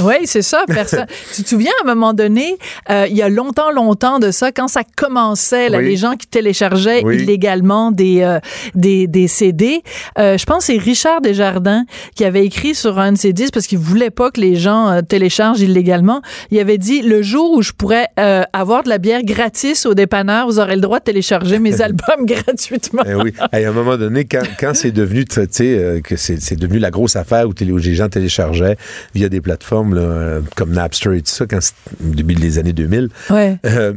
Oui, 0.02 0.16
c'est 0.26 0.42
ça. 0.42 0.64
Personne. 0.68 1.06
tu 1.36 1.44
te 1.44 1.50
souviens, 1.50 1.72
à 1.84 1.90
un 1.90 1.94
moment 1.96 2.14
donné, 2.14 2.58
euh, 2.90 3.08
il 3.10 3.16
y 3.16 3.22
a 3.22 3.30
longtemps, 3.30 3.72
longtemps 3.72 4.20
de 4.20 4.32
ça, 4.32 4.52
quand 4.52 4.68
ça 4.68 4.82
commençait, 4.96 5.70
là, 5.70 5.80
Oui. 5.80 5.86
les 5.86 5.98
gens 5.98 6.14
qui 6.16 6.28
téléchargeaient 6.28 7.02
Oui. 7.04 7.16
illégalement 7.18 7.92
des, 7.92 8.22
euh, 8.22 8.40
des, 8.76 9.08
des 9.08 9.28
CD, 9.28 9.82
euh, 10.18 10.38
je 10.38 10.46
pense 10.46 10.68
que 10.68 10.74
c'est 10.74 10.80
Richard 10.80 11.22
Desjardins 11.22 11.86
qui 12.16 12.24
avait 12.26 12.46
écrit 12.46 12.76
sur 12.76 13.00
un 13.00 13.14
de 13.14 13.18
ses 13.18 13.34
disques 13.34 13.54
parce 13.54 13.68
qu'il 13.68 13.80
voulait 13.80 14.10
pas 14.12 14.32
que 14.32 14.40
les 14.42 14.56
gens 14.56 15.00
téléchargent 15.08 15.62
illégalement. 15.62 16.22
Il 16.52 16.60
avait 16.60 16.78
dit 16.78 17.02
le 17.02 17.22
jour 17.22 17.52
où 17.52 17.62
je 17.62 17.72
pourrais 17.72 18.08
avoir 18.54 18.84
de 18.84 18.90
la 18.90 18.98
bière 18.98 19.24
gratis 19.24 19.86
au 19.86 19.94
dépanneur, 19.94 20.46
vous 20.48 20.60
aurez 20.60 20.76
le 20.76 20.82
droit 20.82 21.00
de 21.00 21.04
télécharger 21.06 21.60
mes 21.60 21.82
albums 21.82 22.26
gratuitement. 22.26 23.04
Eh 23.08 23.16
oui. 23.16 23.34
Et 23.54 23.66
à 23.66 23.70
un 23.70 23.74
moment 23.74 23.98
donné, 23.98 24.26
quand, 24.26 24.44
quand 24.60 24.74
c'est 24.74 24.92
devenu, 24.92 25.26
tu 25.26 25.40
sais, 25.50 26.02
que 26.04 26.16
c'est 26.16 26.56
devenu 26.60 26.80
la 26.80 26.92
grosse 26.92 27.16
affaire 27.16 27.48
où, 27.48 27.54
les 27.60 27.96
gens 27.96 28.10
téléchargeaient 28.10 28.78
via 29.16 29.30
des 29.30 29.42
plateformes 29.42 29.96
là, 29.96 30.02
euh, 30.02 30.42
comme 30.56 30.72
Napster 30.72 31.16
et 31.18 31.22
tout 31.22 31.32
ça, 31.32 31.46
quand 31.46 31.60
au 32.04 32.14
début 32.14 32.36
des 32.36 32.58
années 32.60 32.74
2000. 32.74 33.10
Ouais. 33.30 33.58
Euh, 33.66 33.94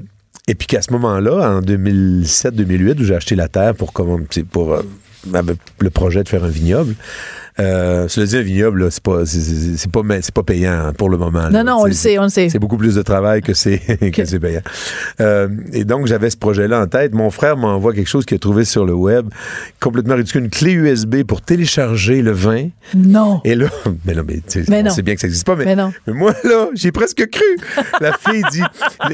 et 0.48 0.54
puis 0.54 0.66
qu'à 0.66 0.82
ce 0.82 0.92
moment-là, 0.92 1.56
en 1.56 1.60
2007-2008, 1.60 3.00
où 3.00 3.04
j'ai 3.04 3.14
acheté 3.14 3.34
la 3.36 3.48
terre 3.48 3.74
pour, 3.74 3.92
comment- 3.92 4.18
pour 4.50 4.72
euh, 4.74 4.82
le 5.80 5.90
projet 5.90 6.22
de 6.24 6.28
faire 6.28 6.44
un 6.44 6.48
vignoble. 6.48 6.94
Euh, 7.60 8.08
cela 8.08 8.26
dit, 8.26 8.36
un 8.38 8.42
vignoble, 8.42 8.90
c'est 8.90 9.02
pas, 9.02 9.26
c'est- 9.26 9.90
pas, 9.90 10.00
c'est 10.22 10.32
pas 10.34 10.42
payant 10.42 10.72
hein, 10.72 10.92
pour 10.96 11.10
le 11.10 11.18
moment. 11.18 11.48
là. 11.48 11.50
Non, 11.50 11.64
non, 11.64 11.76
on 11.82 11.84
le 11.84 11.92
sait, 11.92 12.18
on 12.18 12.22
le 12.24 12.28
sait. 12.30 12.48
c'est 12.48 12.58
beaucoup 12.58 12.78
plus 12.78 12.94
de 12.94 13.02
travail 13.02 13.42
que 13.42 13.52
c'est 13.52 13.78
que 14.12 14.24
c'est 14.24 14.40
payant. 14.40 14.62
Euh, 15.20 15.48
et 15.72 15.84
donc, 15.84 16.06
j'avais 16.06 16.30
ce 16.30 16.36
projet-là 16.38 16.80
en 16.80 16.86
tête. 16.86 17.12
Mon 17.14 17.30
frère 17.30 17.56
m'envoie 17.56 17.92
quelque 17.92 18.08
chose 18.08 18.24
qu'il 18.24 18.36
a 18.36 18.38
trouvé 18.38 18.64
sur 18.64 18.86
le 18.86 18.94
web, 18.94 19.26
complètement 19.80 20.14
ridicule, 20.14 20.44
une 20.44 20.50
clé 20.50 20.72
USB 20.72 21.24
pour 21.24 21.42
télécharger 21.42 22.22
le 22.22 22.32
vin. 22.32 22.68
Non. 22.96 23.40
Et 23.44 23.54
là, 23.54 23.66
mais 24.06 24.14
non, 24.14 24.22
mais 24.26 24.36
tu 24.36 24.42
sais, 24.46 24.64
Mais 24.68 24.80
on 24.80 24.84
non. 24.84 24.90
sait 24.90 25.02
bien 25.02 25.14
que 25.14 25.20
ça 25.20 25.26
n'existe 25.26 25.46
pas, 25.46 25.56
mais, 25.56 25.66
Mais 25.66 25.76
non. 25.76 25.92
mais 26.06 26.14
moi, 26.14 26.34
là, 26.44 26.68
j'ai 26.74 26.90
presque 26.92 27.28
cru. 27.30 27.44
La 28.00 28.12
fille 28.12 28.42
dit, 28.50 28.62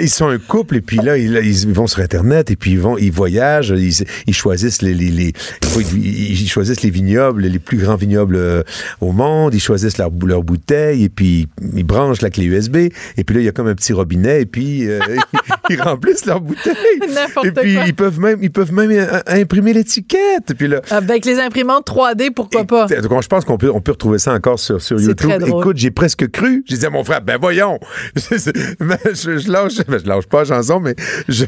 ils 0.01 0.09
sont 0.11 0.29
un 0.29 0.39
couple, 0.39 0.77
et 0.77 0.81
puis 0.81 0.99
là, 0.99 1.17
ils, 1.17 1.73
vont 1.73 1.87
sur 1.89 2.01
Internet, 2.01 2.51
et 2.53 2.57
puis 2.57 2.73
ils 2.73 2.81
vont, 2.81 2.97
ils 2.99 3.11
voyagent, 3.13 3.75
ils, 3.77 4.05
ils 4.27 4.35
choisissent 4.35 4.81
les, 4.83 4.95
les, 4.95 5.11
les- 5.11 5.33
ils, 5.81 6.41
ils 6.43 6.49
choisissent 6.49 6.83
les 6.83 6.91
vignobles, 6.91 7.43
les 7.43 7.59
plus 7.59 7.79
grands 7.79 7.97
vignobles 7.97 8.28
euh, 8.37 8.63
au 9.01 9.13
monde, 9.13 9.55
ils 9.55 9.61
choisissent 9.61 9.99
leur, 9.99 10.11
leur 10.25 10.43
bouteille, 10.43 11.05
et 11.05 11.09
puis 11.09 11.49
ils 11.75 11.85
branchent 11.85 12.23
la 12.23 12.31
clé 12.31 12.45
USB, 12.45 12.77
et 12.77 13.25
puis 13.25 13.35
là, 13.35 13.41
il 13.41 13.45
y 13.45 13.49
a 13.49 13.53
comme 13.53 13.69
un 13.69 13.75
petit 13.75 13.93
robinet, 13.93 14.43
et 14.43 14.47
puis 14.47 14.89
euh, 14.89 15.01
ils 15.71 15.81
remplissent 15.81 16.27
leur 16.27 16.41
bouteille. 16.41 16.75
Et 17.45 17.53
puis 17.53 17.75
quoi. 17.75 17.85
ils 17.87 17.95
peuvent 17.95 18.21
même, 18.21 18.39
ils 18.43 18.51
peuvent 18.51 18.73
même 18.73 18.91
euh, 18.91 19.21
imprimer 19.27 19.73
l'étiquette. 19.73 20.51
Et 20.51 20.55
puis 20.55 20.69
là, 20.69 20.81
Avec 20.91 21.25
les 21.25 21.39
imprimantes 21.39 21.87
3D, 21.87 22.31
pourquoi 22.33 22.65
pas? 22.65 22.87
donc, 22.87 23.23
je 23.23 23.29
pense 23.29 23.45
qu'on 23.45 23.59
peut, 23.59 23.71
on 23.73 23.81
peut 23.81 23.93
retrouver 23.93 24.19
ça 24.19 24.33
encore 24.33 24.59
sur, 24.59 24.81
sur 24.81 25.01
YouTube. 25.01 25.31
Écoute, 25.47 25.77
j'ai 25.77 25.91
presque 25.91 26.31
cru. 26.31 26.65
J'ai 26.67 26.79
dit 26.79 26.87
à 26.87 26.91
mon 26.91 27.05
frère, 27.05 27.23
ben 27.23 27.39
voyons. 27.41 27.79
Ben, 28.81 28.99
je, 29.07 29.39
je 29.39 29.51
lâche, 29.51 29.77
ben, 29.87 29.99
je 30.03 30.09
lâche 30.09 30.27
pas 30.27 30.45
chanson, 30.45 30.81
mais 30.81 30.95
je, 31.29 31.45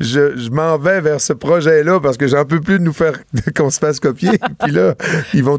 je, 0.00 0.36
je 0.36 0.50
m'en 0.50 0.78
vais 0.78 1.00
vers 1.00 1.20
ce 1.20 1.32
projet-là 1.32 1.98
parce 2.00 2.16
que 2.16 2.26
j'en 2.26 2.44
peux 2.44 2.60
plus 2.60 2.78
de 2.78 2.84
nous 2.84 2.92
faire 2.92 3.14
qu'on 3.56 3.70
se 3.70 3.78
fasse 3.78 4.00
copier. 4.00 4.38
Puis 4.62 4.72
là, 4.72 4.94
ils 5.32 5.42
vont 5.42 5.58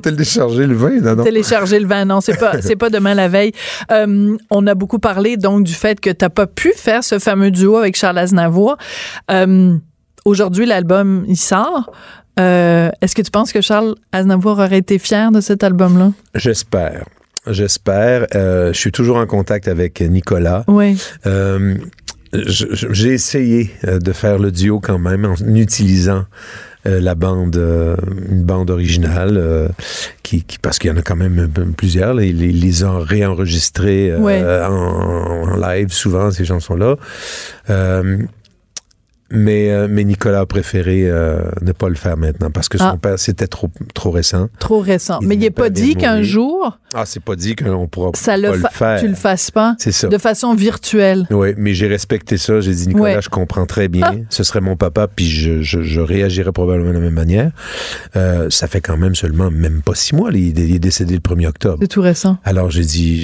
télécharger 0.68 1.00
le 1.00 1.00
vin. 1.00 1.02
Non, 1.02 1.16
non. 1.16 1.24
télécharger 1.24 1.80
le 1.80 1.88
vin. 1.88 2.06
Non, 2.06 2.22
c'est 2.22 2.38
pas, 2.38 2.62
c'est 2.62 2.76
pas 2.76 2.90
demain 2.90 3.14
la 3.14 3.28
veille. 3.28 3.52
Euh, 3.92 4.38
on 4.50 4.68
a 4.68 4.76
beaucoup 4.76 5.00
parlé 5.00 5.38
donc 5.38 5.64
du 5.64 5.74
fait 5.74 6.00
que 6.00 6.10
t'as 6.10 6.30
pas 6.30 6.48
pu 6.48 6.74
faire 6.76 7.04
ce 7.04 7.20
fameux 7.20 7.52
duo 7.52 7.78
avec 7.78 7.96
Charles 7.96 8.18
Aznavour. 8.18 8.78
Euh, 9.32 9.76
aujourd'hui, 10.26 10.66
l'album 10.66 11.26
il 11.28 11.38
sort. 11.38 11.92
Euh, 12.40 12.90
est-ce 13.02 13.16
que 13.16 13.22
tu 13.22 13.32
penses 13.32 13.54
que 13.54 13.62
Charles 13.62 13.96
Aznavour 14.12 14.60
aurait 14.60 14.80
été 14.80 15.00
fier 15.00 15.32
de 15.32 15.42
cet 15.42 15.64
album-là? 15.64 16.12
J'espère. 16.34 17.06
J'espère. 17.48 18.26
Je 18.34 18.74
suis 18.74 18.92
toujours 18.92 19.18
en 19.18 19.26
contact 19.26 19.68
avec 19.68 20.02
Nicolas. 20.02 20.64
Oui. 20.68 21.00
J'ai 22.34 23.14
essayé 23.14 23.72
de 23.84 24.12
faire 24.12 24.40
le 24.40 24.52
duo 24.52 24.80
quand 24.80 24.98
même 25.00 25.26
en 25.26 25.36
utilisant 25.56 26.26
la 27.00 27.16
bande, 27.16 27.56
euh, 27.58 27.96
une 28.30 28.44
bande 28.44 28.70
originale, 28.70 29.38
euh, 29.38 29.68
qui, 30.24 30.44
qui- 30.44 30.60
parce 30.60 30.78
qu'il 30.80 30.90
y 30.90 30.94
en 30.94 30.98
a 30.98 31.02
quand 31.02 31.16
même 31.16 31.50
plusieurs. 31.76 32.14
Là, 32.14 32.24
il, 32.24 32.42
il 32.42 32.62
les 32.62 32.84
euh, 34.12 34.20
Ouais. 34.20 34.44
en, 34.44 35.52
en 35.52 35.56
live 35.58 35.92
souvent 35.92 36.32
ces 36.32 36.46
chansons-là. 36.46 36.96
Euh, 39.36 39.88
mais, 39.88 39.88
mais 39.88 40.04
Nicolas 40.04 40.42
a 40.42 40.46
préféré 40.46 41.04
euh, 41.10 41.40
ne 41.62 41.72
pas 41.72 41.90
le 41.90 41.96
faire 41.96 42.18
maintenant 42.18 42.52
parce 42.52 42.70
que 42.70 42.78
son 42.78 42.86
Ah. 42.86 42.98
père 43.02 43.20
c'était 43.20 43.48
trop 43.48 43.70
trop 43.94 44.12
récent. 44.12 44.50
Trop 44.60 44.80
récent. 44.80 45.20
Il 45.22 45.28
Mais 45.28 45.36
il 45.36 45.40
n'est 45.40 45.50
pas 45.50 45.64
pas 45.64 45.70
dit 45.70 45.96
qu'un 45.96 46.22
jour, 46.22 46.78
Ah, 46.94 47.06
c'est 47.06 47.22
pas 47.24 47.36
dit 47.36 47.56
qu'on 47.56 47.88
pourra 47.88 48.12
ça 48.16 48.34
pas 48.34 48.38
le 48.38 48.52
le 48.54 48.60
fa- 48.60 48.70
faire. 48.70 49.00
tu 49.00 49.08
le 49.08 49.16
fasses 49.16 49.52
pas 49.52 49.76
C'est 49.80 49.92
ça. 49.92 50.08
de 50.08 50.18
façon 50.18 50.54
virtuelle. 50.56 51.28
Oui, 51.32 51.50
mais 51.58 51.74
j'ai 51.74 51.88
respecté 51.88 52.38
ça. 52.38 52.60
J'ai 52.62 52.74
dit, 52.74 52.88
Nicolas, 52.88 53.16
Ouais. 53.16 53.22
je 53.22 53.30
comprends 53.30 53.66
très 53.66 53.88
bien. 53.88 54.04
Ah. 54.06 54.14
Ce 54.30 54.44
serait 54.44 54.62
mon 54.62 54.76
papa, 54.76 55.08
puis 55.08 55.28
je, 55.30 55.62
je, 55.62 55.82
je 55.82 56.00
réagirais 56.02 56.52
probablement 56.52 56.90
de 56.90 56.94
la 56.96 57.00
même 57.00 57.14
manière. 57.14 57.52
Euh, 58.16 58.50
ça 58.50 58.68
fait 58.68 58.82
quand 58.82 58.98
même 58.98 59.16
seulement, 59.16 59.52
même 59.52 59.82
pas 59.82 59.96
six 59.96 60.16
mois. 60.16 60.30
Il, 60.34 60.60
est- 60.60 60.64
il 60.68 60.76
est 60.76 60.80
décédé 60.80 61.16
le 61.16 61.20
1er 61.22 61.48
octobre. 61.48 61.78
C'est 61.82 61.88
tout 61.88 62.02
récent. 62.02 62.38
Alors 62.46 62.70
j'ai 62.72 62.84
dit, 62.86 63.24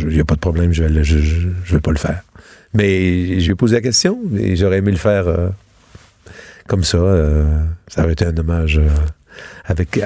il 0.00 0.08
n'y 0.14 0.20
a 0.20 0.24
pas 0.24 0.34
de 0.34 0.40
problème, 0.40 0.72
je 0.72 0.82
vais, 0.84 0.88
le- 0.88 1.02
je 1.02 1.48
vais 1.72 1.80
pas 1.80 1.90
le 1.90 1.98
faire. 1.98 2.22
Mais 2.74 3.40
je 3.40 3.44
lui 3.46 3.52
ai 3.52 3.54
posé 3.54 3.76
la 3.76 3.80
question, 3.82 4.18
et 4.38 4.56
j'aurais 4.56 4.78
aimé 4.78 4.90
le 4.90 4.98
faire 4.98 5.26
euh, 5.26 5.48
comme 6.66 6.84
ça. 6.84 6.98
euh, 6.98 7.44
ça 7.88 8.02
aurait 8.02 8.12
été 8.12 8.26
un 8.26 8.36
hommage 8.36 8.78
euh, 8.78 8.88
avec, 9.64 9.98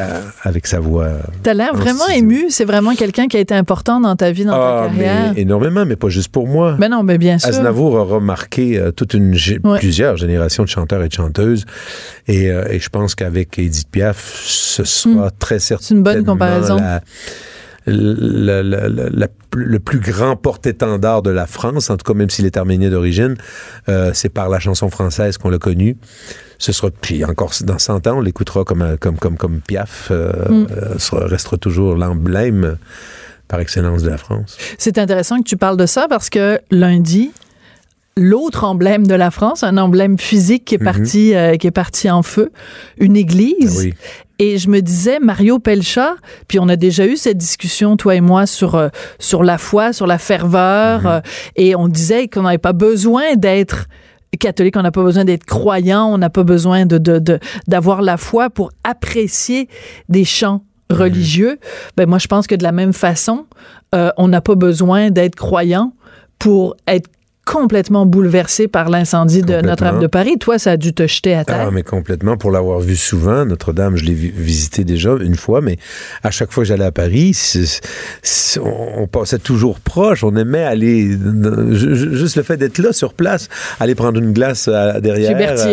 avec 0.44 0.66
sa 0.68 0.78
voix. 0.78 1.08
T'as 1.42 1.54
l'air 1.54 1.70
en 1.72 1.76
vraiment 1.76 2.04
studio. 2.04 2.18
ému. 2.20 2.44
C'est 2.50 2.64
vraiment 2.64 2.94
quelqu'un 2.94 3.26
qui 3.26 3.36
a 3.36 3.40
été 3.40 3.54
important 3.54 3.98
dans 4.00 4.14
ta 4.14 4.30
vie, 4.30 4.44
dans 4.44 4.52
Ah, 4.54 4.82
ta 4.84 4.88
carrière. 4.94 5.32
mais 5.34 5.40
énormément, 5.42 5.84
mais 5.84 5.96
pas 5.96 6.08
juste 6.08 6.28
pour 6.28 6.46
moi. 6.46 6.76
Ben 6.78 6.88
non, 6.90 7.02
mais 7.02 7.18
bien 7.18 7.38
sûr. 7.38 7.48
Aznavour 7.48 7.98
a 7.98 8.02
remarqué 8.04 8.80
toute 8.96 9.14
une 9.14 9.32
Ouais. 9.64 9.78
plusieurs 9.78 10.16
générations 10.16 10.62
de 10.62 10.68
chanteurs 10.68 11.02
et 11.02 11.08
de 11.08 11.12
chanteuses 11.12 11.64
et, 12.28 12.44
et 12.46 12.78
je 12.78 12.88
pense 12.90 13.14
qu'avec 13.16 13.58
Edith 13.58 13.88
Piaf 13.90 14.40
ce 14.44 14.84
sera 14.84 15.30
très 15.30 15.58
certainement 15.58 15.82
Hmm. 15.82 15.86
C'est 15.88 15.94
une 15.94 16.02
bonne 16.20 16.24
comparaison. 16.24 16.76
la- 16.76 17.00
la- 17.86 18.62
la- 18.62 18.88
la- 18.88 19.08
la- 19.10 19.28
le 19.54 19.78
plus 19.78 19.98
grand 20.00 20.36
porte-étendard 20.36 21.22
de 21.22 21.30
la 21.30 21.46
France, 21.46 21.90
en 21.90 21.96
tout 21.96 22.04
cas 22.10 22.16
même 22.16 22.30
s'il 22.30 22.46
est 22.46 22.56
arménien 22.56 22.90
d'origine, 22.90 23.36
euh, 23.88 24.10
c'est 24.14 24.28
par 24.28 24.48
la 24.48 24.58
chanson 24.60 24.88
française 24.90 25.36
qu'on 25.38 25.50
l'a 25.50 25.58
connu. 25.58 25.96
Ce 26.58 26.72
sera 26.72 26.90
puis 26.90 27.24
encore 27.24 27.52
dans 27.64 27.78
100 27.78 28.06
ans, 28.06 28.18
on 28.18 28.20
l'écoutera 28.20 28.64
comme 28.64 28.82
un- 28.82 28.96
comme 28.96 29.18
comme 29.18 29.36
comme 29.36 29.60
Piaf, 29.60 30.08
euh, 30.10 30.32
Mm. 30.48 30.66
euh, 30.70 31.26
restera 31.26 31.56
toujours 31.56 31.96
l'emblème 31.96 32.76
par 33.48 33.60
excellence 33.60 34.02
de 34.02 34.10
la 34.10 34.16
France. 34.18 34.56
C'est 34.78 34.96
intéressant 34.98 35.38
que 35.38 35.44
tu 35.48 35.56
parles 35.56 35.76
de 35.76 35.86
ça 35.86 36.06
parce 36.08 36.30
que 36.30 36.60
lundi, 36.70 37.32
l'autre 38.16 38.64
emblème 38.64 39.06
de 39.06 39.14
la 39.14 39.30
France, 39.30 39.62
un 39.64 39.76
emblème 39.76 40.18
physique 40.18 40.64
qui 40.66 40.74
est 40.76 40.78
parti, 40.84 41.34
euh, 41.34 41.56
qui 41.56 41.66
est 41.66 41.70
parti 41.72 42.10
en 42.10 42.22
feu, 42.22 42.50
une 42.98 43.16
église. 43.16 43.76
Ah 43.78 43.82
oui. 43.84 43.94
Et 44.44 44.58
je 44.58 44.68
me 44.68 44.80
disais, 44.80 45.20
Mario 45.20 45.60
Pelcha, 45.60 46.16
puis 46.48 46.58
on 46.58 46.68
a 46.68 46.74
déjà 46.74 47.06
eu 47.06 47.16
cette 47.16 47.38
discussion, 47.38 47.96
toi 47.96 48.16
et 48.16 48.20
moi, 48.20 48.44
sur, 48.46 48.74
euh, 48.74 48.88
sur 49.20 49.44
la 49.44 49.56
foi, 49.56 49.92
sur 49.92 50.08
la 50.08 50.18
ferveur, 50.18 51.02
Mhm. 51.02 51.06
euh, 51.06 51.20
et 51.54 51.76
on 51.76 51.86
disait 51.86 52.26
qu'on 52.26 52.42
n'avait 52.42 52.58
pas 52.58 52.72
besoin 52.72 53.36
d'être 53.36 53.86
catholique, 54.40 54.76
on 54.76 54.82
n'a 54.82 54.90
pas 54.90 55.04
besoin 55.04 55.24
d'être 55.24 55.44
croyant, 55.44 56.06
on 56.06 56.18
n'a 56.18 56.28
pas 56.30 56.42
besoin 56.42 56.86
de, 56.86 56.98
de, 56.98 57.20
de- 57.20 57.38
d'avoir 57.68 58.02
la 58.02 58.16
foi 58.16 58.50
pour 58.50 58.72
apprécier 58.82 59.68
des 60.08 60.24
chants 60.24 60.64
Mhm. 60.90 60.96
religieux. 60.98 61.58
Ben 61.96 62.08
moi, 62.08 62.18
je 62.18 62.26
pense 62.26 62.48
que 62.48 62.56
de 62.56 62.64
la 62.64 62.72
même 62.72 62.92
façon, 62.92 63.46
euh, 63.94 64.10
on 64.16 64.26
n'a 64.26 64.40
pas 64.40 64.56
besoin 64.56 65.10
d'être 65.10 65.36
croyant 65.36 65.92
pour 66.40 66.74
être 66.88 67.08
complètement 67.44 68.06
bouleversé 68.06 68.68
par 68.68 68.88
l'incendie 68.90 69.42
de. 69.42 69.60
Notre-Dame 69.60 70.00
de 70.00 70.06
Paris. 70.06 70.36
Toi, 70.38 70.58
ça 70.58 70.72
a 70.72 70.76
dû 70.76 70.92
te 70.92 71.06
jeter 71.06 71.34
à 71.34 71.44
terre. 71.44 71.64
Ah, 71.66 71.70
mais 71.72 71.82
complètement. 71.82 72.36
Pour 72.36 72.50
l'avoir 72.50 72.80
vu 72.80 72.96
souvent, 72.96 73.44
Notre-Dame, 73.44 73.96
je 73.96 74.04
l'ai 74.04 74.14
vi- 74.14 74.30
visité 74.34 74.84
déjà 74.84 75.14
une 75.20 75.34
fois, 75.36 75.60
mais 75.60 75.76
à 76.22 76.30
chaque 76.30 76.52
fois 76.52 76.62
que 76.62 76.68
j'allais 76.68 76.84
à 76.84 76.92
Paris, 76.92 77.36
on, 78.60 79.02
on 79.02 79.06
passait 79.06 79.38
toujours 79.38 79.80
proche. 79.80 80.24
On 80.24 80.36
aimait 80.36 80.62
aller, 80.64 81.10
ju- 81.72 81.94
ju- 81.96 82.16
juste 82.16 82.36
le 82.36 82.42
fait 82.42 82.56
d'être 82.56 82.78
là, 82.78 82.92
sur 82.92 83.12
place, 83.14 83.48
aller 83.80 83.94
prendre 83.94 84.18
une 84.20 84.32
glace 84.32 84.68
à- 84.68 85.00
derrière, 85.00 85.30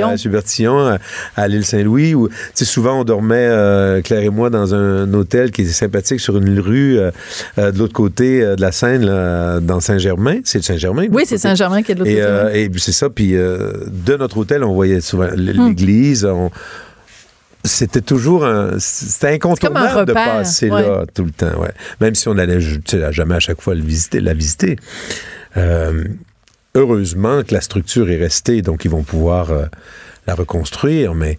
à, 0.09 0.17
chez 0.17 0.29
Bertillon, 0.29 0.79
à, 0.87 0.97
à 1.35 1.47
l'île 1.47 1.65
Saint-Louis. 1.65 2.15
Où, 2.15 2.27
tu 2.29 2.35
sais, 2.53 2.65
souvent, 2.65 2.99
on 3.01 3.03
dormait, 3.03 3.35
euh, 3.49 4.01
Claire 4.01 4.21
et 4.23 4.29
moi, 4.29 4.49
dans 4.49 4.73
un 4.73 5.11
hôtel 5.13 5.51
qui 5.51 5.61
était 5.61 5.71
sympathique 5.71 6.19
sur 6.19 6.37
une 6.37 6.59
rue 6.59 6.97
euh, 6.97 7.11
euh, 7.57 7.71
de 7.71 7.79
l'autre 7.79 7.93
côté 7.93 8.41
de 8.41 8.61
la 8.61 8.71
Seine, 8.71 9.05
là, 9.05 9.59
dans 9.59 9.79
Saint-Germain. 9.79 10.39
C'est 10.43 10.63
Saint-Germain? 10.63 11.05
Oui, 11.11 11.23
c'est 11.25 11.35
côté? 11.35 11.41
Saint-Germain 11.59 11.83
qui 11.83 11.91
est 11.91 11.95
de 11.95 11.99
l'autre 11.99 12.11
Et, 12.11 12.15
côté. 12.15 12.25
euh, 12.25 12.53
et 12.53 12.69
c'est 12.79 12.91
ça, 12.91 13.09
puis 13.09 13.35
euh, 13.35 13.73
de 13.87 14.15
notre 14.17 14.37
hôtel, 14.37 14.63
on 14.63 14.73
voyait 14.73 15.01
souvent 15.01 15.27
Hmm. 15.27 15.35
l'église. 15.35 16.25
on- 16.25 16.51
C'était 17.65 18.01
toujours 18.01 18.45
un. 18.45 18.79
C'était 18.79 19.33
incontournable 19.33 19.99
un 19.99 20.05
de 20.05 20.13
passer 20.13 20.69
ouais. 20.71 20.81
là 20.81 21.03
tout 21.13 21.25
le 21.25 21.31
temps, 21.31 21.59
ouais. 21.59 21.73
Même 21.99 22.15
si 22.15 22.29
on 22.29 22.37
allait 22.37 22.57
tu 22.57 22.79
sais, 22.85 23.11
jamais 23.11 23.35
à 23.35 23.39
chaque 23.41 23.61
fois 23.61 23.75
le 23.75 23.81
visiter, 23.83 24.21
la 24.21 24.33
visiter. 24.33 24.77
Euh, 25.57 26.05
heureusement 26.73 27.43
que 27.43 27.53
la 27.53 27.59
structure 27.59 28.09
est 28.09 28.17
restée, 28.17 28.61
donc 28.61 28.85
ils 28.85 28.91
vont 28.91 29.03
pouvoir 29.03 29.51
euh, 29.51 29.65
la 30.25 30.35
reconstruire, 30.35 31.13
mais 31.15 31.37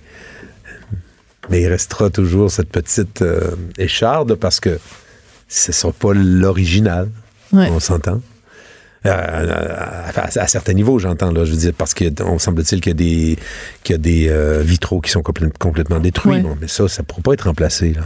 Mais 1.49 1.63
il 1.63 1.69
restera 1.69 2.11
toujours 2.11 2.51
cette 2.51 2.69
petite 2.71 3.23
euh, 3.23 3.53
écharde 3.79 4.35
parce 4.35 4.61
que 4.61 4.79
ce 5.49 5.71
ne 5.71 5.75
sera 5.75 5.93
pas 5.93 6.13
l'original. 6.15 7.09
Ouais. 7.53 7.69
On 7.73 7.81
s'entend. 7.81 8.21
Euh, 9.07 9.11
à, 9.11 10.11
à- 10.21 10.41
à 10.43 10.47
certains 10.47 10.75
niveaux, 10.75 10.99
j'entends, 10.99 11.33
là, 11.33 11.45
je 11.47 11.53
veux 11.53 11.57
dire, 11.57 11.73
parce 11.77 11.95
qu'on 11.95 12.39
semble-t-il 12.39 12.81
qu'il 12.83 12.91
y 12.91 12.95
a 12.95 12.95
des, 12.95 13.39
qu'il 13.83 13.95
y 13.95 13.97
a 13.97 13.99
des 13.99 14.29
euh, 14.29 14.61
vitraux 14.63 15.01
qui 15.01 15.11
sont 15.11 15.21
complè- 15.23 15.51
complètement 15.59 16.01
détruits. 16.01 16.33
Ouais. 16.33 16.41
Bon, 16.41 16.57
mais 16.61 16.69
ça, 16.69 16.87
ça 16.89 17.03
ne 17.03 17.07
pourra 17.07 17.23
pas 17.23 17.33
être 17.33 17.47
remplacé. 17.47 17.95
Là. 17.95 18.03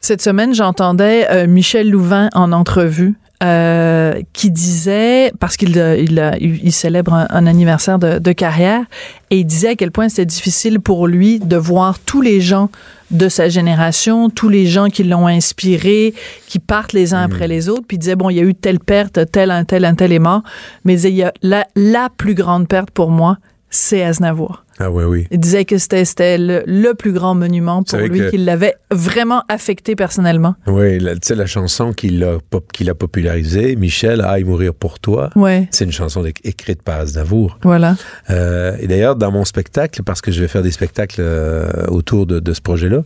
Cette 0.00 0.20
semaine, 0.20 0.54
j'entendais 0.54 1.26
euh, 1.30 1.46
Michel 1.46 1.90
Louvain 1.90 2.28
en 2.34 2.52
entrevue 2.52 3.14
qui 4.32 4.50
disait, 4.50 5.30
parce 5.38 5.58
qu'il 5.58 5.76
il, 5.98 6.18
a- 6.18 6.36
il 6.38 6.72
célèbre 6.72 7.12
un, 7.12 7.26
un 7.28 7.46
anniversaire 7.46 7.98
de, 7.98 8.18
de 8.18 8.32
carrière, 8.32 8.80
et 9.30 9.38
il 9.40 9.44
disait 9.44 9.68
à 9.70 9.74
quel 9.74 9.90
point 9.90 10.08
c'était 10.08 10.24
difficile 10.24 10.80
pour 10.80 11.06
lui 11.06 11.40
de 11.40 11.56
voir 11.56 11.98
tous 11.98 12.22
les 12.22 12.40
gens 12.40 12.70
de 13.10 13.28
sa 13.28 13.48
génération, 13.48 14.30
tous 14.30 14.48
les 14.48 14.66
gens 14.66 14.88
qui 14.88 15.04
l'ont 15.04 15.26
inspiré, 15.26 16.14
qui 16.48 16.58
partent 16.58 16.92
les 16.92 17.14
uns 17.14 17.22
après 17.22 17.48
les 17.48 17.68
autres, 17.68 17.84
puis 17.86 17.98
disait, 17.98 18.16
bon, 18.16 18.30
il 18.30 18.36
y 18.36 18.40
a 18.40 18.44
eu 18.44 18.54
telle 18.54 18.80
perte, 18.80 19.30
tel, 19.30 19.50
un 19.50 19.64
tel, 19.64 19.84
un 19.84 19.94
tel 19.94 20.12
est 20.12 20.18
mort, 20.18 20.42
mais 20.84 21.00
il 21.00 21.14
y 21.14 21.22
a 21.22 21.32
la, 21.42 21.66
la 21.76 22.08
plus 22.16 22.34
grande 22.34 22.68
perte 22.68 22.90
pour 22.90 23.10
moi, 23.10 23.38
c'est 23.70 24.02
Aznavour. 24.02 24.63
Ah 24.80 24.90
oui, 24.90 25.04
oui. 25.04 25.26
Il 25.30 25.38
disait 25.38 25.64
que 25.64 25.78
c'était 25.78 26.36
le, 26.36 26.62
le 26.66 26.94
plus 26.94 27.12
grand 27.12 27.34
monument 27.34 27.82
pour 27.84 27.98
lui, 28.00 28.28
qu'il 28.30 28.44
l'avait 28.44 28.74
vraiment 28.90 29.42
affecté 29.48 29.94
personnellement. 29.94 30.56
Oui, 30.66 30.98
tu 30.98 31.06
sais, 31.22 31.34
la 31.36 31.46
chanson 31.46 31.92
qu'il 31.92 32.24
a, 32.24 32.38
pop- 32.50 32.72
qu'il 32.72 32.90
a 32.90 32.94
popularisée, 32.94 33.76
Michel, 33.76 34.20
Aïe 34.20 34.42
mourir 34.44 34.74
pour 34.74 34.98
toi, 34.98 35.30
Ouais, 35.36 35.68
c'est 35.70 35.84
une 35.84 35.92
chanson 35.92 36.24
éc- 36.24 36.40
écrite 36.44 36.82
par 36.82 37.00
Aznavour. 37.00 37.58
voilà. 37.62 37.96
Euh, 38.30 38.76
et 38.80 38.86
d'ailleurs, 38.88 39.14
dans 39.16 39.30
mon 39.30 39.44
spectacle, 39.44 40.02
parce 40.02 40.20
que 40.20 40.32
je 40.32 40.40
vais 40.40 40.48
faire 40.48 40.62
des 40.62 40.72
spectacles 40.72 41.20
euh, 41.20 41.68
autour 41.88 42.26
de, 42.26 42.40
de 42.40 42.52
ce 42.52 42.60
projet-là, 42.60 43.02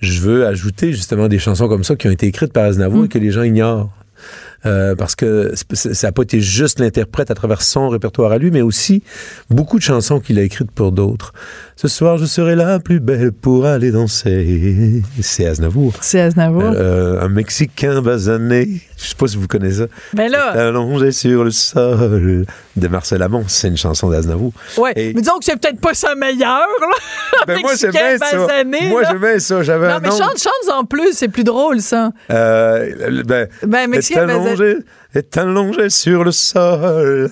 je 0.00 0.20
veux 0.20 0.46
ajouter 0.46 0.92
justement 0.92 1.28
des 1.28 1.38
chansons 1.38 1.68
comme 1.68 1.84
ça 1.84 1.96
qui 1.96 2.08
ont 2.08 2.12
été 2.12 2.26
écrites 2.26 2.52
par 2.52 2.64
Aznavour 2.64 3.06
et 3.06 3.08
que 3.08 3.18
les 3.18 3.30
gens 3.30 3.42
ignorent. 3.42 3.90
Euh, 4.66 4.94
parce 4.94 5.14
que 5.14 5.52
ça 5.72 6.08
n'a 6.08 6.12
pas 6.12 6.22
été 6.22 6.40
juste 6.40 6.80
l'interprète 6.80 7.30
à 7.30 7.34
travers 7.34 7.62
son 7.62 7.88
répertoire 7.88 8.32
à 8.32 8.38
lui, 8.38 8.50
mais 8.50 8.62
aussi 8.62 9.02
beaucoup 9.50 9.78
de 9.78 9.82
chansons 9.82 10.20
qu'il 10.20 10.38
a 10.38 10.42
écrites 10.42 10.70
pour 10.70 10.92
d'autres. 10.92 11.32
Ce 11.76 11.88
soir, 11.88 12.16
je 12.18 12.24
serai 12.24 12.54
la 12.56 12.78
plus 12.80 13.00
belle 13.00 13.32
pour 13.32 13.66
aller 13.66 13.90
danser. 13.92 15.02
C'est 15.20 15.46
Aznavour. 15.46 15.92
C'est 16.00 16.20
Aznavour. 16.20 16.62
Euh, 16.74 17.20
un 17.20 17.28
Mexicain 17.28 18.00
basané. 18.00 18.80
Je 18.96 19.08
sais 19.08 19.14
pas 19.14 19.26
si 19.26 19.36
vous 19.36 19.46
connaissez 19.46 19.78
ça. 19.80 19.86
Mais 20.14 20.28
là, 20.28 20.52
Allongé 20.52 21.12
sur 21.12 21.44
le 21.44 21.50
sol 21.50 22.46
de 22.76 22.88
Marcel 22.88 23.22
Amont. 23.22 23.44
C'est 23.46 23.68
une 23.68 23.76
chanson 23.76 24.08
d'Aznavour. 24.08 24.52
ouais, 24.78 24.92
et- 24.96 25.12
mais 25.14 25.20
disons 25.20 25.38
que 25.38 25.44
c'est 25.44 25.60
peut-être 25.60 25.80
pas 25.80 25.92
sa 25.94 26.14
meilleure, 26.14 26.66
là. 26.80 26.86
Ben 27.46 27.60
moi, 27.60 27.72
j'aimais 27.78 28.18
ça. 28.18 28.36
basané, 28.38 28.88
Moi, 28.88 29.02
là. 29.02 29.08
j'aimais 29.12 29.38
ça. 29.38 29.62
J'avais 29.62 29.88
Non, 29.88 29.94
un 29.94 30.00
mais 30.00 30.08
nom. 30.08 30.16
chante, 30.16 30.38
chante 30.38 30.74
en 30.74 30.84
plus, 30.84 31.12
c'est 31.12 31.28
plus 31.28 31.44
drôle, 31.44 31.80
ça. 31.80 32.10
Euh, 32.30 33.22
ben, 33.24 33.46
Ben, 33.66 33.88
Mexicain 33.90 34.26
basané. 34.26 34.55
Allongé, 34.62 34.78
est 35.14 35.36
allongé 35.36 35.90
sur 35.90 36.24
le 36.24 36.32
sol. 36.32 37.30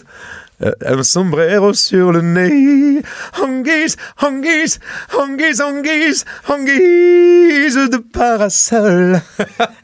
Euh, 0.63 0.71
un 0.87 1.03
sombrero 1.03 1.73
sur 1.75 2.13
le 2.13 2.21
nez. 2.21 3.03
En 3.43 3.61
guise, 3.61 3.97
en 4.23 4.39
guise, 4.39 4.79
en 5.19 5.35
guise, 5.35 5.61
en 5.61 5.81
guise, 5.81 6.25
en 6.49 6.59
guise 6.59 7.75
de 7.91 7.97
parasol. 8.13 9.21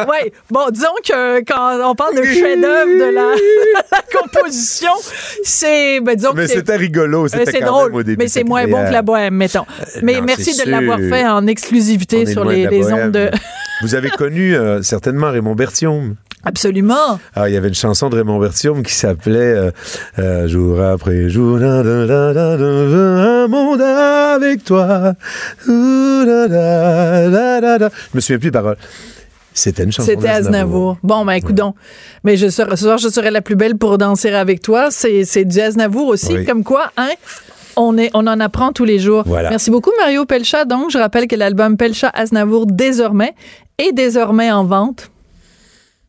Ouais, 0.09 0.33
bon, 0.51 0.71
disons 0.71 0.95
que 1.05 1.41
quand 1.41 1.91
on 1.91 1.95
parle 1.95 2.17
de 2.17 2.25
chef-d'œuvre 2.25 2.87
de 2.87 3.15
la, 3.15 3.35
la 3.93 4.21
composition, 4.21 4.91
c'est, 5.43 6.01
ben, 6.01 6.15
disons 6.15 6.33
Mais 6.35 6.47
c'était 6.47 6.77
rigolo. 6.77 7.25
euh, 7.25 7.29
C'était 7.29 7.61
quand 7.61 7.67
drôle, 7.67 7.91
même 7.91 7.95
au 7.97 8.03
début 8.03 8.17
mais 8.19 8.29
c'est 8.29 8.45
moins 8.45 8.67
bon 8.67 8.85
que 8.87 8.93
la 8.93 9.03
bohème, 9.03 9.35
mettons. 9.35 9.67
Mais 10.03 10.15
non, 10.15 10.25
merci 10.27 10.57
de 10.65 10.71
l'avoir 10.71 10.99
fait 10.99 11.27
en 11.27 11.47
exclusivité 11.47 12.27
sur 12.27 12.45
les, 12.45 12.93
ondes 12.93 13.13
de. 13.13 13.31
Vous 13.83 13.95
avez 13.95 14.11
connu 14.11 14.55
euh, 14.55 14.83
certainement 14.83 15.31
Raymond 15.31 15.55
Bertium. 15.55 16.17
Absolument. 16.45 17.21
Ah, 17.35 17.49
il 17.49 17.55
y 17.55 17.57
avait 17.57 17.69
une 17.69 17.75
chanson 17.75 18.09
de 18.09 18.17
Raymond 18.17 18.39
Bertium 18.39 18.83
qui 18.83 18.95
s'appelait 18.95 19.39
euh, 19.39 19.71
euh, 20.19 20.49
Jour 20.49 20.81
après 20.81 21.29
jour, 21.29 21.59
da, 21.59 21.83
da, 21.83 22.33
da, 22.33 22.53
un 22.53 23.47
monde 23.47 23.81
avec 23.81 24.65
toi. 24.65 25.15
Je 25.67 25.73
me 28.15 28.21
souviens 28.21 28.39
plus 28.39 28.49
des 28.49 28.51
paroles. 28.51 28.77
C'était 29.53 29.85
une 29.85 29.93
chanson 29.93 30.11
C'était 30.11 30.29
Aznavour. 30.29 30.97
Bon, 31.03 31.25
ben, 31.25 31.33
écoute 31.33 31.57
donc. 31.57 31.75
Mais 32.25 32.37
je 32.37 32.49
serai, 32.49 32.71
ce 32.77 32.85
soir, 32.85 32.99
je 32.99 33.09
serai 33.09 33.31
la 33.31 33.43
plus 33.43 33.57
belle 33.57 33.77
pour 33.77 33.99
danser 33.99 34.31
avec 34.31 34.63
toi. 34.63 34.91
C'est, 34.91 35.25
c'est 35.25 35.45
du 35.45 35.61
Aznavour 35.61 36.09
aussi. 36.09 36.35
Oui. 36.35 36.45
Comme 36.47 36.65
quoi, 36.65 36.93
hein? 36.97 37.11
On, 37.77 37.97
est, 37.99 38.11
on 38.15 38.27
en 38.27 38.41
apprend 38.41 38.73
tous 38.73 38.85
les 38.85 38.99
jours. 38.99 39.25
Voilà. 39.27 39.51
Merci 39.51 39.71
beaucoup, 39.71 39.93
Mario 39.99 40.25
Pelcha. 40.25 40.65
Donc, 40.65 40.91
je 40.91 40.99
rappelle 40.99 41.27
que 41.27 41.37
l'album 41.37 41.77
Pelcha 41.77 42.11
Aznavour, 42.13 42.67
désormais, 42.67 43.35
est 43.79 43.93
désormais 43.93 44.51
en 44.51 44.65
vente. 44.65 45.11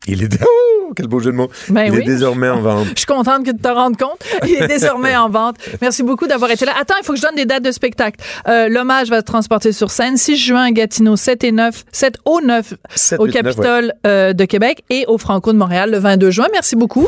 Il 0.08 0.24
est... 0.24 0.39
Oh, 0.41 0.93
quel 0.95 1.08
beau 1.08 1.19
jeu 1.19 1.32
de 1.32 1.38
mots. 1.38 1.50
Ben 1.69 1.86
il 1.86 1.91
oui. 1.91 2.00
est 2.00 2.06
désormais 2.06 2.50
en 2.50 2.60
vente. 2.62 2.88
Je 2.95 3.00
suis 3.00 3.06
contente 3.06 3.45
que 3.45 3.52
tu 3.52 3.58
te 3.58 3.67
rendes 3.67 3.97
compte. 3.97 4.19
Il 4.47 4.56
est 4.56 4.67
désormais 4.67 5.15
en 5.15 5.30
vente. 5.30 5.58
Merci 5.80 6.02
beaucoup 6.02 6.28
d'avoir 6.28 6.50
été 6.50 6.65
là. 6.65 6.74
Attends, 6.80 6.95
il 7.00 7.06
faut 7.06 7.13
que 7.13 7.19
je 7.19 7.24
donne 7.24 7.36
des 7.36 7.45
dates 7.45 7.63
de 7.63 7.71
spectacle. 7.71 8.19
Euh, 8.47 8.67
L'hommage 8.67 9.10
va 9.10 9.19
se 9.19 9.26
transporter 9.26 9.71
sur 9.71 9.91
scène 9.91 10.17
6 10.17 10.38
juin 10.38 10.63
à 10.63 10.71
Gatineau, 10.71 11.15
7 11.15 11.43
et 11.43 11.52
9, 11.52 11.86
7 11.91 12.17
au 12.26 12.41
9 12.41 12.74
7, 12.95 13.19
au 13.19 13.26
8, 13.26 13.28
9, 13.28 13.36
ouais. 13.36 13.43
Capitole 13.43 13.93
euh, 14.08 14.34
de 14.34 14.45
Québec 14.45 14.84
et 14.89 15.06
au 15.08 15.17
Franco 15.17 15.54
de 15.54 15.58
Montréal 15.58 15.91
le 15.91 16.00
22 16.00 16.32
juin. 16.32 16.47
Merci 16.52 16.76
beaucoup. 16.76 17.08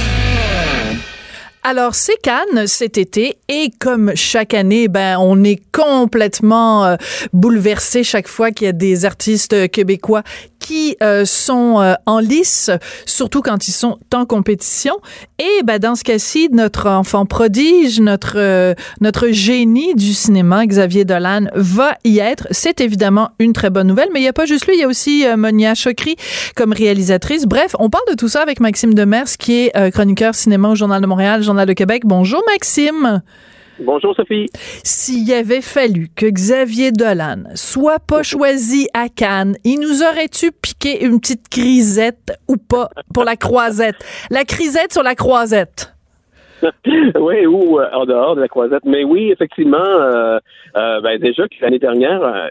Alors, 1.63 1.93
c'est 1.93 2.19
Cannes 2.23 2.65
cet 2.65 2.97
été 2.97 3.37
et 3.47 3.69
comme 3.79 4.13
chaque 4.15 4.55
année, 4.55 4.87
ben, 4.87 5.17
on 5.19 5.43
est 5.43 5.61
complètement 5.71 6.85
euh, 6.85 6.95
bouleversé 7.33 8.03
chaque 8.03 8.27
fois 8.27 8.49
qu'il 8.49 8.65
y 8.65 8.69
a 8.69 8.73
des 8.73 9.05
artistes 9.05 9.69
québécois 9.69 10.23
qui 10.57 10.95
euh, 11.03 11.25
sont 11.25 11.79
euh, 11.79 11.93
en 12.05 12.19
lice, 12.19 12.71
surtout 13.05 13.41
quand 13.41 13.67
ils 13.67 13.73
sont 13.73 13.99
en 14.13 14.25
compétition. 14.25 14.95
Et 15.39 15.63
ben, 15.63 15.79
dans 15.79 15.95
ce 15.95 16.03
cas-ci, 16.03 16.49
notre 16.51 16.87
enfant 16.87 17.25
prodige, 17.25 17.99
notre, 17.99 18.35
euh, 18.37 18.75
notre 19.01 19.29
génie 19.29 19.95
du 19.95 20.13
cinéma, 20.13 20.67
Xavier 20.67 21.03
Dolan, 21.03 21.45
va 21.55 21.95
y 22.03 22.19
être. 22.19 22.47
C'est 22.51 22.79
évidemment 22.79 23.31
une 23.39 23.53
très 23.53 23.71
bonne 23.71 23.87
nouvelle, 23.87 24.09
mais 24.13 24.19
il 24.19 24.23
n'y 24.23 24.29
a 24.29 24.33
pas 24.33 24.45
juste 24.45 24.67
lui, 24.67 24.75
il 24.75 24.79
y 24.79 24.83
a 24.83 24.87
aussi 24.87 25.25
euh, 25.25 25.37
Monia 25.37 25.73
Chokri 25.73 26.15
comme 26.55 26.73
réalisatrice. 26.73 27.47
Bref, 27.47 27.75
on 27.79 27.89
parle 27.89 28.03
de 28.09 28.13
tout 28.13 28.27
ça 28.27 28.41
avec 28.41 28.59
Maxime 28.59 28.93
Demers, 28.93 29.35
qui 29.39 29.61
est 29.61 29.75
euh, 29.75 29.89
chroniqueur 29.89 30.35
cinéma 30.35 30.69
au 30.69 30.75
Journal 30.75 31.01
de 31.01 31.07
Montréal, 31.07 31.41
Journal 31.51 31.67
de 31.67 31.73
Québec. 31.73 32.03
Bonjour 32.05 32.41
Maxime. 32.47 33.21
Bonjour 33.77 34.15
Sophie. 34.15 34.45
S'il 34.85 35.33
avait 35.33 35.59
fallu 35.59 36.07
que 36.15 36.25
Xavier 36.25 36.93
Dolan 36.93 37.43
soit 37.55 37.99
pas 37.99 38.23
choisi 38.23 38.87
à 38.93 39.09
Cannes, 39.09 39.57
il 39.65 39.81
nous 39.81 40.01
aurait-tu 40.01 40.53
piqué 40.53 41.03
une 41.03 41.19
petite 41.19 41.49
crisette 41.49 42.31
ou 42.47 42.55
pas 42.55 42.89
pour 43.13 43.25
la 43.25 43.35
croisette? 43.35 43.97
La 44.29 44.45
crisette 44.45 44.93
sur 44.93 45.03
la 45.03 45.13
croisette. 45.13 45.90
oui, 47.19 47.45
ou 47.45 47.79
euh, 47.79 47.89
en 47.93 48.05
dehors 48.05 48.35
de 48.35 48.41
la 48.41 48.47
croisette. 48.47 48.85
Mais 48.85 49.03
oui, 49.03 49.31
effectivement, 49.31 49.77
euh, 49.77 50.39
euh, 50.77 51.01
ben, 51.01 51.19
déjà 51.19 51.47
que 51.47 51.55
l'année 51.61 51.79
dernière, 51.79 52.21
euh, 52.23 52.47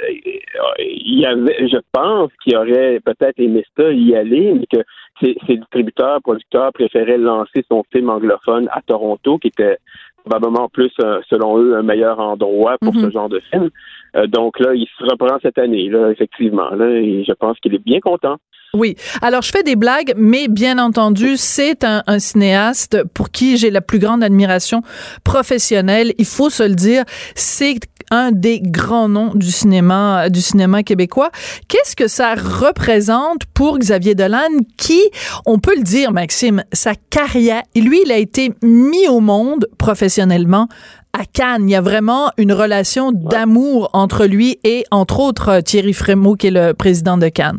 il 0.78 1.20
y 1.20 1.26
avait, 1.26 1.68
je 1.68 1.78
pense 1.92 2.30
qu'il 2.42 2.56
aurait 2.56 3.00
peut-être 3.04 3.38
aimé 3.38 3.64
ça 3.76 3.90
y 3.90 4.14
aller, 4.14 4.52
mais 4.54 4.66
que 4.66 4.84
ses, 5.20 5.36
ses 5.46 5.56
distributeurs, 5.56 6.20
producteurs 6.22 6.72
préféraient 6.72 7.18
lancer 7.18 7.64
son 7.70 7.84
film 7.92 8.10
anglophone 8.10 8.68
à 8.72 8.80
Toronto, 8.82 9.38
qui 9.38 9.48
était 9.48 9.78
probablement 10.24 10.68
plus, 10.68 10.92
selon 11.30 11.58
eux, 11.58 11.76
un 11.76 11.82
meilleur 11.82 12.18
endroit 12.20 12.76
pour 12.80 12.94
Mhm. 12.94 13.04
ce 13.06 13.10
genre 13.10 13.28
de 13.28 13.40
film. 13.50 13.70
Euh, 14.16 14.26
donc 14.26 14.58
là, 14.58 14.74
il 14.74 14.86
se 14.98 15.04
reprend 15.04 15.38
cette 15.42 15.58
année, 15.58 15.90
effectivement. 16.10 16.70
Je 16.72 17.32
pense 17.34 17.58
qu'il 17.60 17.74
est 17.74 17.84
bien 17.84 18.00
content. 18.00 18.36
Oui. 18.72 18.94
Alors, 19.20 19.42
je 19.42 19.50
fais 19.50 19.64
des 19.64 19.74
blagues, 19.74 20.14
mais 20.16 20.46
bien 20.46 20.78
entendu, 20.78 21.36
c'est 21.36 21.82
un, 21.82 22.02
cinéaste 22.18 23.02
pour 23.14 23.30
qui 23.30 23.56
j'ai 23.56 23.70
la 23.70 23.80
plus 23.80 23.98
grande 23.98 24.22
admiration 24.22 24.82
professionnelle. 25.24 26.12
Il 26.18 26.24
faut 26.24 26.50
se 26.50 26.62
le 26.62 26.76
dire, 26.76 27.02
c'est 27.34 27.78
un 28.12 28.30
des 28.30 28.60
grands 28.60 29.08
noms 29.08 29.34
du 29.34 29.50
cinéma, 29.50 30.28
du 30.28 30.40
cinéma 30.40 30.84
québécois. 30.84 31.30
Qu'est-ce 31.66 31.96
que 31.96 32.06
ça 32.06 32.34
représente 32.34 33.44
pour 33.54 33.78
Xavier 33.78 34.14
Dolan, 34.14 34.50
qui, 34.76 35.00
on 35.46 35.58
peut 35.58 35.74
le 35.76 35.82
dire, 35.82 36.12
Maxime, 36.12 36.62
sa 36.72 36.92
carrière, 36.94 37.62
lui, 37.74 38.02
il 38.04 38.12
a 38.12 38.18
été 38.18 38.50
mis 38.62 39.08
au 39.08 39.18
monde 39.18 39.66
professionnellement 39.78 40.68
à 41.12 41.24
Cannes. 41.24 41.68
Il 41.68 41.72
y 41.72 41.76
a 41.76 41.80
vraiment 41.80 42.30
une 42.38 42.52
relation 42.52 43.12
d'amour 43.12 43.90
entre 43.92 44.26
lui 44.26 44.58
et, 44.64 44.84
entre 44.90 45.20
autres, 45.20 45.60
Thierry 45.60 45.92
Frémaux, 45.92 46.34
qui 46.36 46.48
est 46.48 46.50
le 46.50 46.72
président 46.74 47.16
de 47.18 47.28
Cannes. 47.28 47.58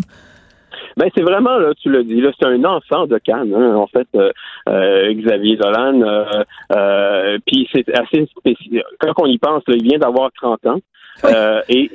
Ben 0.98 1.10
c'est 1.16 1.24
vraiment 1.24 1.58
là, 1.58 1.72
tu 1.82 1.90
l'as 1.90 2.04
dit, 2.04 2.20
là, 2.20 2.32
c'est 2.38 2.46
un 2.46 2.64
enfant 2.66 3.08
de 3.08 3.18
Cannes, 3.18 3.54
hein, 3.56 3.76
en 3.76 3.88
fait, 3.88 4.08
euh, 4.16 4.32
euh, 4.68 5.14
Xavier 5.14 5.56
Dolan. 5.56 6.02
Euh, 6.76 7.38
puis 7.48 7.68
c'est 7.74 7.86
assez 7.98 8.28
spécial. 8.38 8.84
Quand 9.00 9.14
on 9.22 9.26
y 9.26 9.38
pense, 9.38 9.64
là, 9.68 9.76
il 9.78 9.84
vient 9.84 10.00
d'avoir 10.00 10.30
30 10.34 10.66
ans. 10.66 10.80
Et 11.70 11.90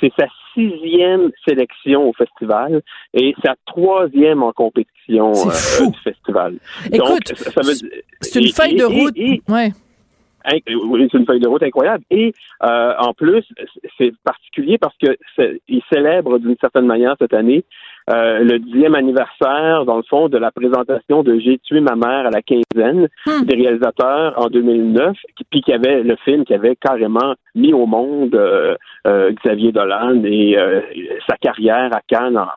c'est- 0.00 0.10
sa 0.18 0.26
sixième 0.54 1.30
sélection 1.46 2.08
au 2.08 2.12
festival 2.12 2.82
et 3.14 3.34
sa 3.44 3.54
troisième 3.66 4.42
en 4.42 4.52
compétition 4.52 5.30
du 5.32 5.38
festival. 5.50 5.92
festival. 6.04 6.54
Écoute, 6.92 7.32
c'est 8.20 8.40
une 8.40 8.48
feuille 8.48 8.74
de 8.76 8.84
route. 8.84 9.16
ouais. 9.48 9.70
Oui, 10.48 11.08
c'est 11.10 11.18
une 11.18 11.26
feuille 11.26 11.40
de 11.40 11.48
route 11.48 11.62
incroyable. 11.62 12.04
Et 12.10 12.32
euh, 12.62 12.94
en 12.98 13.12
plus, 13.12 13.44
c'est 13.98 14.12
particulier 14.24 14.78
parce 14.78 14.96
que 14.98 15.16
il 15.68 15.82
célèbre 15.92 16.38
d'une 16.38 16.56
certaine 16.60 16.86
manière 16.86 17.14
cette 17.18 17.34
année 17.34 17.64
euh, 18.10 18.40
le 18.40 18.58
dixième 18.58 18.94
anniversaire, 18.94 19.84
dans 19.84 19.96
le 19.96 20.02
fond, 20.02 20.28
de 20.28 20.38
la 20.38 20.50
présentation 20.50 21.22
de 21.22 21.38
J'ai 21.38 21.58
tué 21.58 21.80
ma 21.80 21.94
mère 21.94 22.26
à 22.26 22.30
la 22.30 22.42
quinzaine 22.42 23.08
hmm. 23.26 23.44
des 23.44 23.54
réalisateurs 23.54 24.34
en 24.36 24.48
2009, 24.48 25.16
puis 25.50 25.60
qui 25.60 25.72
avait 25.72 26.02
le 26.02 26.16
film 26.24 26.44
qui 26.44 26.54
avait 26.54 26.76
carrément 26.76 27.34
mis 27.54 27.72
au 27.72 27.86
monde 27.86 28.34
euh, 28.34 28.74
euh, 29.06 29.32
Xavier 29.44 29.70
Dolan 29.72 30.22
et 30.24 30.56
sa 31.28 31.36
carrière 31.36 31.90
à 31.94 32.00
Cannes 32.08 32.38
en, 32.38 32.48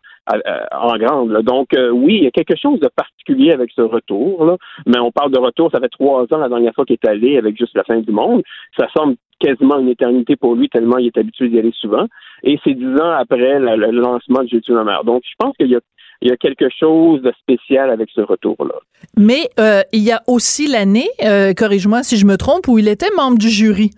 en 0.71 0.97
grande. 0.97 1.41
Donc 1.43 1.69
oui, 1.93 2.17
il 2.17 2.23
y 2.23 2.27
a 2.27 2.31
quelque 2.31 2.55
chose 2.55 2.79
de 2.79 2.89
particulier 2.95 3.51
avec 3.51 3.71
ce 3.75 3.81
retour, 3.81 4.45
là, 4.45 4.57
mais 4.86 4.99
on 4.99 5.12
parle 5.12 5.31
de 5.31 5.39
retour, 5.39 5.69
ça 5.71 5.79
fait 5.79 5.89
trois 5.89 6.23
ans 6.31 6.38
la 6.38 6.49
dernière 6.49 6.73
fois 6.73 6.86
qu'il 6.86 6.97
est 7.01 7.07
allé 7.07 7.38
avec 7.38 7.57
juste 7.57 7.75
la 7.75 7.83
fin 7.83 7.99
du 7.99 8.12
monde. 8.12 8.43
Ça 8.77 8.88
semble 8.95 9.15
quasiment 9.39 9.79
une 9.79 9.89
éternité 9.89 10.36
pour 10.36 10.55
lui, 10.55 10.69
tellement 10.69 10.97
il 10.97 11.07
est 11.07 11.17
habitué 11.17 11.49
d'y 11.49 11.59
aller 11.59 11.73
souvent. 11.79 12.07
Et 12.43 12.57
c'est 12.63 12.73
dix 12.73 12.95
ans 12.99 13.12
après 13.12 13.59
le, 13.59 13.91
lancement 13.91 14.43
de 14.43 14.59
tué 14.59 14.73
ma 14.73 14.83
mère. 14.83 15.03
Donc, 15.03 15.23
je 15.25 15.33
pense 15.38 15.55
qu'il 15.57 15.69
y 15.69 15.75
a 15.75 15.79
il 16.21 16.29
y 16.29 16.31
a 16.31 16.38
quelque 16.38 16.69
chose 16.69 17.21
de 17.21 17.33
spécial 17.41 17.89
avec 17.89 18.09
ce 18.15 18.21
retour-là. 18.21 18.75
Mais 19.17 19.49
euh, 19.59 19.81
il 19.91 20.03
y 20.03 20.12
a 20.13 20.21
aussi 20.25 20.67
l'année, 20.67 21.09
euh, 21.21 21.53
corrige-moi 21.53 22.01
si 22.01 22.15
je 22.15 22.25
me 22.25 22.38
trompe, 22.38 22.69
où 22.69 22.79
il 22.79 22.88
était 22.88 23.12
membre 23.17 23.38
du 23.38 23.49
jury. 23.49 23.91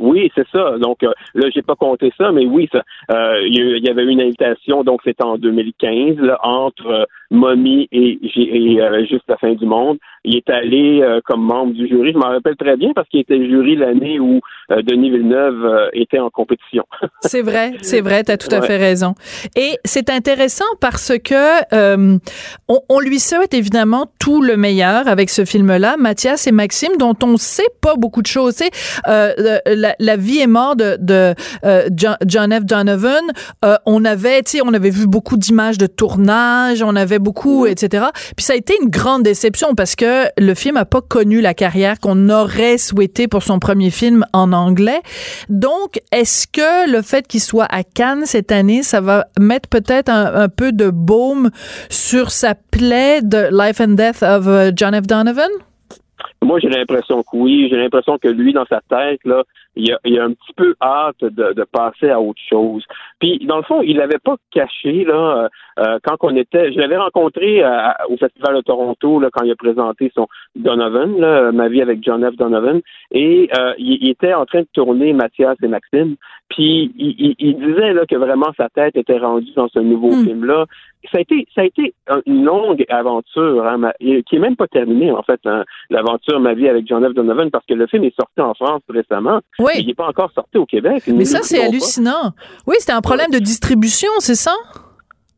Oui, 0.00 0.30
c'est 0.34 0.46
ça. 0.48 0.78
Donc 0.78 1.02
euh, 1.02 1.12
là, 1.34 1.48
j'ai 1.54 1.62
pas 1.62 1.76
compté 1.76 2.12
ça, 2.18 2.32
mais 2.32 2.46
oui, 2.46 2.68
ça, 2.72 2.82
euh, 3.10 3.40
il 3.46 3.84
y 3.84 3.88
avait 3.88 4.04
une 4.04 4.20
invitation, 4.20 4.84
donc 4.84 5.00
c'était 5.04 5.24
en 5.24 5.38
2015, 5.38 6.16
entre 6.42 6.86
euh, 6.86 7.04
Mommy 7.30 7.88
et, 7.92 8.18
et 8.22 8.80
euh, 8.80 9.04
Juste 9.04 9.24
la 9.28 9.36
fin 9.36 9.52
du 9.54 9.66
monde. 9.66 9.98
Il 10.24 10.36
est 10.36 10.50
allé 10.50 11.02
comme 11.24 11.42
membre 11.42 11.74
du 11.74 11.86
jury. 11.86 12.12
Je 12.12 12.18
m'en 12.18 12.28
rappelle 12.28 12.56
très 12.56 12.76
bien 12.76 12.92
parce 12.94 13.08
qu'il 13.08 13.20
était 13.20 13.36
jury 13.46 13.76
l'année 13.76 14.18
où 14.18 14.40
Denis 14.70 15.10
Villeneuve 15.10 15.90
était 15.92 16.18
en 16.18 16.30
compétition. 16.30 16.84
c'est 17.20 17.42
vrai, 17.42 17.72
c'est 17.82 18.00
vrai, 18.00 18.24
tu 18.24 18.32
as 18.32 18.38
tout 18.38 18.54
à 18.54 18.62
fait 18.62 18.76
raison. 18.76 19.14
Et 19.56 19.76
c'est 19.84 20.10
intéressant 20.10 20.64
parce 20.80 21.12
que 21.22 21.74
on, 22.68 22.80
on, 22.88 23.00
lui 23.00 23.18
souhaite 23.18 23.54
évidemment 23.54 24.06
tout 24.18 24.40
le 24.40 24.56
meilleur 24.56 25.08
avec 25.08 25.30
ce 25.30 25.44
film-là, 25.44 25.96
Mathias 25.98 26.46
et 26.46 26.52
Maxime, 26.52 26.96
dont 26.98 27.16
on 27.22 27.36
sait 27.36 27.62
pas 27.80 27.96
beaucoup 27.96 28.22
de 28.22 28.26
choses. 28.26 28.56
Tu 28.56 28.64
sais, 28.64 28.70
la, 29.98 30.16
vie 30.16 30.40
est 30.40 30.46
mort 30.46 30.76
de, 30.76 30.96
de 31.00 31.34
euh, 31.64 31.88
John, 32.26 32.52
F. 32.52 32.64
Donovan, 32.64 33.22
euh, 33.64 33.76
on 33.86 34.04
avait, 34.04 34.42
tu 34.42 34.58
sais, 34.58 34.60
on 34.64 34.72
avait 34.72 34.90
vu 34.90 35.06
beaucoup 35.06 35.36
d'images 35.36 35.78
de 35.78 35.86
tournage, 35.86 36.82
on 36.82 36.96
avait 36.96 37.18
beaucoup, 37.18 37.66
etc. 37.66 38.06
Puis 38.36 38.44
ça 38.44 38.54
a 38.54 38.56
été 38.56 38.74
une 38.80 38.88
grande 38.88 39.22
déception 39.22 39.74
parce 39.74 39.96
que 39.96 40.04
le 40.38 40.54
film 40.54 40.76
a 40.76 40.84
pas 40.84 41.00
connu 41.00 41.40
la 41.40 41.54
carrière 41.54 42.00
qu'on 42.00 42.28
aurait 42.28 42.78
souhaité 42.78 43.28
pour 43.28 43.42
son 43.42 43.58
premier 43.58 43.90
film 43.90 44.24
en 44.32 44.52
anglais. 44.52 45.00
Donc, 45.48 46.00
est-ce 46.12 46.46
que 46.46 46.90
le 46.90 47.02
fait 47.02 47.26
qu'il 47.26 47.40
soit 47.40 47.66
à 47.70 47.82
Cannes 47.82 48.26
cette 48.26 48.52
année, 48.52 48.82
ça 48.82 49.00
va 49.00 49.26
mettre 49.38 49.68
peut-être 49.68 50.08
un, 50.10 50.48
peu 50.48 50.72
de 50.72 50.90
baume 50.90 51.50
sur 51.88 52.30
sa 52.30 52.54
plaie 52.54 53.22
de 53.22 53.48
Life 53.50 53.80
and 53.80 53.94
Death 53.94 54.22
of 54.22 54.46
euh, 54.46 54.70
John 54.74 54.94
F. 54.94 55.06
Donovan? 55.06 55.50
Moi, 56.42 56.58
j'ai 56.60 56.68
l'impression 56.68 57.22
que 57.22 57.36
oui. 57.36 57.68
J'ai 57.70 57.76
l'impression 57.76 58.18
que 58.18 58.28
lui, 58.28 58.52
dans 58.52 58.66
sa 58.66 58.80
tête, 58.88 59.20
là, 59.24 59.42
il 59.76 59.92
a, 59.92 59.98
il 60.04 60.18
a 60.18 60.24
un 60.24 60.32
petit 60.32 60.52
peu 60.56 60.74
hâte 60.80 61.20
de, 61.20 61.52
de, 61.52 61.64
passer 61.64 62.10
à 62.10 62.20
autre 62.20 62.40
chose. 62.48 62.84
Puis, 63.18 63.38
dans 63.46 63.56
le 63.56 63.62
fond, 63.62 63.82
il 63.82 63.96
n'avait 63.96 64.18
pas 64.18 64.36
caché, 64.52 65.04
là, 65.04 65.14
euh, 65.14 65.48
euh, 65.80 65.98
quand 66.02 66.16
on 66.20 66.36
était... 66.36 66.72
Je 66.72 66.78
l'avais 66.78 66.96
rencontré 66.96 67.64
euh, 67.64 67.88
au 68.08 68.16
Festival 68.16 68.56
de 68.56 68.60
Toronto, 68.60 69.20
là, 69.20 69.30
quand 69.32 69.44
il 69.44 69.50
a 69.50 69.56
présenté 69.56 70.12
son 70.14 70.26
Donovan, 70.54 71.18
là, 71.18 71.52
Ma 71.52 71.68
vie 71.68 71.82
avec 71.82 72.02
John 72.02 72.28
F. 72.28 72.36
Donovan, 72.36 72.80
et 73.10 73.48
il, 73.78 74.08
était 74.08 74.34
en 74.34 74.46
train 74.46 74.60
de 74.60 74.68
tourner 74.72 75.12
Mathias 75.12 75.56
et 75.62 75.68
Maxime, 75.68 76.16
puis 76.48 76.92
il, 76.96 77.34
il, 77.38 77.56
disait 77.56 77.92
là, 77.92 78.04
que 78.06 78.16
vraiment 78.16 78.52
sa 78.56 78.68
tête 78.68 78.96
était 78.96 79.18
rendue 79.18 79.52
dans 79.56 79.68
ce 79.68 79.78
nouveau 79.80 80.10
hmm. 80.10 80.24
film-là. 80.24 80.66
Ça 81.12 81.18
a 81.18 81.20
été, 81.20 81.46
ça 81.54 81.62
a 81.62 81.64
été 81.64 81.94
une 82.26 82.44
longue 82.44 82.84
aventure, 82.88 83.66
hein, 83.66 83.90
qui 84.00 84.36
est 84.36 84.38
même 84.38 84.56
pas 84.56 84.66
terminée 84.66 85.10
en 85.10 85.22
fait, 85.22 85.40
hein, 85.44 85.64
l'aventure 85.90 86.40
Ma 86.40 86.54
vie 86.54 86.68
avec 86.68 86.86
John 86.86 87.06
F. 87.06 87.14
Donovan, 87.14 87.50
parce 87.50 87.66
que 87.66 87.74
le 87.74 87.86
film 87.86 88.04
est 88.04 88.16
sorti 88.16 88.40
en 88.40 88.54
France 88.54 88.82
récemment. 88.88 89.40
Oui. 89.64 89.72
Il 89.78 89.86
n'est 89.86 89.94
pas 89.94 90.08
encore 90.08 90.30
sorti 90.32 90.58
au 90.58 90.66
Québec. 90.66 91.04
Mais 91.06 91.24
ça, 91.24 91.40
c'est 91.42 91.62
hallucinant. 91.62 92.32
Oui, 92.66 92.76
c'était 92.78 92.92
un 92.92 93.00
problème 93.00 93.30
de 93.30 93.38
distribution, 93.38 94.10
c'est 94.18 94.34
ça? 94.34 94.54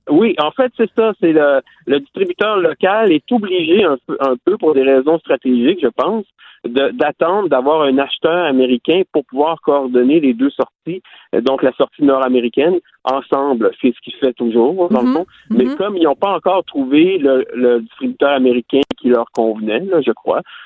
Oui, 0.08 0.34
en 0.38 0.50
fait, 0.52 0.72
c'est 0.76 0.90
ça. 0.96 1.12
C'est 1.20 1.32
le, 1.32 1.60
le 1.86 2.00
distributeur 2.00 2.58
local 2.58 3.12
est 3.12 3.30
obligé 3.32 3.84
un 3.84 3.96
peu, 4.06 4.16
un 4.20 4.36
peu 4.44 4.56
pour 4.56 4.74
des 4.74 4.82
raisons 4.82 5.18
stratégiques, 5.18 5.80
je 5.82 5.88
pense, 5.88 6.24
d'attendre 6.68 7.48
d'avoir 7.48 7.82
un 7.82 7.98
acheteur 7.98 8.44
américain 8.46 9.02
pour 9.12 9.24
pouvoir 9.24 9.60
coordonner 9.60 10.20
les 10.20 10.34
deux 10.34 10.50
sorties, 10.50 11.02
donc 11.42 11.62
la 11.62 11.72
sortie 11.72 12.02
nord-américaine 12.02 12.78
ensemble, 13.04 13.70
c'est 13.80 13.94
ce 13.94 14.00
qu'il 14.02 14.14
fait 14.14 14.32
toujours 14.32 14.88
dans 14.90 15.02
le 15.02 15.06
mhm. 15.08 15.14
fond. 15.14 15.26
Mais 15.50 15.64
mhm. 15.64 15.76
comme 15.76 15.96
ils 15.96 16.04
n'ont 16.04 16.16
pas 16.16 16.34
encore 16.34 16.64
trouvé 16.64 17.18
le, 17.18 17.44
le, 17.54 17.80
distributeur 17.80 18.30
américain 18.30 18.80
qui 18.98 19.08
leur 19.08 19.26
convenait, 19.32 19.80
là, 19.80 20.00
je 20.04 20.12
crois, 20.12 20.38
euh, 20.38 20.40
euh, 20.40 20.65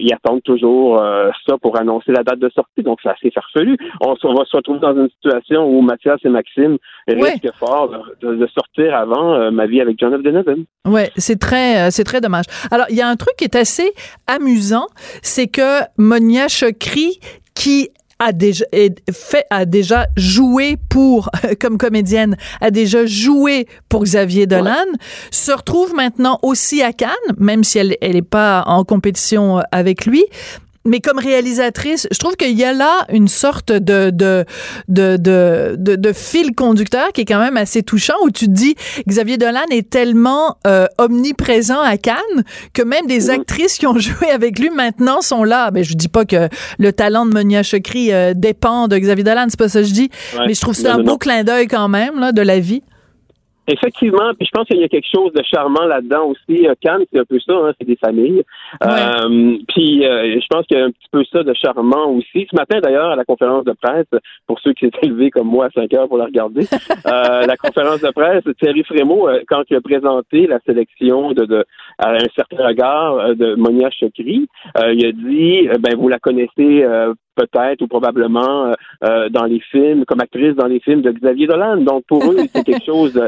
ils 0.00 0.12
attendent 0.12 0.42
toujours 0.42 0.98
euh, 0.98 1.30
ça 1.46 1.56
pour 1.58 1.78
annoncer 1.78 2.12
la 2.12 2.22
date 2.22 2.38
de 2.38 2.50
sortie. 2.50 2.82
Donc, 2.82 2.98
c'est 3.02 3.10
assez 3.10 3.30
farfelu. 3.30 3.76
On, 4.00 4.12
va 4.12 4.44
se 4.44 4.56
retrouver 4.56 4.80
dans 4.80 4.96
une 4.96 5.08
situation 5.10 5.66
où 5.66 5.80
Mathias 5.80 6.18
et 6.24 6.28
Maxime 6.28 6.78
risquent 7.08 7.54
fort 7.58 7.90
de, 8.20 8.46
sortir 8.46 8.94
avant 8.94 9.50
ma 9.50 9.66
vie 9.66 9.80
avec 9.80 9.98
John 9.98 10.16
F. 10.18 10.22
Donovan. 10.22 10.64
Ouais, 10.86 11.10
c'est 11.16 11.38
très, 11.38 11.90
c'est 11.90 12.04
très 12.04 12.20
dommage. 12.20 12.44
Alors, 12.70 12.86
il 12.90 12.96
y 12.96 13.02
a 13.02 13.08
un 13.08 13.16
truc 13.16 13.34
qui 13.36 13.44
est 13.44 13.56
assez 13.56 13.92
amusant, 14.26 14.86
c'est 15.22 15.46
que 15.46 15.80
Monia 15.98 16.48
Chokri, 16.48 17.18
qui 17.54 17.90
a 18.24 18.32
déjà 18.32 18.64
fait 19.10 19.44
a 19.50 19.64
déjà 19.64 20.06
joué 20.16 20.76
pour 20.88 21.30
comme 21.60 21.78
comédienne 21.78 22.36
a 22.60 22.70
déjà 22.70 23.04
joué 23.06 23.66
pour 23.88 24.04
Xavier 24.04 24.46
Dolan 24.46 24.86
se 25.30 25.52
retrouve 25.52 25.94
maintenant 25.94 26.38
aussi 26.42 26.82
à 26.82 26.92
Cannes 26.92 27.10
même 27.38 27.64
si 27.64 27.78
elle 27.78 27.96
elle 28.00 28.16
est 28.16 28.22
pas 28.22 28.64
en 28.66 28.84
compétition 28.84 29.60
avec 29.72 30.06
lui 30.06 30.24
mais 30.84 31.00
comme 31.00 31.18
réalisatrice, 31.18 32.08
je 32.10 32.18
trouve 32.18 32.36
qu'il 32.36 32.58
y 32.58 32.64
a 32.64 32.72
là 32.72 33.06
une 33.10 33.28
sorte 33.28 33.72
de 33.72 34.10
de, 34.10 34.44
de 34.88 35.16
de, 35.16 35.76
de, 35.76 36.12
fil 36.12 36.54
conducteur 36.54 37.12
qui 37.12 37.22
est 37.22 37.24
quand 37.24 37.38
même 37.38 37.56
assez 37.56 37.82
touchant 37.82 38.14
où 38.24 38.30
tu 38.30 38.46
te 38.46 38.50
dis 38.50 38.74
Xavier 39.08 39.38
Dolan 39.38 39.64
est 39.70 39.88
tellement 39.88 40.56
euh, 40.66 40.86
omniprésent 40.98 41.80
à 41.80 41.96
Cannes 41.96 42.16
que 42.72 42.82
même 42.82 43.06
des 43.06 43.30
actrices 43.30 43.78
qui 43.78 43.86
ont 43.86 43.98
joué 43.98 44.30
avec 44.30 44.58
lui 44.58 44.70
maintenant 44.70 45.20
sont 45.20 45.44
là. 45.44 45.70
Mais 45.72 45.84
je 45.84 45.94
dis 45.94 46.08
pas 46.08 46.24
que 46.24 46.48
le 46.78 46.92
talent 46.92 47.26
de 47.26 47.32
Monia 47.32 47.62
Chokri 47.62 48.12
euh, 48.12 48.34
dépend 48.34 48.88
de 48.88 48.98
Xavier 48.98 49.24
Dolan, 49.24 49.46
c'est 49.48 49.58
pas 49.58 49.68
ça 49.68 49.80
que 49.80 49.86
je 49.86 49.92
dis, 49.92 50.10
mais 50.46 50.54
je 50.54 50.60
trouve 50.60 50.74
c'est 50.74 50.88
un 50.88 51.02
beau 51.02 51.18
clin 51.18 51.44
d'œil 51.44 51.68
quand 51.68 51.88
même 51.88 52.18
là 52.18 52.32
de 52.32 52.42
la 52.42 52.58
vie. 52.58 52.82
Effectivement, 53.68 54.34
puis 54.36 54.46
je 54.46 54.50
pense 54.50 54.66
qu'il 54.66 54.80
y 54.80 54.84
a 54.84 54.88
quelque 54.88 55.08
chose 55.08 55.32
de 55.32 55.42
charmant 55.44 55.84
là-dedans 55.84 56.26
aussi. 56.26 56.66
Euh, 56.66 56.74
Cannes, 56.80 57.04
c'est 57.12 57.20
un 57.20 57.24
peu 57.24 57.38
ça, 57.38 57.52
hein, 57.52 57.72
c'est 57.78 57.86
des 57.86 57.96
familles. 57.96 58.42
Euh, 58.82 59.56
puis 59.68 60.04
euh, 60.04 60.40
je 60.40 60.46
pense 60.50 60.66
qu'il 60.66 60.78
y 60.78 60.80
a 60.80 60.86
un 60.86 60.90
petit 60.90 61.08
peu 61.12 61.22
ça 61.30 61.44
de 61.44 61.54
charmant 61.54 62.10
aussi. 62.10 62.48
Ce 62.50 62.56
matin, 62.56 62.80
d'ailleurs, 62.80 63.10
à 63.10 63.16
la 63.16 63.24
conférence 63.24 63.64
de 63.64 63.72
presse, 63.80 64.08
pour 64.48 64.58
ceux 64.58 64.72
qui 64.72 64.86
s'étaient 64.86 65.06
levés 65.06 65.30
comme 65.30 65.46
moi 65.46 65.66
à 65.66 65.70
5 65.70 65.94
heures 65.94 66.08
pour 66.08 66.18
la 66.18 66.24
regarder, 66.24 66.66
la 67.04 67.56
conférence 67.56 68.00
de 68.00 68.10
presse, 68.10 68.42
Thierry 68.60 68.82
Frémaux, 68.82 69.28
quand 69.46 69.62
il 69.70 69.76
a 69.76 69.80
présenté 69.80 70.48
la 70.48 70.58
sélection 70.66 71.30
de, 71.30 71.44
de 71.44 71.64
à 71.98 72.10
un 72.14 72.28
certain 72.34 72.66
regard 72.66 73.36
de 73.36 73.54
Monia 73.54 73.90
Chokri, 73.90 74.48
il 74.76 75.06
a 75.06 75.12
dit, 75.12 75.68
ben 75.78 75.94
vous 75.96 76.08
la 76.08 76.18
connaissez 76.18 76.84
peut-être 77.36 77.82
ou 77.82 77.86
probablement 77.86 78.72
dans 79.30 79.44
les 79.44 79.60
films, 79.60 80.04
comme 80.04 80.20
actrice 80.20 80.56
dans 80.56 80.66
les 80.66 80.80
films 80.80 81.02
de 81.02 81.12
Xavier 81.12 81.46
Dolan. 81.46 81.76
Donc 81.76 82.02
pour 82.08 82.24
eux, 82.24 82.38
c'est 82.52 82.64
quelque 82.64 82.84
chose 82.86 83.20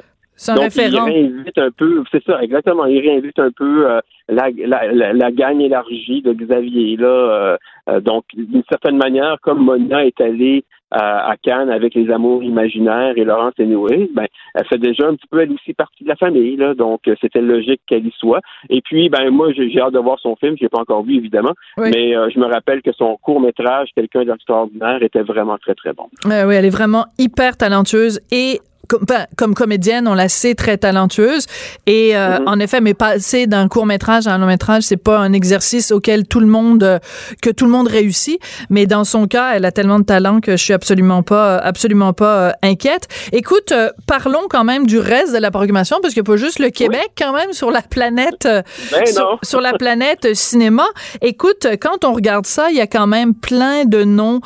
donc, 0.48 0.64
référent. 0.64 1.06
il 1.06 1.12
réinvite 1.12 1.58
un 1.58 1.70
peu, 1.70 2.02
c'est 2.10 2.24
ça, 2.24 2.42
exactement, 2.42 2.86
il 2.86 3.00
réinvite 3.00 3.38
un 3.38 3.50
peu 3.52 3.88
euh, 3.88 4.00
la, 4.28 4.48
la, 4.56 5.12
la, 5.12 5.30
gagne 5.30 5.60
élargie 5.60 6.22
de 6.22 6.32
Xavier. 6.32 6.96
Là, 6.96 7.06
euh, 7.06 7.56
euh, 7.88 8.00
donc, 8.00 8.24
d'une 8.34 8.64
certaine 8.68 8.96
manière, 8.96 9.36
comme 9.42 9.64
Monia 9.64 10.04
est 10.04 10.20
allée 10.20 10.64
à 10.96 11.34
Cannes 11.42 11.70
avec 11.70 11.96
les 11.96 12.08
amours 12.08 12.44
imaginaires 12.44 13.14
et 13.16 13.24
Laurence 13.24 13.54
Enoué, 13.58 14.08
ben, 14.14 14.26
elle 14.54 14.64
fait 14.66 14.78
déjà 14.78 15.08
un 15.08 15.16
petit 15.16 15.26
peu 15.28 15.40
elle 15.40 15.50
aussi 15.50 15.74
partie 15.74 16.04
de 16.04 16.08
la 16.08 16.14
famille, 16.14 16.54
là, 16.54 16.74
donc 16.74 17.00
c'était 17.20 17.40
logique 17.40 17.80
qu'elle 17.88 18.06
y 18.06 18.12
soit. 18.16 18.38
Et 18.70 18.80
puis, 18.80 19.08
ben 19.08 19.28
moi, 19.30 19.50
j'ai 19.52 19.80
hâte 19.80 19.94
de 19.94 19.98
voir 19.98 20.20
son 20.20 20.36
film, 20.36 20.54
je 20.56 20.62
l'ai 20.62 20.68
pas 20.68 20.78
encore 20.78 21.02
vu 21.02 21.16
évidemment, 21.16 21.54
mais 21.78 22.12
je 22.12 22.38
me 22.38 22.46
rappelle 22.46 22.80
que 22.80 22.92
son 22.92 23.16
court 23.16 23.40
métrage, 23.40 23.88
quelqu'un 23.96 24.24
d'extraordinaire, 24.24 25.02
était 25.02 25.22
vraiment 25.22 25.58
très 25.58 25.74
très 25.74 25.94
bon. 25.94 26.06
oui, 26.24 26.54
elle 26.54 26.64
est 26.64 26.70
vraiment 26.70 27.06
hyper 27.18 27.56
talentueuse 27.56 28.20
et 28.30 28.60
comme, 28.88 29.06
comme 29.36 29.54
comédienne, 29.54 30.08
on 30.08 30.14
la 30.14 30.28
sait 30.28 30.54
très 30.54 30.78
talentueuse. 30.78 31.46
Et 31.86 32.16
euh, 32.16 32.38
mm-hmm. 32.38 32.48
en 32.48 32.60
effet, 32.60 32.80
mais 32.80 32.94
passer 32.94 33.46
d'un 33.46 33.68
court 33.68 33.86
métrage 33.86 34.26
à 34.26 34.34
un 34.34 34.38
long 34.38 34.46
métrage, 34.46 34.82
c'est 34.84 34.96
pas 34.96 35.18
un 35.18 35.32
exercice 35.32 35.90
auquel 35.90 36.26
tout 36.26 36.40
le 36.40 36.46
monde 36.46 36.82
euh, 36.82 36.98
que 37.42 37.50
tout 37.50 37.64
le 37.64 37.70
monde 37.70 37.88
réussit. 37.88 38.38
Mais 38.70 38.86
dans 38.86 39.04
son 39.04 39.26
cas, 39.26 39.52
elle 39.54 39.64
a 39.64 39.72
tellement 39.72 39.98
de 39.98 40.04
talent 40.04 40.40
que 40.40 40.52
je 40.52 40.62
suis 40.62 40.72
absolument 40.72 41.22
pas 41.22 41.58
absolument 41.58 42.12
pas 42.12 42.54
inquiète. 42.62 43.08
Écoute, 43.32 43.72
parlons 44.06 44.46
quand 44.48 44.64
même 44.64 44.86
du 44.86 44.98
reste 44.98 45.32
de 45.32 45.38
la 45.38 45.50
programmation 45.50 45.98
parce 46.02 46.14
qu'il 46.14 46.22
n'y 46.22 46.28
a 46.28 46.32
pas 46.32 46.36
juste 46.36 46.58
le 46.58 46.70
Québec 46.70 47.10
quand 47.16 47.32
même 47.32 47.52
sur 47.52 47.70
la 47.70 47.82
planète 47.82 48.46
ben 48.46 49.04
sur, 49.42 49.60
la 49.60 49.72
planète 49.72 50.34
cinéma. 50.34 50.84
Écoute, 51.22 51.66
quand 51.80 52.04
on 52.04 52.12
regarde 52.12 52.46
ça, 52.46 52.70
il 52.70 52.76
y 52.76 52.80
a 52.80 52.86
quand 52.86 53.06
même 53.06 53.34
plein 53.34 53.84
de 53.84 54.04
noms 54.04 54.40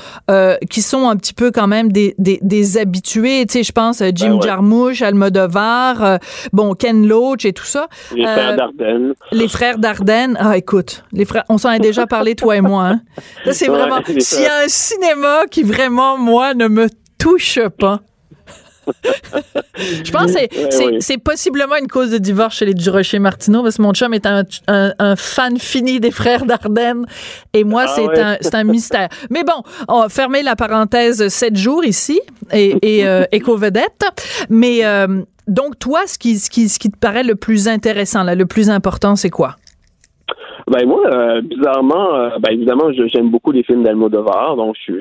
qui 0.70 0.82
sont 0.82 1.08
un 1.08 1.16
petit 1.16 1.34
peu 1.34 1.50
quand 1.50 1.66
même 1.66 1.92
des, 1.92 2.14
des, 2.18 2.38
des 2.42 2.78
habitués. 2.78 3.44
Tu 3.46 3.58
sais, 3.58 3.62
je 3.62 3.72
pense 3.72 4.02
Jim 4.14 4.27
Jim 4.28 4.36
ben 4.36 4.42
Jarmusch, 4.42 5.02
Almodovar, 5.02 6.04
euh, 6.04 6.16
bon, 6.52 6.74
Ken 6.74 7.06
Loach 7.06 7.44
et 7.44 7.52
tout 7.52 7.64
ça. 7.64 7.88
Les 8.14 8.24
frères 8.24 8.52
euh, 8.52 8.56
Dardenne. 8.56 9.14
Les 9.32 9.48
frères 9.48 9.78
Dardenne. 9.78 10.36
Ah, 10.40 10.56
écoute, 10.56 11.04
les 11.12 11.24
frères, 11.24 11.44
on 11.48 11.58
s'en 11.58 11.70
est 11.70 11.80
déjà 11.80 12.06
parlé, 12.06 12.34
toi 12.34 12.56
et 12.56 12.60
moi. 12.60 12.84
Hein. 12.84 13.00
c'est 13.52 13.68
vraiment. 13.68 14.00
S'il 14.18 14.42
y 14.42 14.46
a 14.46 14.64
un 14.64 14.68
cinéma 14.68 15.44
qui 15.50 15.62
vraiment, 15.62 16.18
moi, 16.18 16.54
ne 16.54 16.68
me 16.68 16.88
touche 17.18 17.60
pas, 17.78 18.00
je 20.04 20.10
pense 20.10 20.32
que 20.32 21.00
c'est 21.00 21.18
possiblement 21.18 21.76
une 21.76 21.88
cause 21.88 22.10
de 22.10 22.18
divorce 22.18 22.56
chez 22.56 22.66
les 22.66 22.74
Durocher 22.74 23.18
Martineau 23.18 23.62
parce 23.62 23.76
que 23.76 23.82
mon 23.82 23.92
chum 23.92 24.14
est 24.14 24.26
un, 24.26 25.16
fan 25.16 25.58
fini 25.58 26.00
des 26.00 26.10
frères 26.10 26.44
Dardenne 26.44 27.06
et 27.52 27.64
moi, 27.64 27.86
ah 27.86 27.94
c'est 27.94 28.54
un, 28.54 28.60
un, 28.60 28.64
mystère. 28.64 29.08
Mais 29.30 29.44
bon, 29.44 29.62
on 29.88 30.00
va 30.02 30.08
fermer 30.08 30.42
la 30.42 30.56
parenthèse 30.56 31.28
sept 31.28 31.56
jours 31.56 31.84
ici 31.84 32.20
et, 32.52 32.76
et 32.82 33.06
euh, 33.06 33.24
éco-vedette. 33.32 34.04
Mais 34.48 34.84
euh, 34.84 35.22
donc, 35.46 35.78
toi, 35.78 36.02
ce 36.06 36.18
qui, 36.18 36.38
ce, 36.38 36.50
qui, 36.50 36.68
ce 36.68 36.78
qui 36.78 36.90
te 36.90 36.98
paraît 36.98 37.24
le 37.24 37.34
plus 37.34 37.68
intéressant, 37.68 38.22
là, 38.22 38.34
le 38.34 38.46
plus 38.46 38.70
important, 38.70 39.16
c'est 39.16 39.30
quoi? 39.30 39.56
Ben 40.70 40.86
moi, 40.86 41.02
euh, 41.06 41.40
bizarrement, 41.40 42.14
euh, 42.14 42.30
ben 42.40 42.52
évidemment, 42.52 42.90
j'aime 42.92 43.30
beaucoup 43.30 43.52
les 43.52 43.62
films 43.62 43.82
d'Almodovar, 43.84 44.56
donc 44.56 44.76
je, 44.86 44.94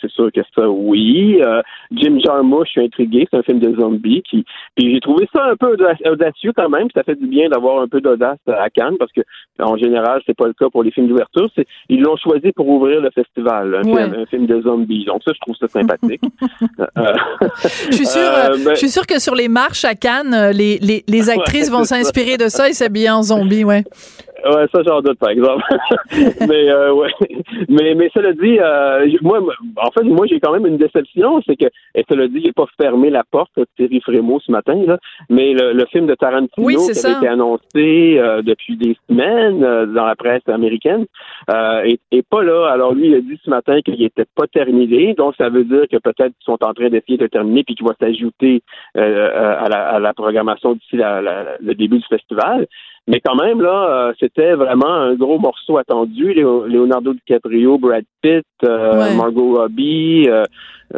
c'est 0.00 0.10
sûr 0.10 0.30
que 0.32 0.40
ça, 0.56 0.68
oui. 0.68 1.40
Euh, 1.44 1.60
Jim 1.92 2.18
Jarmusch, 2.24 2.68
je 2.68 2.70
suis 2.72 2.84
intrigué, 2.84 3.26
c'est 3.30 3.38
un 3.38 3.42
film 3.42 3.58
de 3.58 3.78
zombies 3.78 4.22
qui, 4.22 4.44
puis 4.74 4.94
j'ai 4.94 5.00
trouvé 5.00 5.28
ça 5.34 5.44
un 5.44 5.56
peu 5.56 5.76
audacieux 6.06 6.52
quand 6.56 6.68
même. 6.68 6.88
Ça 6.94 7.02
fait 7.02 7.16
du 7.16 7.26
bien 7.26 7.48
d'avoir 7.48 7.82
un 7.82 7.88
peu 7.88 8.00
d'audace 8.00 8.38
à 8.46 8.70
Cannes 8.70 8.96
parce 8.98 9.12
que 9.12 9.20
en 9.58 9.76
général, 9.76 10.22
c'est 10.26 10.36
pas 10.36 10.46
le 10.46 10.54
cas 10.54 10.70
pour 10.70 10.82
les 10.82 10.90
films 10.90 11.08
d'ouverture. 11.08 11.48
Ils 11.88 12.00
l'ont 12.00 12.16
choisi 12.16 12.52
pour 12.52 12.68
ouvrir 12.68 13.00
le 13.00 13.10
festival, 13.10 13.74
un, 13.74 13.82
film, 13.82 14.14
un, 14.18 14.26
film, 14.26 14.46
de 14.46 14.62
zombies. 14.62 15.04
Donc 15.04 15.22
ça, 15.24 15.32
je 15.34 15.40
trouve 15.40 15.56
ça 15.56 15.68
sympathique. 15.68 16.22
je 17.90 17.94
suis 17.94 18.06
sûr, 18.06 18.20
ben 18.64 18.70
je 18.70 18.76
suis 18.76 18.88
sûr 18.88 19.06
que 19.06 19.20
sur 19.20 19.34
les 19.34 19.48
marches 19.48 19.84
à 19.84 19.94
Cannes, 19.94 20.52
les, 20.54 20.78
les, 20.78 21.04
les 21.06 21.30
actrices 21.36 21.70
vont 21.70 21.84
s'inspirer 21.84 22.38
de 22.38 22.48
ça 22.48 22.68
et 22.68 22.72
s'habiller 22.72 23.10
en 23.10 23.22
zombies, 23.22 23.64
ouais. 23.64 23.84
Ouais, 24.44 24.66
ça 24.74 24.82
j'en 24.84 25.00
doute 25.00 25.18
par 25.18 25.30
exemple. 25.30 25.62
mais 26.48 26.68
euh, 26.68 26.92
ouais, 26.92 27.12
mais 27.68 27.94
mais 27.94 28.10
cela 28.12 28.32
dit, 28.32 28.58
euh, 28.58 29.06
moi, 29.22 29.40
en 29.76 29.90
fait, 29.90 30.02
moi 30.02 30.26
j'ai 30.26 30.40
quand 30.40 30.52
même 30.52 30.66
une 30.66 30.78
déception, 30.78 31.40
c'est 31.46 31.56
que, 31.56 31.66
et 31.94 32.04
cela 32.08 32.26
dit, 32.26 32.42
j'ai 32.44 32.52
pas 32.52 32.66
fermé 32.80 33.10
la 33.10 33.22
porte 33.24 33.52
de 33.56 33.66
Thierry 33.76 34.00
Frémaux 34.00 34.40
ce 34.40 34.50
matin 34.50 34.74
là, 34.86 34.98
mais 35.28 35.52
le, 35.52 35.84
film 35.92 36.06
de 36.06 36.14
Tarantino 36.14 36.68
qui 36.68 37.06
a 37.06 37.18
été 37.18 37.28
annoncé 37.28 38.18
euh, 38.18 38.42
depuis 38.42 38.76
des 38.76 38.96
semaines 39.08 39.60
dans 39.60 40.06
la 40.06 40.16
presse 40.16 40.48
américaine 40.48 41.06
est, 41.48 42.00
est, 42.10 42.26
pas 42.28 42.42
là. 42.42 42.70
Alors 42.72 42.94
lui, 42.94 43.08
il 43.08 43.14
a 43.14 43.20
dit 43.20 43.38
ce 43.44 43.50
matin 43.50 43.80
qu'il 43.82 44.02
était 44.02 44.26
pas 44.34 44.46
terminé, 44.46 45.14
donc 45.14 45.34
ça 45.36 45.50
veut 45.50 45.64
dire 45.64 45.84
que 45.90 45.98
peut-être 45.98 46.32
qu'ils 46.32 46.46
sont 46.46 46.64
en 46.64 46.72
train 46.72 46.88
d'essayer 46.88 47.18
de 47.18 47.26
terminer 47.26 47.62
puis 47.62 47.74
qu'il 47.74 47.86
va 47.86 47.94
s'ajouter 48.00 48.62
à 48.94 49.68
la, 49.68 49.88
à, 49.90 49.98
la, 49.98 50.14
programmation 50.14 50.74
d'ici 50.74 50.96
le 50.96 51.74
début 51.74 51.98
du 51.98 52.06
festival. 52.08 52.66
Mais 53.08 53.20
quand 53.20 53.34
même, 53.34 53.60
là, 53.60 53.88
euh, 53.88 54.12
c'était 54.20 54.54
vraiment 54.54 54.92
un 54.92 55.14
gros 55.14 55.38
morceau 55.38 55.76
attendu. 55.76 56.34
Leonardo 56.34 57.14
DiCaprio, 57.14 57.76
Brad 57.78 58.04
Pitt, 58.22 58.46
euh, 58.62 59.14
Margot 59.16 59.56
Robbie, 59.56 60.28
euh, 60.28 60.44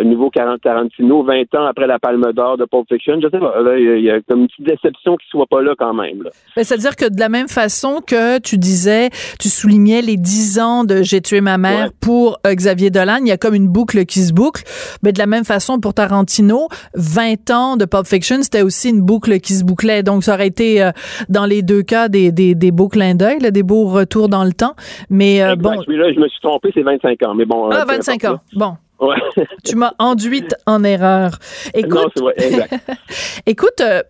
niveau 0.02 0.30
40 0.30 0.60
Tarantino, 0.60 1.22
20 1.22 1.54
ans 1.54 1.66
après 1.66 1.86
la 1.86 1.98
Palme 1.98 2.32
d'Or 2.32 2.56
de 2.56 2.64
Pulp 2.64 2.86
Fiction. 2.88 3.20
Je 3.22 3.28
sais 3.28 3.38
pas, 3.38 3.54
il 3.78 4.02
y, 4.02 4.10
a 4.10 4.20
comme 4.22 4.40
une 4.40 4.48
petite 4.48 4.66
déception 4.66 5.16
qu'il 5.16 5.28
soit 5.28 5.46
pas 5.46 5.62
là 5.62 5.74
quand 5.78 5.94
même. 5.94 6.24
C'est-à-dire 6.56 6.96
que 6.96 7.04
de 7.04 7.20
la 7.20 7.28
même 7.28 7.48
façon 7.48 8.00
que 8.04 8.40
tu 8.40 8.58
disais, 8.58 9.10
tu 9.38 9.48
soulignais 9.48 10.02
les 10.02 10.16
10 10.16 10.58
ans 10.58 10.84
de 10.84 11.02
J'ai 11.02 11.20
tué 11.20 11.40
ma 11.40 11.58
mère 11.58 11.90
pour 12.00 12.38
Xavier 12.46 12.90
Dolan, 12.90 13.18
il 13.20 13.28
y 13.28 13.32
a 13.32 13.36
comme 13.36 13.54
une 13.54 13.68
boucle 13.68 14.04
qui 14.04 14.20
se 14.20 14.32
boucle. 14.32 14.62
Mais 15.02 15.12
de 15.12 15.18
la 15.18 15.26
même 15.26 15.44
façon 15.44 15.78
pour 15.78 15.94
Tarantino, 15.94 16.68
20 16.94 17.50
ans 17.50 17.76
de 17.76 17.84
Pulp 17.84 18.06
Fiction, 18.06 18.42
c'était 18.42 18.62
aussi 18.62 18.90
une 18.90 19.02
boucle 19.02 19.38
qui 19.40 19.54
se 19.54 19.64
bouclait. 19.64 20.02
Donc 20.02 20.24
ça 20.24 20.34
aurait 20.34 20.48
été 20.48 20.90
dans 21.28 21.46
les 21.46 21.62
deux 21.62 21.82
cas 21.82 22.08
des, 22.08 22.32
des, 22.32 22.54
des 22.54 22.72
beaux 22.72 22.88
clins 22.88 23.14
d'œil, 23.14 23.38
des 23.38 23.62
beaux 23.62 23.86
retours 23.86 24.28
dans 24.28 24.44
le 24.44 24.52
temps. 24.52 24.74
Mais 25.10 25.40
bon. 25.56 25.70
là 25.70 26.12
je 26.12 26.20
me 26.20 26.28
suis 26.28 26.40
trompé, 26.40 26.70
c'est 26.74 26.82
25 26.82 27.22
ans. 27.26 27.34
Mais 27.34 27.44
bon. 27.44 27.70
Ah, 27.70 27.84
25 27.86 28.24
ans. 28.24 28.40
Bon. 28.54 28.74
Tu 29.64 29.76
m'as 29.76 29.92
enduite 29.98 30.54
en 30.66 30.84
erreur. 30.84 31.38
Écoute, 31.74 32.12
écoute, 33.46 33.80
euh, 33.80 34.02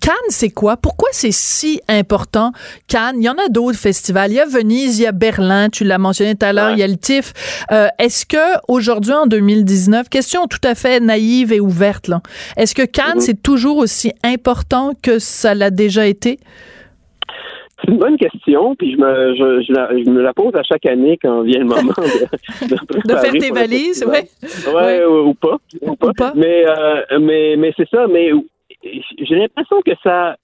Cannes, 0.00 0.14
c'est 0.28 0.50
quoi? 0.50 0.76
Pourquoi 0.76 1.08
c'est 1.12 1.32
si 1.32 1.80
important? 1.88 2.52
Cannes, 2.88 3.16
il 3.18 3.24
y 3.24 3.28
en 3.28 3.36
a 3.36 3.48
d'autres 3.48 3.78
festivals. 3.78 4.30
Il 4.30 4.34
y 4.34 4.40
a 4.40 4.44
Venise, 4.44 4.98
il 4.98 5.02
y 5.02 5.06
a 5.06 5.12
Berlin, 5.12 5.70
tu 5.70 5.84
l'as 5.84 5.98
mentionné 5.98 6.34
tout 6.34 6.44
à 6.44 6.52
l'heure, 6.52 6.72
il 6.72 6.78
y 6.78 6.82
a 6.82 6.86
le 6.86 6.96
TIFF. 6.96 7.32
Euh, 7.72 7.88
est-ce 7.98 8.26
que 8.26 8.58
aujourd'hui, 8.68 9.14
en 9.14 9.26
2019, 9.26 10.10
question 10.10 10.46
tout 10.46 10.60
à 10.62 10.74
fait 10.74 11.00
naïve 11.00 11.52
et 11.52 11.60
ouverte, 11.60 12.08
là, 12.08 12.20
est-ce 12.56 12.74
que 12.74 12.84
Cannes, 12.84 13.18
mm-hmm. 13.18 13.20
c'est 13.20 13.42
toujours 13.42 13.78
aussi 13.78 14.12
important 14.22 14.92
que 15.00 15.18
ça 15.18 15.54
l'a 15.54 15.70
déjà 15.70 16.06
été? 16.06 16.38
C'est 17.80 17.92
une 17.92 17.98
bonne 17.98 18.16
question, 18.16 18.74
puis 18.74 18.92
je 18.92 18.96
me, 18.96 19.34
je, 19.36 19.62
je, 19.62 19.72
la, 19.72 19.88
je, 19.96 20.10
me 20.10 20.20
la 20.20 20.34
pose 20.34 20.54
à 20.54 20.62
chaque 20.62 20.86
année 20.86 21.18
quand 21.20 21.42
vient 21.42 21.60
le 21.60 21.64
moment 21.64 21.92
de, 21.96 22.66
de, 22.66 23.14
faire 23.18 23.32
tes 23.32 23.50
valises, 23.50 24.04
ouais. 24.04 24.24
Ouais, 24.74 25.04
Ou, 25.04 25.34
pas, 25.34 25.58
ou, 25.82 25.94
pas, 25.94 26.32
Mais, 26.34 26.64
euh, 26.66 27.18
mais, 27.20 27.56
mais 27.56 27.72
c'est 27.76 27.88
ça. 27.88 28.06
Mais 28.08 28.32
j'ai 28.82 29.34
l'impression 29.34 29.80
que 29.82 29.92
ça, 30.02 30.36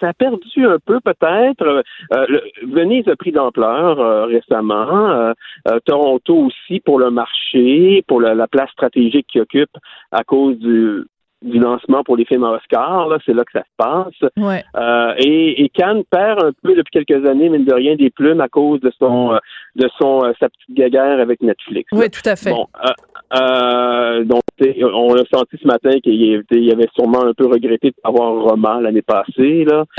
ça 0.00 0.08
a 0.08 0.12
perdu 0.12 0.66
un 0.66 0.78
peu 0.84 1.00
peut-être. 1.00 1.84
Euh, 2.12 2.40
Venise 2.62 3.08
a 3.08 3.16
pris 3.16 3.32
d'ampleur 3.32 4.00
euh, 4.00 4.26
récemment. 4.26 5.10
Euh, 5.10 5.32
euh, 5.68 5.78
Toronto 5.84 6.36
aussi 6.46 6.80
pour 6.80 6.98
le 6.98 7.10
marché, 7.10 8.02
pour 8.06 8.20
la 8.20 8.48
place 8.48 8.70
stratégique 8.70 9.26
qu'il 9.28 9.40
occupe 9.40 9.76
à 10.10 10.24
cause 10.24 10.58
du 10.58 11.04
du 11.44 11.58
lancement 11.58 12.02
pour 12.02 12.16
les 12.16 12.24
films 12.24 12.42
Oscar. 12.42 13.08
Là, 13.08 13.18
c'est 13.24 13.34
là 13.34 13.44
que 13.44 13.52
ça 13.52 13.60
se 13.60 13.76
passe. 13.76 14.32
Euh, 14.76 15.14
et, 15.18 15.62
et, 15.62 15.68
Cannes 15.68 16.02
perd 16.10 16.42
un 16.42 16.52
peu 16.62 16.74
depuis 16.74 17.04
quelques 17.04 17.26
années, 17.26 17.48
mine 17.48 17.64
de 17.64 17.74
rien, 17.74 17.94
des 17.96 18.10
plumes 18.10 18.40
à 18.40 18.48
cause 18.48 18.80
de 18.80 18.90
son 18.98 19.34
euh, 19.34 19.38
de 19.76 19.88
son 19.98 20.24
euh, 20.24 20.32
sa 20.40 20.48
petite 20.48 20.74
guéguerre 20.74 21.20
avec 21.20 21.42
Netflix. 21.42 21.88
Oui, 21.92 22.08
tout 22.10 22.28
à 22.28 22.36
fait. 22.36 22.50
Bon, 22.50 22.66
donc 24.24 24.42
on 24.60 25.14
a 25.14 25.24
senti 25.32 25.56
ce 25.60 25.66
matin 25.66 25.90
qu'il 26.02 26.44
y 26.50 26.72
avait 26.72 26.88
sûrement 26.94 27.24
un 27.24 27.34
peu 27.34 27.46
regretté 27.46 27.90
de 27.90 27.96
avoir 28.04 28.30
un 28.30 28.40
roman 28.50 28.80
l'année 28.80 29.02
passée. 29.02 29.64
Là. 29.64 29.84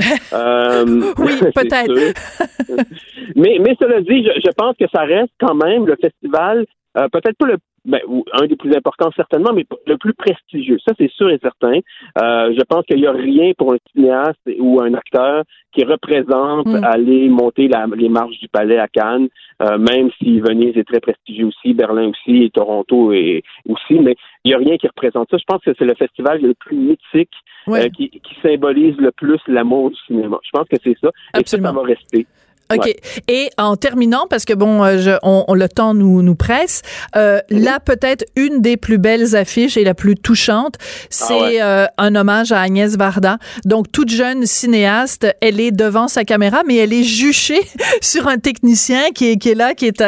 oui, 1.18 1.32
peut-être. 1.54 1.94
mais 3.36 3.58
mais 3.60 3.76
cela 3.80 4.00
dit, 4.00 4.24
je, 4.24 4.40
je 4.44 4.50
pense 4.56 4.76
que 4.78 4.86
ça 4.92 5.02
reste 5.02 5.32
quand 5.38 5.54
même 5.54 5.86
le 5.86 5.96
festival 6.00 6.66
peut-être 7.12 7.36
pas 7.36 7.46
le 7.46 7.58
ben, 7.86 8.00
un 8.32 8.46
des 8.46 8.56
plus 8.56 8.74
importants 8.74 9.10
certainement, 9.14 9.52
mais 9.54 9.64
le 9.86 9.96
plus 9.96 10.12
prestigieux. 10.12 10.78
Ça, 10.86 10.92
c'est 10.98 11.10
sûr 11.10 11.30
et 11.30 11.38
certain. 11.40 11.78
Euh, 12.20 12.52
je 12.56 12.62
pense 12.64 12.84
qu'il 12.84 13.00
n'y 13.00 13.06
a 13.06 13.12
rien 13.12 13.52
pour 13.56 13.72
un 13.72 13.78
cinéaste 13.92 14.40
ou 14.58 14.80
un 14.80 14.94
acteur 14.94 15.44
qui 15.72 15.84
représente 15.84 16.66
hmm. 16.66 16.84
aller 16.84 17.28
monter 17.28 17.68
les 17.96 18.08
marches 18.08 18.38
du 18.40 18.48
palais 18.48 18.78
à 18.78 18.88
Cannes, 18.88 19.28
euh, 19.62 19.78
même 19.78 20.10
si 20.18 20.40
Venise 20.40 20.76
est 20.76 20.84
très 20.84 21.00
prestigieux 21.00 21.46
aussi, 21.46 21.74
Berlin 21.74 22.08
aussi, 22.08 22.44
et 22.44 22.50
Toronto 22.50 23.12
et, 23.12 23.42
aussi, 23.68 24.00
mais 24.00 24.16
il 24.44 24.48
n'y 24.48 24.54
a 24.54 24.58
rien 24.58 24.76
qui 24.76 24.86
représente 24.86 25.30
ça. 25.30 25.36
Je 25.38 25.44
pense 25.46 25.62
que 25.62 25.70
c'est 25.78 25.84
le 25.84 25.94
festival 25.94 26.40
le 26.40 26.54
plus 26.54 26.76
mythique 26.76 27.30
euh, 27.68 27.88
qui, 27.90 28.10
symbolise 28.42 28.96
le 28.98 29.12
plus 29.12 29.40
l'amour 29.46 29.90
du 29.90 29.96
cinéma. 30.06 30.38
Je 30.44 30.50
pense 30.52 30.68
que 30.68 30.76
c'est 30.82 30.96
ça. 31.00 31.10
Et 31.38 31.44
ça, 31.44 31.58
ça 31.58 31.72
va 31.72 31.82
rester. 31.82 32.26
OK. 32.74 32.94
Et 33.28 33.50
en 33.58 33.76
terminant, 33.76 34.26
parce 34.28 34.44
que 34.44 34.52
bon, 34.52 34.82
euh, 34.82 34.98
je, 34.98 35.12
on, 35.22 35.54
le 35.54 35.68
temps 35.68 35.94
nous, 35.94 36.22
nous 36.22 36.34
presse, 36.34 36.82
euh, 37.14 37.40
là, 37.48 37.78
peut-être 37.80 38.24
une 38.34 38.60
des 38.60 38.76
plus 38.76 38.98
belles 38.98 39.36
affiches 39.36 39.76
et 39.76 39.84
la 39.84 39.94
plus 39.94 40.16
touchante, 40.16 40.74
c'est 41.08 41.60
ah 41.60 41.66
euh, 41.66 41.86
un 41.98 42.14
hommage 42.14 42.52
à 42.52 42.60
Agnès 42.60 42.96
Varda. 42.96 43.38
Donc, 43.64 43.92
toute 43.92 44.10
jeune 44.10 44.46
cinéaste, 44.46 45.26
elle 45.40 45.60
est 45.60 45.70
devant 45.70 46.08
sa 46.08 46.24
caméra, 46.24 46.62
mais 46.66 46.76
elle 46.76 46.92
est 46.92 47.04
juchée 47.04 47.60
sur 48.00 48.26
un 48.26 48.38
technicien 48.38 49.10
qui 49.14 49.30
est, 49.30 49.36
qui 49.36 49.50
est 49.50 49.54
là, 49.54 49.74
qui 49.74 49.86
est, 49.86 50.02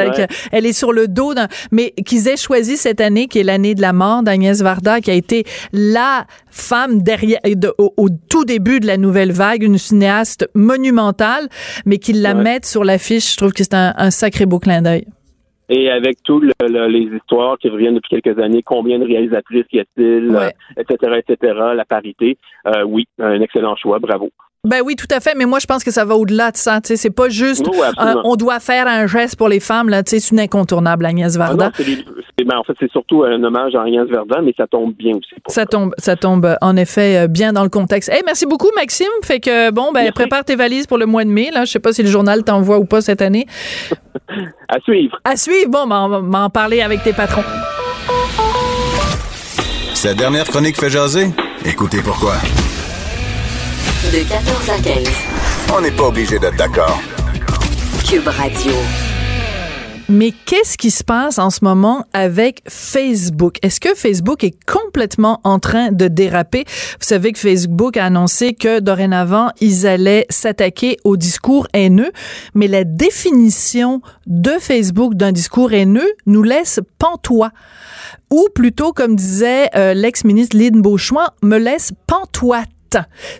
elle 0.53 0.67
est 0.67 0.73
sur 0.73 0.93
le 0.93 1.07
dos 1.07 1.35
d'un, 1.35 1.49
mais 1.71 1.93
qu'ils 2.05 2.29
aient 2.29 2.37
choisi 2.37 2.77
cette 2.77 3.01
année, 3.01 3.29
qui 3.29 3.39
est 3.39 3.45
l'année 3.45 3.75
de 3.75 3.81
la 3.81 3.93
mort 3.93 4.23
d'Agnès 4.23 4.61
Varda, 4.63 5.01
qui 5.01 5.11
a 5.11 5.15
été 5.15 5.45
la 5.73 6.27
femme 6.51 7.03
derrière, 7.03 7.41
au, 7.79 8.09
tout 8.29 8.45
début 8.45 8.81
de 8.81 8.87
la 8.87 8.97
nouvelle 8.97 9.33
vague, 9.33 9.63
une 9.63 9.79
cinéaste 9.79 10.49
monumentale, 10.55 11.49
mais 11.87 11.99
qui 11.99 12.13
la 12.13 12.35
sur 12.65 12.85
l'affiche, 12.85 13.33
je 13.33 13.37
trouve 13.37 13.53
que 13.53 13.63
c'est 13.63 13.75
un, 13.75 14.11
sacré 14.11 14.47
beau 14.47 14.59
clin 14.59 14.83
d'œil. 14.83 15.07
Et 15.71 15.91
avec 15.91 16.23
toutes 16.23 16.45
les 16.63 17.09
histoires 17.15 17.59
qui 17.59 17.69
reviennent 17.69 17.97
depuis 17.97 18.21
quelques 18.21 18.39
années, 18.41 18.63
combien 18.63 18.99
de 18.99 19.05
réalisatrices 19.05 19.67
y 19.73 19.81
a-t-il, 19.81 20.35
etc., 20.79 21.21
etc., 21.27 21.55
la 21.75 21.85
parité, 21.85 22.39
oui, 22.87 23.07
un 23.19 23.41
excellent 23.41 23.77
choix, 23.77 23.99
bravo. 23.99 24.31
Ben 24.65 24.81
oui, 24.85 24.97
tout 24.97 25.07
à 25.11 25.21
fait, 25.21 25.35
mais 25.37 25.47
moi 25.47 25.61
je 25.61 25.67
pense 25.67 25.85
que 25.85 25.93
ça 25.93 26.05
va 26.05 26.17
au-delà 26.17 26.51
de 26.51 26.57
ça. 26.57 26.81
Tu 26.81 26.89
sais, 26.89 26.97
c'est 26.97 27.11
pas 27.15 27.29
juste 27.29 27.65
on 28.25 28.37
doit 28.37 28.59
faire 28.59 28.87
un 28.89 29.07
geste 29.07 29.37
pour 29.37 29.49
les 29.49 29.61
femmes 29.61 29.89
là. 29.89 30.03
Tu 30.03 30.11
sais, 30.11 30.21
c'est 30.21 30.35
une 30.35 30.41
incontournable 30.41 31.07
Agnès 31.07 31.37
ah 31.37 31.39
Varda. 31.39 31.71
Ben, 32.45 32.57
en 32.57 32.65
fait, 32.65 32.73
c'est 32.81 32.91
surtout 32.91 33.25
un 33.25 33.43
hommage 33.43 33.75
à 33.75 33.83
Agnès 33.83 34.09
Varda, 34.09 34.41
mais 34.43 34.55
ça 34.57 34.67
tombe 34.67 34.95
bien 34.95 35.17
aussi. 35.17 35.35
ça, 35.49 35.67
tombe, 35.67 35.93
ça 35.99 36.17
tombe 36.17 36.57
en 36.61 36.77
effet 36.77 37.25
euh, 37.25 37.27
bien 37.29 37.53
dans 37.53 37.63
le 37.63 37.69
contexte. 37.69 38.09
Hey, 38.09 38.23
merci 38.25 38.47
beaucoup 38.47 38.71
Maxime. 38.75 39.07
Fait 39.23 39.39
que 39.39 39.71
bon, 39.71 39.93
ben 39.93 40.11
prépare 40.13 40.45
tes 40.45 40.57
valises 40.57 40.87
pour 40.87 40.99
le 40.99 41.07
mois 41.07 41.25
de 41.25 41.31
mai. 41.31 41.51
Là, 41.53 41.65
je 41.65 41.73
sais 41.73 41.79
pas 41.79 41.93
si 41.93 42.03
le 42.03 42.09
journal 42.09 42.43
t'envoie 42.43 42.79
ou 42.79 42.85
pas 42.85 43.01
cette 43.01 43.23
année. 43.23 43.47
à 44.69 44.81
suivre. 44.81 45.19
À 45.25 45.37
suivre. 45.37 45.71
Bon, 45.71 45.87
ben, 45.87 46.01
on 46.01 46.23
va 46.23 46.39
en 46.41 46.51
parler 46.51 46.81
avec 46.81 47.03
tes 47.03 47.13
patrons. 47.13 47.45
Cette 49.95 50.17
dernière 50.17 50.45
chronique 50.45 50.77
fait 50.77 50.91
jaser? 50.91 51.29
Écoutez 51.65 51.99
pourquoi. 52.03 52.35
De 54.05 54.27
14 54.27 54.71
à 54.71 54.81
15. 54.81 55.09
On 55.77 55.81
n'est 55.81 55.91
pas 55.91 56.05
obligé 56.05 56.39
d'être 56.39 56.57
d'accord. 56.57 57.01
Cube 58.09 58.29
Radio. 58.29 58.73
Mais 60.09 60.33
qu'est-ce 60.47 60.79
qui 60.79 60.93
se 60.93 61.03
passe 61.03 61.41
en 61.41 61.51
ce 61.51 61.65
moment 61.65 62.05
avec 62.13 62.63
Facebook? 62.69 63.57
Est-ce 63.61 63.81
que 63.81 63.95
Facebook 63.97 64.45
est 64.45 64.55
complètement 64.65 65.41
en 65.43 65.59
train 65.59 65.91
de 65.91 66.07
déraper? 66.07 66.65
Vous 66.69 67.07
savez 67.07 67.33
que 67.33 67.41
Facebook 67.41 67.97
a 67.97 68.05
annoncé 68.07 68.55
que 68.55 68.79
dorénavant, 68.79 69.51
ils 69.61 69.85
allaient 69.85 70.27
s'attaquer 70.31 70.97
au 71.03 71.17
discours 71.17 71.67
haineux, 71.75 72.13
mais 72.55 72.69
la 72.69 72.85
définition 72.85 74.01
de 74.27 74.53
Facebook 74.61 75.15
d'un 75.15 75.33
discours 75.33 75.73
haineux 75.73 76.11
nous 76.25 76.45
laisse 76.45 76.81
pantois. 76.99 77.51
Ou 78.31 78.47
plutôt, 78.55 78.93
comme 78.93 79.17
disait 79.17 79.69
euh, 79.75 79.93
l'ex-ministre 79.93 80.57
Lynn 80.57 80.81
Beauchoin, 80.81 81.27
me 81.43 81.59
laisse 81.59 81.91
pantoite 82.07 82.69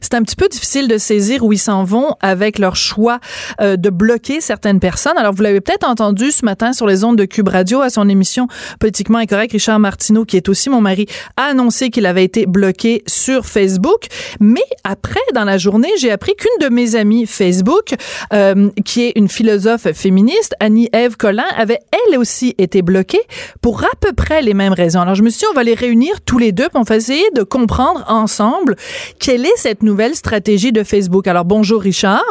c'est 0.01 0.15
un 0.15 0.23
petit 0.23 0.37
peu 0.37 0.49
difficile 0.49 0.89
de 0.89 0.99
saisir 0.99 1.45
où 1.45 1.53
ils 1.53 1.59
s'en 1.59 1.85
vont 1.85 2.15
avec 2.21 2.59
leur 2.59 2.77
choix 2.77 3.21
euh, 3.61 3.77
de 3.77 3.91
bloquer 3.91 4.41
certaines 4.41 4.81
personnes. 4.81 5.17
Alors, 5.17 5.33
vous 5.33 5.43
l'avez 5.43 5.61
peut-être 5.61 5.89
entendu 5.89 6.31
ce 6.31 6.45
matin 6.45 6.73
sur 6.73 6.87
les 6.87 7.05
ondes 7.05 7.17
de 7.17 7.25
Cube 7.25 7.49
Radio 7.49 7.81
à 7.81 7.91
son 7.91 8.09
émission 8.09 8.49
Politiquement 8.81 9.19
incorrect. 9.19 9.53
Richard 9.53 9.79
Martineau, 9.79 10.25
qui 10.25 10.37
est 10.37 10.49
aussi 10.49 10.71
mon 10.71 10.81
mari, 10.81 11.07
a 11.37 11.45
annoncé 11.45 11.91
qu'il 11.91 12.07
avait 12.07 12.25
été 12.25 12.47
bloqué 12.47 13.03
sur 13.07 13.47
Facebook. 13.47 14.07
Mais 14.41 14.65
après, 14.85 15.21
dans 15.35 15.45
la 15.45 15.59
journée, 15.59 15.91
j'ai 15.99 16.11
appris 16.11 16.35
qu'une 16.35 16.67
de 16.67 16.73
mes 16.73 16.97
amies 16.97 17.27
Facebook, 17.27 17.95
euh, 18.33 18.71
qui 18.85 19.03
est 19.03 19.13
une 19.17 19.29
philosophe 19.29 19.93
féministe, 19.93 20.55
Annie-Ève 20.61 21.17
Collin, 21.17 21.45
avait 21.57 21.81
elle 21.93 22.19
aussi 22.19 22.55
été 22.59 22.83
bloquée 22.83 23.21
pour 23.61 23.83
à 23.85 23.97
peu 24.01 24.13
près 24.13 24.43
les 24.43 24.55
mêmes 24.55 24.73
raisons. 24.73 25.01
Alors, 25.01 25.15
je 25.15 25.23
me 25.23 25.31
suis 25.31 25.41
dit, 25.41 25.47
on 25.51 25.55
va 25.55 25.65
les 25.65 25.75
réunir 25.75 26.21
tous 26.25 26.39
les 26.39 26.53
deux, 26.53 26.69
pour 26.69 26.91
essayer 26.91 27.31
de 27.35 27.43
comprendre 27.43 28.05
ensemble 28.09 28.77
quelle 29.19 29.38
quelle 29.39 29.47
est 29.47 29.57
cette 29.57 29.85
nouvelle 29.85 30.17
stratégie 30.17 30.73
de 30.73 30.83
Facebook? 30.83 31.29
Alors, 31.29 31.45
bonjour 31.45 31.81
Richard. 31.81 32.25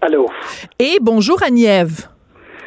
Allô. 0.00 0.26
Et 0.80 0.98
bonjour 1.00 1.40
Agnève. 1.44 2.08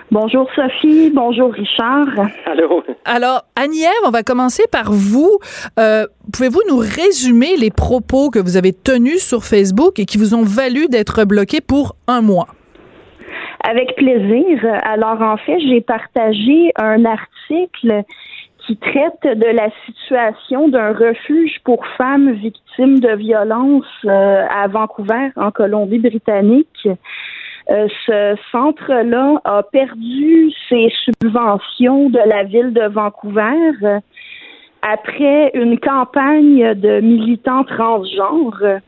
Bonjour 0.10 0.48
Sophie, 0.56 1.12
bonjour 1.14 1.52
Richard. 1.52 2.08
Allô. 2.46 2.84
Alors, 3.04 3.44
Agnève, 3.58 3.92
on 4.06 4.10
va 4.10 4.24
commencer 4.24 4.64
par 4.72 4.94
vous. 4.94 5.40
Euh, 5.78 6.08
pouvez-vous 6.32 6.62
nous 6.70 6.78
résumer 6.78 7.58
les 7.58 7.70
propos 7.70 8.30
que 8.30 8.40
vous 8.40 8.56
avez 8.56 8.72
tenus 8.72 9.28
sur 9.28 9.44
Facebook 9.44 10.00
et 10.00 10.06
qui 10.06 10.18
vous 10.18 10.36
ont 10.36 10.44
valu 10.44 10.88
d'être 10.88 11.26
bloqués 11.26 11.60
pour 11.60 11.98
un 12.08 12.22
mois? 12.22 12.48
Avec 13.62 13.96
plaisir. 13.98 14.58
Alors, 14.84 15.22
en 15.22 15.36
fait, 15.36 15.60
j'ai 15.60 15.82
partagé 15.82 16.72
un 16.78 17.04
article 17.04 18.04
qui 18.66 18.78
traite 18.78 19.24
de 19.24 19.46
la 19.46 19.70
situation 19.86 20.68
d'un 20.68 20.94
refuge 20.94 21.60
pour 21.64 21.86
femmes 21.98 22.32
victimes 22.34 23.00
de 23.00 23.16
violences 23.16 23.86
euh, 24.06 24.46
à 24.50 24.68
Vancouver, 24.68 25.30
en 25.36 25.52
Colombie-Britannique. 25.52 26.88
Euh, 27.70 27.88
ce 28.06 28.36
centre-là 28.52 29.42
a 29.46 29.64
perdu 29.64 30.52
ses 30.70 30.92
subventions 31.04 32.10
de 32.10 32.20
la 32.20 32.44
ville 32.44 32.74
de 32.74 32.88
Vancouver 32.88 33.72
euh, 33.84 34.00
après 34.82 35.52
une 35.54 35.80
campagne 35.80 36.74
de 36.74 37.02
militants 37.02 37.64
transgenres 37.64 38.80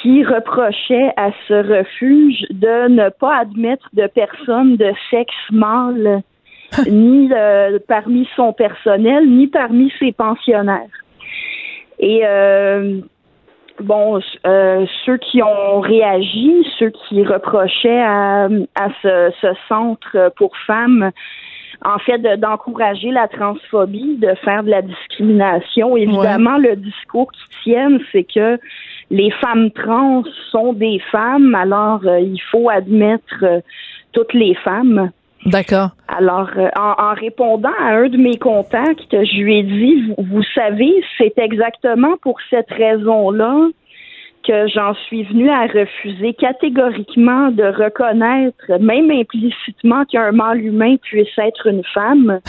qui 0.00 0.24
reprochaient 0.24 1.12
à 1.16 1.30
ce 1.46 1.78
refuge 1.78 2.46
de 2.50 2.88
ne 2.88 3.10
pas 3.10 3.40
admettre 3.40 3.88
de 3.92 4.06
personnes 4.06 4.76
de 4.76 4.90
sexe 5.10 5.34
mâle 5.50 6.22
ni 6.88 7.30
euh, 7.32 7.78
parmi 7.86 8.28
son 8.36 8.52
personnel, 8.52 9.28
ni 9.28 9.46
parmi 9.46 9.92
ses 9.98 10.12
pensionnaires. 10.12 10.88
Et 11.98 12.20
euh, 12.24 13.00
bon, 13.80 14.20
euh, 14.46 14.86
ceux 15.04 15.18
qui 15.18 15.42
ont 15.42 15.80
réagi, 15.80 16.66
ceux 16.78 16.90
qui 16.90 17.24
reprochaient 17.24 18.00
à, 18.00 18.44
à 18.44 18.88
ce, 19.02 19.32
ce, 19.40 19.48
centre 19.68 20.32
pour 20.36 20.56
femmes, 20.66 21.10
en 21.84 21.98
fait, 21.98 22.18
d'encourager 22.38 23.10
la 23.10 23.28
transphobie, 23.28 24.16
de 24.16 24.34
faire 24.44 24.62
de 24.62 24.70
la 24.70 24.82
discrimination. 24.82 25.96
Évidemment, 25.96 26.58
le 26.58 26.76
discours 26.76 27.30
qui 27.32 27.62
tiennent, 27.62 28.00
c'est 28.12 28.24
que 28.24 28.58
les 29.10 29.30
femmes 29.32 29.70
trans 29.70 30.22
sont 30.50 30.72
des 30.72 31.00
femmes, 31.10 31.54
alors 31.54 32.04
il 32.04 32.40
faut 32.50 32.68
admettre 32.68 33.44
toutes 34.12 34.34
les 34.34 34.54
femmes. 34.54 35.10
D'accord. 35.46 35.90
Alors, 36.08 36.50
euh, 36.56 36.68
en, 36.76 37.14
répondant 37.14 37.72
à 37.80 37.94
un 37.94 38.08
de 38.08 38.18
mes 38.18 38.36
contacts, 38.36 39.10
je 39.12 39.42
lui 39.42 39.58
ai 39.58 39.62
dit, 39.62 40.12
vous, 40.18 40.42
savez, 40.54 41.02
c'est 41.16 41.38
exactement 41.38 42.16
pour 42.22 42.36
cette 42.50 42.70
raison-là 42.70 43.68
que 44.46 44.68
j'en 44.68 44.94
suis 44.94 45.24
venue 45.24 45.50
à 45.50 45.66
refuser 45.66 46.34
catégoriquement 46.34 47.50
de 47.50 47.64
reconnaître, 47.64 48.70
même 48.80 49.10
implicitement, 49.10 50.04
qu'un 50.06 50.32
mâle 50.32 50.62
humain 50.62 50.96
puisse 51.02 51.38
être 51.38 51.66
une 51.66 51.84
femme 51.94 52.40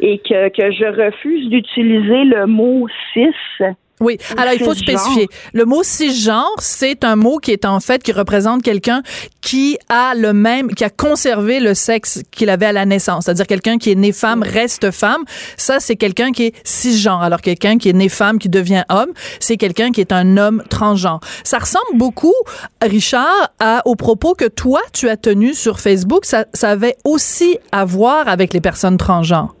et 0.00 0.18
que, 0.18 0.48
que 0.48 0.70
je 0.72 1.04
refuse 1.04 1.48
d'utiliser 1.48 2.24
le 2.24 2.46
mot 2.46 2.86
cis 3.12 3.34
oui, 4.00 4.18
alors 4.36 4.54
il 4.54 4.62
faut 4.62 4.74
spécifier. 4.74 5.28
Le 5.52 5.64
mot 5.64 5.82
cisgenre, 5.82 6.54
c'est 6.58 7.04
un 7.04 7.16
mot 7.16 7.38
qui 7.38 7.50
est 7.50 7.64
en 7.64 7.80
fait 7.80 8.02
qui 8.02 8.12
représente 8.12 8.62
quelqu'un 8.62 9.02
qui 9.40 9.76
a 9.88 10.14
le 10.14 10.32
même, 10.32 10.68
qui 10.68 10.84
a 10.84 10.90
conservé 10.90 11.58
le 11.58 11.74
sexe 11.74 12.22
qu'il 12.30 12.48
avait 12.50 12.66
à 12.66 12.72
la 12.72 12.86
naissance, 12.86 13.24
c'est-à-dire 13.24 13.46
quelqu'un 13.46 13.78
qui 13.78 13.90
est 13.90 13.96
né 13.96 14.12
femme 14.12 14.42
reste 14.42 14.90
femme. 14.90 15.24
Ça, 15.56 15.80
c'est 15.80 15.96
quelqu'un 15.96 16.30
qui 16.30 16.44
est 16.44 16.54
cisgenre. 16.64 17.22
Alors 17.22 17.40
quelqu'un 17.40 17.78
qui 17.78 17.88
est 17.88 17.92
né 17.92 18.08
femme 18.08 18.38
qui 18.38 18.48
devient 18.48 18.84
homme, 18.88 19.12
c'est 19.40 19.56
quelqu'un 19.56 19.90
qui 19.90 20.00
est 20.00 20.12
un 20.12 20.36
homme 20.36 20.62
transgenre. 20.70 21.20
Ça 21.42 21.58
ressemble 21.58 21.96
beaucoup, 21.96 22.34
Richard, 22.82 23.52
à, 23.58 23.82
aux 23.84 23.96
propos 23.96 24.34
que 24.34 24.46
toi 24.46 24.80
tu 24.92 25.08
as 25.08 25.16
tenus 25.16 25.58
sur 25.58 25.80
Facebook. 25.80 26.24
Ça, 26.24 26.44
ça 26.54 26.70
avait 26.70 26.96
aussi 27.04 27.58
à 27.72 27.84
voir 27.84 28.28
avec 28.28 28.52
les 28.52 28.60
personnes 28.60 28.96
transgenres. 28.96 29.57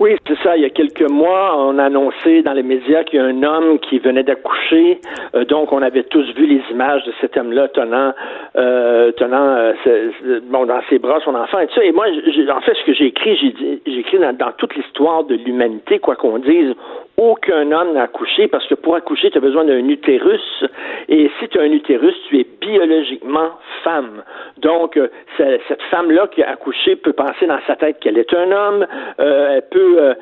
Oui, 0.00 0.16
c'est 0.26 0.38
ça. 0.38 0.56
Il 0.56 0.62
y 0.62 0.64
a 0.64 0.70
quelques 0.70 1.08
mois, 1.10 1.54
on 1.58 1.78
a 1.78 1.84
annoncé 1.84 2.40
dans 2.40 2.54
les 2.54 2.62
médias 2.62 3.04
qu'il 3.04 3.18
y 3.18 3.22
a 3.22 3.26
un 3.26 3.42
homme 3.42 3.78
qui 3.80 3.98
venait 3.98 4.22
d'accoucher. 4.22 4.98
Euh, 5.34 5.44
donc, 5.44 5.72
on 5.72 5.82
avait 5.82 6.04
tous 6.04 6.24
vu 6.34 6.46
les 6.46 6.62
images 6.70 7.04
de 7.04 7.12
cet 7.20 7.36
homme-là 7.36 7.68
tenant, 7.68 8.14
euh, 8.56 9.12
tenant 9.12 9.56
euh, 9.86 10.40
bon, 10.44 10.64
dans 10.64 10.80
ses 10.88 10.98
bras 10.98 11.20
son 11.22 11.34
enfant 11.34 11.58
et 11.58 11.66
tout 11.66 11.74
ça. 11.74 11.84
Et 11.84 11.92
moi, 11.92 12.06
en 12.08 12.60
fait, 12.62 12.74
ce 12.76 12.84
que 12.84 12.94
j'ai 12.94 13.08
écrit, 13.08 13.36
j'ai 13.36 13.98
écrit 13.98 14.18
dans, 14.18 14.34
dans 14.34 14.52
toute 14.52 14.74
l'histoire 14.74 15.24
de 15.24 15.34
l'humanité, 15.34 15.98
quoi 15.98 16.16
qu'on 16.16 16.38
dise, 16.38 16.74
aucun 17.18 17.70
homme 17.70 17.92
n'a 17.92 18.04
accouché 18.04 18.48
parce 18.48 18.66
que 18.66 18.74
pour 18.74 18.96
accoucher, 18.96 19.30
tu 19.30 19.36
as 19.36 19.42
besoin 19.42 19.64
d'un 19.66 19.86
utérus. 19.86 20.64
Et 21.10 21.30
si 21.38 21.48
tu 21.48 21.58
as 21.58 21.62
un 21.62 21.72
utérus, 21.72 22.14
tu 22.30 22.40
es 22.40 22.46
biologiquement 22.58 23.50
femme. 23.84 24.22
Donc, 24.56 24.96
euh, 24.96 25.08
cette 25.36 25.82
femme-là 25.90 26.28
qui 26.28 26.42
a 26.42 26.50
accouché 26.50 26.96
peut 26.96 27.12
penser 27.12 27.46
dans 27.46 27.58
sa 27.66 27.76
tête 27.76 28.00
qu'elle 28.00 28.16
est 28.16 28.32
un 28.32 28.50
homme. 28.50 28.86
Elle 29.18 29.62
peut, 29.70 29.89
euh, 29.98 30.14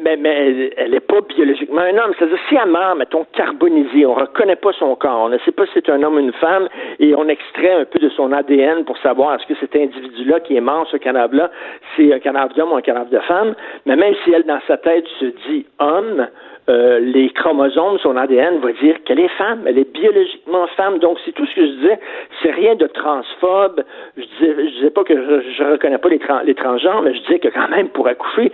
mais, 0.00 0.16
mais, 0.16 0.72
elle 0.76 0.90
n'est 0.90 1.00
pas 1.00 1.20
biologiquement 1.20 1.82
un 1.82 1.96
homme. 1.96 2.12
C'est-à-dire, 2.18 2.38
si 2.48 2.56
elle 2.56 2.70
meurt, 2.70 2.96
mettons, 2.96 3.26
carbonisée, 3.32 4.06
on 4.06 4.14
ne 4.16 4.20
reconnaît 4.20 4.56
pas 4.56 4.72
son 4.72 4.94
corps, 4.96 5.22
on 5.24 5.28
ne 5.28 5.38
sait 5.38 5.52
pas 5.52 5.66
si 5.66 5.72
c'est 5.74 5.90
un 5.90 6.02
homme 6.02 6.16
ou 6.16 6.20
une 6.20 6.32
femme, 6.32 6.68
et 6.98 7.14
on 7.14 7.28
extrait 7.28 7.72
un 7.72 7.84
peu 7.84 7.98
de 7.98 8.08
son 8.10 8.32
ADN 8.32 8.84
pour 8.84 8.98
savoir 8.98 9.34
est-ce 9.34 9.46
que 9.46 9.58
cet 9.60 9.76
individu-là 9.76 10.40
qui 10.40 10.56
est 10.56 10.60
mort, 10.60 10.86
ce 10.90 10.96
canard-là, 10.96 11.50
c'est 11.96 12.12
un 12.12 12.18
canard 12.18 12.48
d'homme 12.50 12.72
ou 12.72 12.76
un 12.76 12.82
canard 12.82 13.06
de 13.06 13.18
femme. 13.20 13.54
Mais 13.84 13.96
même 13.96 14.14
si 14.24 14.32
elle, 14.32 14.44
dans 14.44 14.60
sa 14.66 14.76
tête, 14.76 15.06
se 15.20 15.26
dit 15.48 15.66
homme, 15.78 16.26
euh, 16.68 16.98
les 16.98 17.30
chromosomes, 17.30 17.98
son 17.98 18.16
ADN 18.16 18.58
va 18.58 18.72
dire 18.72 18.96
qu'elle 19.04 19.20
est 19.20 19.36
femme, 19.38 19.62
elle 19.66 19.78
est 19.78 19.92
biologiquement 19.92 20.66
femme. 20.76 20.98
Donc, 20.98 21.18
c'est 21.24 21.32
tout 21.32 21.46
ce 21.46 21.54
que 21.54 21.64
je 21.64 21.72
disais. 21.72 21.98
C'est 22.42 22.50
rien 22.50 22.74
de 22.74 22.86
transphobe. 22.86 23.84
Je 24.16 24.22
disais, 24.22 24.54
je 24.56 24.74
disais 24.74 24.90
pas 24.90 25.04
que 25.04 25.14
je, 25.14 25.64
reconnais 25.64 25.98
pas 25.98 26.08
les, 26.08 26.20
les 26.44 26.54
transgenres, 26.54 27.02
mais 27.02 27.14
je 27.14 27.20
disais 27.20 27.38
que 27.38 27.48
quand 27.48 27.68
même, 27.68 27.88
pour 27.90 28.08
accoucher, 28.08 28.50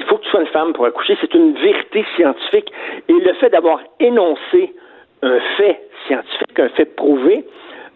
il 0.00 0.06
faut 0.06 0.16
que 0.16 0.24
tu 0.24 0.30
sois 0.30 0.40
une 0.40 0.46
femme 0.48 0.72
pour 0.72 0.86
accoucher. 0.86 1.16
C'est 1.20 1.34
une 1.34 1.54
vérité 1.54 2.04
scientifique. 2.16 2.72
Et 3.08 3.12
le 3.12 3.32
fait 3.34 3.50
d'avoir 3.50 3.80
énoncé 4.00 4.74
un 5.22 5.38
fait 5.56 5.80
scientifique, 6.06 6.58
un 6.58 6.68
fait 6.70 6.86
prouvé, 6.96 7.44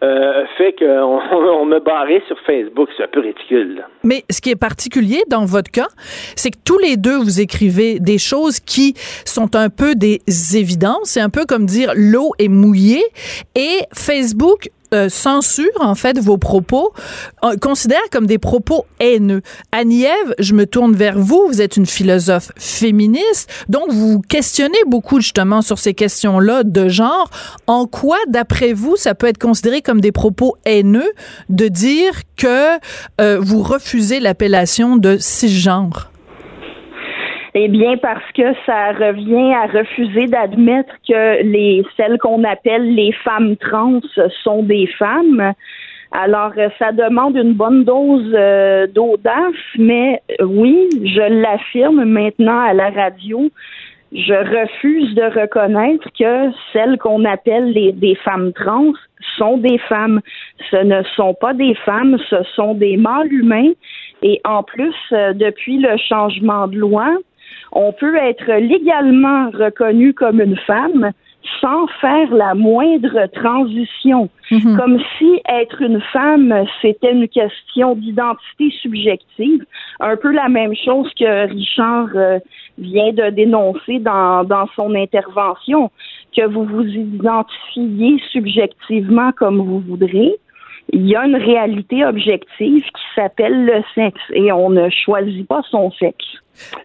euh, 0.02 0.44
fait 0.58 0.72
qu'on 0.78 1.20
on 1.32 1.64
me 1.66 1.78
barrait 1.78 2.22
sur 2.26 2.36
Facebook. 2.46 2.88
C'est 2.96 3.04
un 3.04 3.08
peu 3.08 3.20
ridicule. 3.20 3.84
Mais 4.02 4.24
ce 4.30 4.40
qui 4.40 4.50
est 4.50 4.56
particulier 4.56 5.22
dans 5.28 5.44
votre 5.44 5.70
cas, 5.70 5.88
c'est 6.34 6.50
que 6.50 6.58
tous 6.64 6.78
les 6.78 6.96
deux, 6.96 7.16
vous 7.16 7.40
écrivez 7.40 8.00
des 8.00 8.18
choses 8.18 8.58
qui 8.58 8.94
sont 9.24 9.54
un 9.54 9.68
peu 9.68 9.94
des 9.94 10.20
évidences. 10.56 11.10
C'est 11.10 11.20
un 11.20 11.30
peu 11.30 11.44
comme 11.46 11.66
dire 11.66 11.92
l'eau 11.94 12.32
est 12.38 12.48
mouillée. 12.48 13.04
Et 13.54 13.78
Facebook 13.94 14.68
euh, 14.92 15.08
censure 15.08 15.66
en 15.80 15.94
fait 15.94 16.18
vos 16.18 16.38
propos, 16.38 16.92
euh, 17.44 17.56
considère 17.56 18.02
comme 18.10 18.26
des 18.26 18.38
propos 18.38 18.84
haineux. 19.00 19.42
Annie-Ève, 19.72 20.34
je 20.38 20.54
me 20.54 20.66
tourne 20.66 20.94
vers 20.94 21.18
vous. 21.18 21.46
Vous 21.48 21.60
êtes 21.60 21.76
une 21.76 21.86
philosophe 21.86 22.52
féministe, 22.56 23.50
donc 23.68 23.90
vous 23.90 24.20
questionnez 24.20 24.78
beaucoup 24.86 25.20
justement 25.20 25.62
sur 25.62 25.78
ces 25.78 25.94
questions-là 25.94 26.62
de 26.64 26.88
genre. 26.88 27.30
En 27.66 27.86
quoi, 27.86 28.18
d'après 28.28 28.72
vous, 28.72 28.96
ça 28.96 29.14
peut 29.14 29.26
être 29.26 29.38
considéré 29.38 29.82
comme 29.82 30.00
des 30.00 30.12
propos 30.12 30.56
haineux 30.64 31.12
de 31.48 31.68
dire 31.68 32.12
que 32.36 32.78
euh, 33.20 33.38
vous 33.40 33.62
refusez 33.62 34.20
l'appellation 34.20 34.96
de 34.96 35.16
cisgenre? 35.18 36.11
Eh 37.54 37.68
bien, 37.68 37.98
parce 37.98 38.24
que 38.32 38.54
ça 38.64 38.92
revient 38.92 39.52
à 39.52 39.66
refuser 39.66 40.26
d'admettre 40.26 40.94
que 41.06 41.42
les 41.42 41.84
celles 41.98 42.18
qu'on 42.18 42.44
appelle 42.44 42.94
les 42.94 43.12
femmes 43.12 43.56
trans 43.56 44.00
sont 44.42 44.62
des 44.62 44.86
femmes. 44.98 45.52
Alors, 46.12 46.52
euh, 46.58 46.68
ça 46.78 46.92
demande 46.92 47.36
une 47.36 47.54
bonne 47.54 47.84
dose 47.84 48.32
euh, 48.34 48.86
d'audace, 48.86 49.54
mais 49.78 50.22
euh, 50.40 50.44
oui, 50.44 50.88
je 50.92 51.42
l'affirme 51.42 52.04
maintenant 52.04 52.58
à 52.58 52.74
la 52.74 52.90
radio. 52.90 53.50
Je 54.12 54.34
refuse 54.34 55.14
de 55.14 55.22
reconnaître 55.40 56.06
que 56.18 56.50
celles 56.72 56.98
qu'on 56.98 57.24
appelle 57.24 57.72
les, 57.72 57.92
des 57.92 58.14
femmes 58.14 58.52
trans 58.52 58.92
sont 59.38 59.56
des 59.56 59.78
femmes. 59.78 60.20
Ce 60.70 60.76
ne 60.76 61.02
sont 61.16 61.32
pas 61.32 61.54
des 61.54 61.74
femmes, 61.86 62.18
ce 62.28 62.42
sont 62.54 62.74
des 62.74 62.98
mâles 62.98 63.32
humains. 63.32 63.72
Et 64.22 64.40
en 64.44 64.62
plus, 64.62 64.94
depuis 65.10 65.78
le 65.78 65.96
changement 65.96 66.68
de 66.68 66.76
loi, 66.76 67.08
on 67.72 67.92
peut 67.92 68.16
être 68.16 68.52
légalement 68.60 69.50
reconnu 69.50 70.14
comme 70.14 70.40
une 70.40 70.56
femme 70.56 71.12
sans 71.60 71.86
faire 72.00 72.32
la 72.32 72.54
moindre 72.54 73.26
transition, 73.34 74.28
mhm. 74.50 74.76
comme 74.76 74.98
si 75.18 75.40
être 75.48 75.82
une 75.82 76.00
femme, 76.12 76.54
c'était 76.80 77.12
une 77.12 77.28
question 77.28 77.94
d'identité 77.94 78.70
subjective, 78.80 79.64
un 80.00 80.16
peu 80.16 80.32
la 80.32 80.48
même 80.48 80.74
chose 80.74 81.10
que 81.18 81.48
Richard 81.48 82.08
euh, 82.14 82.38
vient 82.78 83.12
de 83.12 83.30
dénoncer 83.30 83.98
dans, 83.98 84.44
dans 84.44 84.68
son 84.76 84.94
intervention, 84.94 85.90
que 86.36 86.46
vous 86.46 86.64
vous 86.64 86.86
identifiez 86.86 88.20
subjectivement 88.30 89.32
comme 89.32 89.58
vous 89.58 89.80
voudrez. 89.80 90.34
Il 90.92 91.06
y 91.06 91.14
a 91.14 91.24
une 91.24 91.36
réalité 91.36 92.04
objective 92.04 92.82
qui 92.82 93.02
s'appelle 93.14 93.64
le 93.66 93.82
sexe 93.94 94.20
et 94.32 94.52
on 94.52 94.70
ne 94.70 94.90
choisit 94.90 95.46
pas 95.46 95.62
son 95.70 95.90
sexe. 95.92 96.26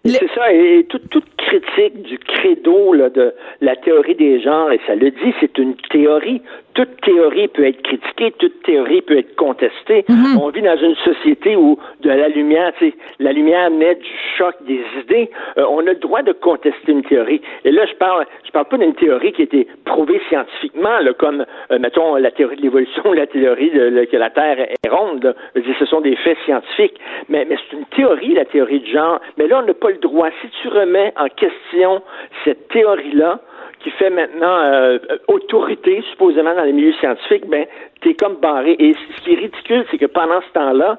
C'est 0.04 0.28
ça, 0.34 0.52
et 0.52 0.86
toute, 0.88 1.08
toute 1.10 1.26
critique 1.36 2.02
du 2.02 2.18
credo 2.18 2.92
là, 2.92 3.10
de 3.10 3.32
la 3.60 3.76
théorie 3.76 4.14
des 4.14 4.40
genres, 4.40 4.70
et 4.72 4.80
ça 4.86 4.94
le 4.94 5.10
dit, 5.10 5.34
c'est 5.40 5.56
une 5.58 5.74
théorie. 5.90 6.42
Toute 6.74 7.00
théorie 7.00 7.48
peut 7.48 7.66
être 7.66 7.82
critiquée, 7.82 8.32
toute 8.38 8.62
théorie 8.62 9.02
peut 9.02 9.18
être 9.18 9.34
contestée. 9.34 10.04
Mhm. 10.08 10.38
On 10.40 10.48
vit 10.50 10.62
dans 10.62 10.76
une 10.76 10.94
société 10.96 11.56
où 11.56 11.76
de 12.00 12.08
la 12.08 12.28
lumière, 12.28 12.72
la 13.18 13.32
lumière 13.32 13.70
met 13.70 13.96
du 13.96 14.10
choc 14.36 14.54
des 14.60 14.80
idées. 15.02 15.28
Euh, 15.56 15.64
on 15.68 15.80
a 15.80 15.90
le 15.90 15.96
droit 15.96 16.22
de 16.22 16.32
contester 16.32 16.92
une 16.92 17.02
théorie. 17.02 17.40
Et 17.64 17.72
là, 17.72 17.84
je 17.86 17.94
parle, 17.94 18.26
je 18.44 18.50
parle 18.52 18.66
pas 18.66 18.78
d'une 18.78 18.94
théorie 18.94 19.32
qui 19.32 19.42
a 19.42 19.44
été 19.44 19.66
prouvée 19.84 20.20
scientifiquement, 20.28 21.00
là, 21.00 21.12
comme 21.14 21.44
euh, 21.72 21.78
mettons 21.80 22.14
la 22.14 22.30
théorie 22.30 22.56
de 22.56 22.62
l'évolution, 22.62 23.12
la 23.12 23.26
théorie 23.26 23.70
de, 23.70 24.04
que 24.04 24.16
la 24.16 24.30
Terre 24.30 24.60
est 24.60 24.88
ronde. 24.88 25.34
ce 25.56 25.84
sont 25.86 26.00
des 26.00 26.14
faits 26.14 26.38
scientifiques, 26.44 27.00
mais, 27.28 27.44
mais 27.48 27.56
c'est 27.56 27.76
une 27.76 27.86
théorie, 27.86 28.34
la 28.34 28.44
théorie 28.44 28.80
du 28.80 28.92
genre. 28.92 29.20
Mais 29.36 29.48
là, 29.48 29.57
on 29.58 29.66
n'a 29.66 29.74
pas 29.74 29.90
le 29.90 29.98
droit. 29.98 30.28
Si 30.40 30.48
tu 30.62 30.68
remets 30.68 31.12
en 31.16 31.28
question 31.28 32.02
cette 32.44 32.68
théorie-là, 32.68 33.40
qui 33.80 33.90
fait 33.90 34.10
maintenant 34.10 34.58
euh, 34.60 34.98
autorité, 35.28 36.02
supposément, 36.10 36.54
dans 36.54 36.64
les 36.64 36.72
milieux 36.72 36.94
scientifiques, 36.94 37.46
ben, 37.48 37.66
t'es 38.00 38.14
comme 38.14 38.36
barré. 38.36 38.76
Et 38.78 38.94
ce 38.94 39.22
qui 39.22 39.34
est 39.34 39.36
ridicule, 39.36 39.84
c'est 39.90 39.98
que 39.98 40.06
pendant 40.06 40.40
ce 40.40 40.52
temps-là, 40.52 40.98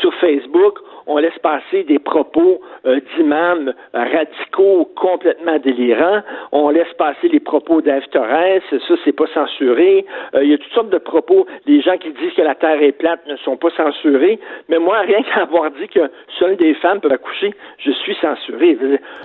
sur 0.00 0.14
Facebook, 0.14 0.78
on 1.06 1.18
laisse 1.18 1.38
passer 1.42 1.84
des 1.84 1.98
propos 1.98 2.60
euh, 2.86 3.00
d'imams 3.16 3.72
radicaux 3.92 4.90
complètement 4.96 5.58
délirants. 5.58 6.22
On 6.52 6.70
laisse 6.70 6.92
passer 6.98 7.28
les 7.28 7.40
propos 7.40 7.80
d'Ève 7.80 8.06
Torres. 8.12 8.60
Ça, 8.70 8.94
c'est 9.04 9.12
pas 9.12 9.26
censuré. 9.34 10.04
Euh, 10.34 10.44
il 10.44 10.50
y 10.50 10.54
a 10.54 10.58
toutes 10.58 10.72
sortes 10.72 10.90
de 10.90 10.98
propos. 10.98 11.46
Les 11.66 11.80
gens 11.80 11.96
qui 11.98 12.12
disent 12.12 12.32
que 12.36 12.42
la 12.42 12.54
Terre 12.54 12.82
est 12.82 12.92
plate 12.92 13.20
ne 13.26 13.36
sont 13.36 13.56
pas 13.56 13.70
censurés. 13.76 14.38
Mais 14.68 14.78
moi, 14.78 15.00
rien 15.00 15.22
qu'à 15.34 15.42
avoir 15.42 15.70
dit 15.70 15.88
que 15.88 16.10
seules 16.38 16.56
des 16.56 16.74
femmes 16.74 17.00
peuvent 17.00 17.12
accoucher, 17.12 17.52
je 17.78 17.90
suis 17.92 18.16
censuré. 18.20 18.78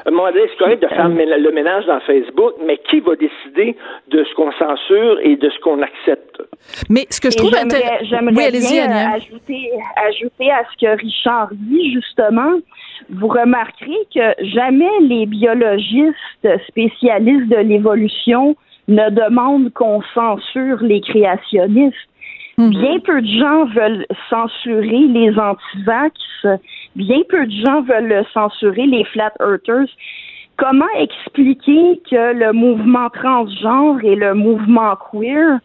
À 0.06 0.10
un 0.10 0.12
moment 0.12 0.32
donné, 0.32 0.48
c'est 0.50 0.58
correct 0.58 0.82
de 0.82 0.88
faire 0.88 1.10
le 1.10 1.52
ménage 1.52 1.86
dans 1.86 2.00
Facebook, 2.02 2.54
mais 2.66 2.78
qui 2.90 3.00
va 3.00 3.16
décider 3.16 3.76
de 4.08 4.24
ce 4.24 4.34
qu'on 4.36 4.52
censure 4.54 5.20
et 5.22 5.36
de 5.36 5.50
ce 5.50 5.60
qu'on 5.60 5.82
accepte? 5.82 6.42
Mais 6.90 7.06
ce 7.10 7.22
que 7.22 7.32
je 7.32 7.38
trouve 7.38 7.56
intéressant... 7.56 8.06
J'aimerais 8.06 8.52
bien 8.52 8.92
euh, 8.92 9.16
ajouter, 9.16 9.72
ajouter 9.96 10.52
à 10.52 10.64
ce 10.72 10.86
que 10.86 11.02
Richard 11.02 11.50
dit, 11.66 11.94
justement, 11.94 12.60
vous 13.10 13.28
remarquerez 13.28 14.08
que 14.14 14.46
jamais 14.54 15.00
les 15.02 15.26
biologistes 15.26 16.16
spécialistes 16.68 17.50
de 17.50 17.58
l'évolution 17.58 18.56
ne 18.88 19.10
demandent 19.10 19.72
qu'on 19.74 20.02
censure 20.14 20.82
les 20.82 21.02
créationnistes. 21.02 21.96
Mhm. 22.58 22.70
Bien 22.70 23.00
peu 23.00 23.22
de 23.22 23.28
gens 23.28 23.66
veulent 23.66 24.06
censurer 24.30 25.08
les 25.08 25.38
antivax, 25.38 26.14
bien 26.96 27.22
peu 27.28 27.46
de 27.46 27.52
gens 27.66 27.82
veulent 27.82 28.26
censurer 28.34 28.86
les 28.86 29.04
flat 29.06 29.34
earthers. 29.42 29.90
Comment 30.58 30.86
expliquer 30.98 32.00
que 32.10 32.34
le 32.34 32.54
mouvement 32.54 33.10
transgenre 33.10 34.02
et 34.06 34.16
le 34.16 34.34
mouvement 34.36 34.96
queer 34.96 35.60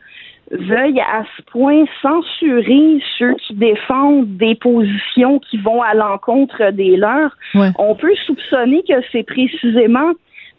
veuille 0.50 1.00
à 1.00 1.24
ce 1.36 1.42
point 1.42 1.84
censurer 2.02 3.00
ceux 3.18 3.34
qui 3.34 3.54
défendent 3.54 4.36
des 4.36 4.54
positions 4.54 5.38
qui 5.38 5.58
vont 5.58 5.82
à 5.82 5.94
l'encontre 5.94 6.70
des 6.72 6.96
leurs. 6.96 7.36
On 7.54 7.94
peut 7.94 8.14
soupçonner 8.26 8.82
que 8.82 8.94
c'est 9.12 9.22
précisément 9.22 10.12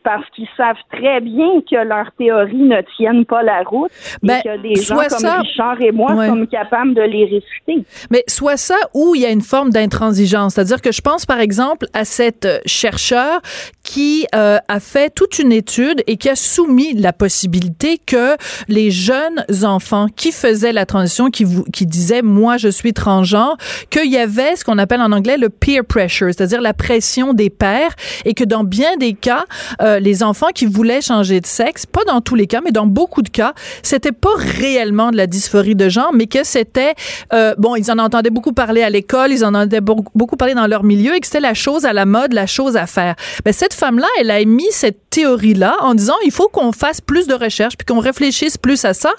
parce 0.03 0.27
qu'ils 0.35 0.47
savent 0.57 0.75
très 0.91 1.21
bien 1.21 1.61
que 1.69 1.75
leurs 1.75 2.11
théories 2.17 2.55
ne 2.55 2.81
tiennent 2.95 3.25
pas 3.25 3.43
la 3.43 3.63
route 3.63 3.91
et 4.23 4.27
ben, 4.27 4.41
que 4.41 4.61
des 4.61 4.75
gens 4.75 4.95
comme 4.95 5.41
Richard 5.41 5.81
et 5.81 5.91
moi 5.91 6.15
sommes 6.25 6.47
capables 6.47 6.93
de 6.93 7.01
les 7.01 7.25
réfuter. 7.25 7.85
Mais 8.09 8.23
soit 8.27 8.57
ça 8.57 8.75
ou 8.93 9.15
il 9.15 9.21
y 9.21 9.25
a 9.25 9.29
une 9.29 9.41
forme 9.41 9.69
d'intransigeance. 9.69 10.55
C'est-à-dire 10.55 10.81
que 10.81 10.91
je 10.91 11.01
pense 11.01 11.25
par 11.25 11.39
exemple 11.39 11.87
à 11.93 12.05
cette 12.05 12.45
euh, 12.45 12.59
chercheur 12.65 13.41
qui 13.83 14.25
euh, 14.35 14.57
a 14.67 14.79
fait 14.79 15.13
toute 15.13 15.39
une 15.39 15.51
étude 15.51 16.03
et 16.07 16.17
qui 16.17 16.29
a 16.29 16.35
soumis 16.35 16.93
la 16.93 17.13
possibilité 17.13 17.97
que 17.97 18.35
les 18.67 18.91
jeunes 18.91 19.43
enfants 19.63 20.07
qui 20.15 20.31
faisaient 20.31 20.73
la 20.73 20.85
transition, 20.85 21.29
qui, 21.29 21.45
qui 21.73 21.85
disaient 21.85 22.21
moi 22.21 22.57
je 22.57 22.69
suis 22.69 22.93
transgenre, 22.93 23.57
qu'il 23.89 24.11
y 24.11 24.17
avait 24.17 24.55
ce 24.55 24.63
qu'on 24.63 24.77
appelle 24.77 25.01
en 25.01 25.11
anglais 25.11 25.37
le 25.37 25.49
peer 25.49 25.83
pressure, 25.83 26.27
c'est-à-dire 26.27 26.61
la 26.61 26.73
pression 26.73 27.33
des 27.33 27.49
pères 27.49 27.95
et 28.25 28.33
que 28.33 28.43
dans 28.43 28.63
bien 28.63 28.95
des 28.97 29.13
cas, 29.13 29.45
euh, 29.81 29.90
euh, 29.91 29.99
les 29.99 30.23
enfants 30.23 30.47
qui 30.53 30.65
voulaient 30.65 31.01
changer 31.01 31.41
de 31.41 31.45
sexe, 31.45 31.85
pas 31.85 32.03
dans 32.05 32.21
tous 32.21 32.35
les 32.35 32.47
cas, 32.47 32.61
mais 32.63 32.71
dans 32.71 32.87
beaucoup 32.87 33.21
de 33.21 33.29
cas, 33.29 33.53
c'était 33.83 34.11
pas 34.11 34.29
réellement 34.37 35.11
de 35.11 35.17
la 35.17 35.27
dysphorie 35.27 35.75
de 35.75 35.89
genre, 35.89 36.11
mais 36.13 36.27
que 36.27 36.43
c'était 36.43 36.93
euh, 37.33 37.53
bon, 37.57 37.75
ils 37.75 37.91
en 37.91 37.99
entendaient 37.99 38.29
beaucoup 38.29 38.53
parler 38.53 38.83
à 38.83 38.89
l'école, 38.89 39.31
ils 39.31 39.43
en 39.43 39.49
entendaient 39.49 39.81
beaucoup 39.81 40.35
parler 40.37 40.53
dans 40.53 40.67
leur 40.67 40.83
milieu 40.83 41.15
et 41.15 41.19
que 41.19 41.27
c'était 41.27 41.39
la 41.39 41.53
chose 41.53 41.85
à 41.85 41.93
la 41.93 42.05
mode, 42.05 42.33
la 42.33 42.47
chose 42.47 42.77
à 42.77 42.87
faire. 42.87 43.15
Ben, 43.43 43.53
cette 43.53 43.73
femme-là, 43.73 44.07
elle 44.19 44.31
a 44.31 44.39
émis 44.39 44.71
cette 44.71 45.09
théorie-là 45.09 45.75
en 45.81 45.93
disant 45.93 46.15
il 46.25 46.31
faut 46.31 46.47
qu'on 46.47 46.71
fasse 46.71 47.01
plus 47.01 47.27
de 47.27 47.33
recherches 47.33 47.75
puis 47.77 47.85
qu'on 47.85 47.99
réfléchisse 47.99 48.57
plus 48.57 48.85
à 48.85 48.93
ça. 48.93 49.11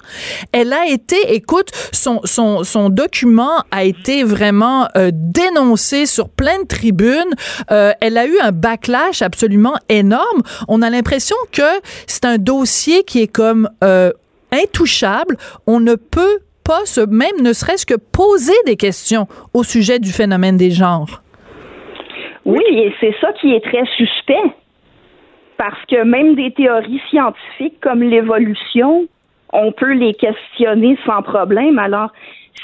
Elle 0.51 0.73
a 0.73 0.87
été, 0.87 1.35
écoute, 1.35 1.69
son, 1.91 2.21
son, 2.23 2.63
son 2.63 2.89
document 2.89 3.63
a 3.71 3.83
été 3.83 4.23
vraiment 4.23 4.87
euh, 4.97 5.11
dénoncé 5.13 6.05
sur 6.05 6.29
plein 6.29 6.59
de 6.61 6.67
tribunes. 6.67 7.33
Elle 7.69 8.17
a 8.17 8.25
eu 8.25 8.39
un 8.39 8.51
backlash 8.51 9.21
absolument 9.21 9.75
énorme 9.89 10.41
on 10.67 10.81
a 10.81 10.89
l'impression 10.89 11.35
que 11.51 11.81
c'est 12.07 12.25
un 12.25 12.37
dossier 12.37 13.03
qui 13.03 13.21
est 13.21 13.33
comme 13.33 13.69
euh, 13.83 14.11
intouchable. 14.51 15.37
On 15.67 15.79
ne 15.79 15.95
peut 15.95 16.39
pas 16.63 16.85
se, 16.85 17.01
même 17.01 17.41
ne 17.41 17.53
serait-ce 17.53 17.85
que 17.85 17.95
poser 17.95 18.53
des 18.65 18.77
questions 18.77 19.27
au 19.53 19.63
sujet 19.63 19.99
du 19.99 20.11
phénomène 20.11 20.57
des 20.57 20.71
genres. 20.71 21.21
Oui, 22.45 22.63
et 22.71 22.93
c'est 22.99 23.15
ça 23.21 23.31
qui 23.33 23.53
est 23.53 23.63
très 23.63 23.85
suspect. 23.97 24.53
Parce 25.57 25.79
que 25.89 26.03
même 26.03 26.35
des 26.35 26.51
théories 26.51 27.01
scientifiques 27.09 27.79
comme 27.81 28.01
l'évolution, 28.01 29.07
on 29.53 29.71
peut 29.71 29.93
les 29.93 30.13
questionner 30.13 30.97
sans 31.05 31.21
problème. 31.21 31.79
Alors, 31.79 32.11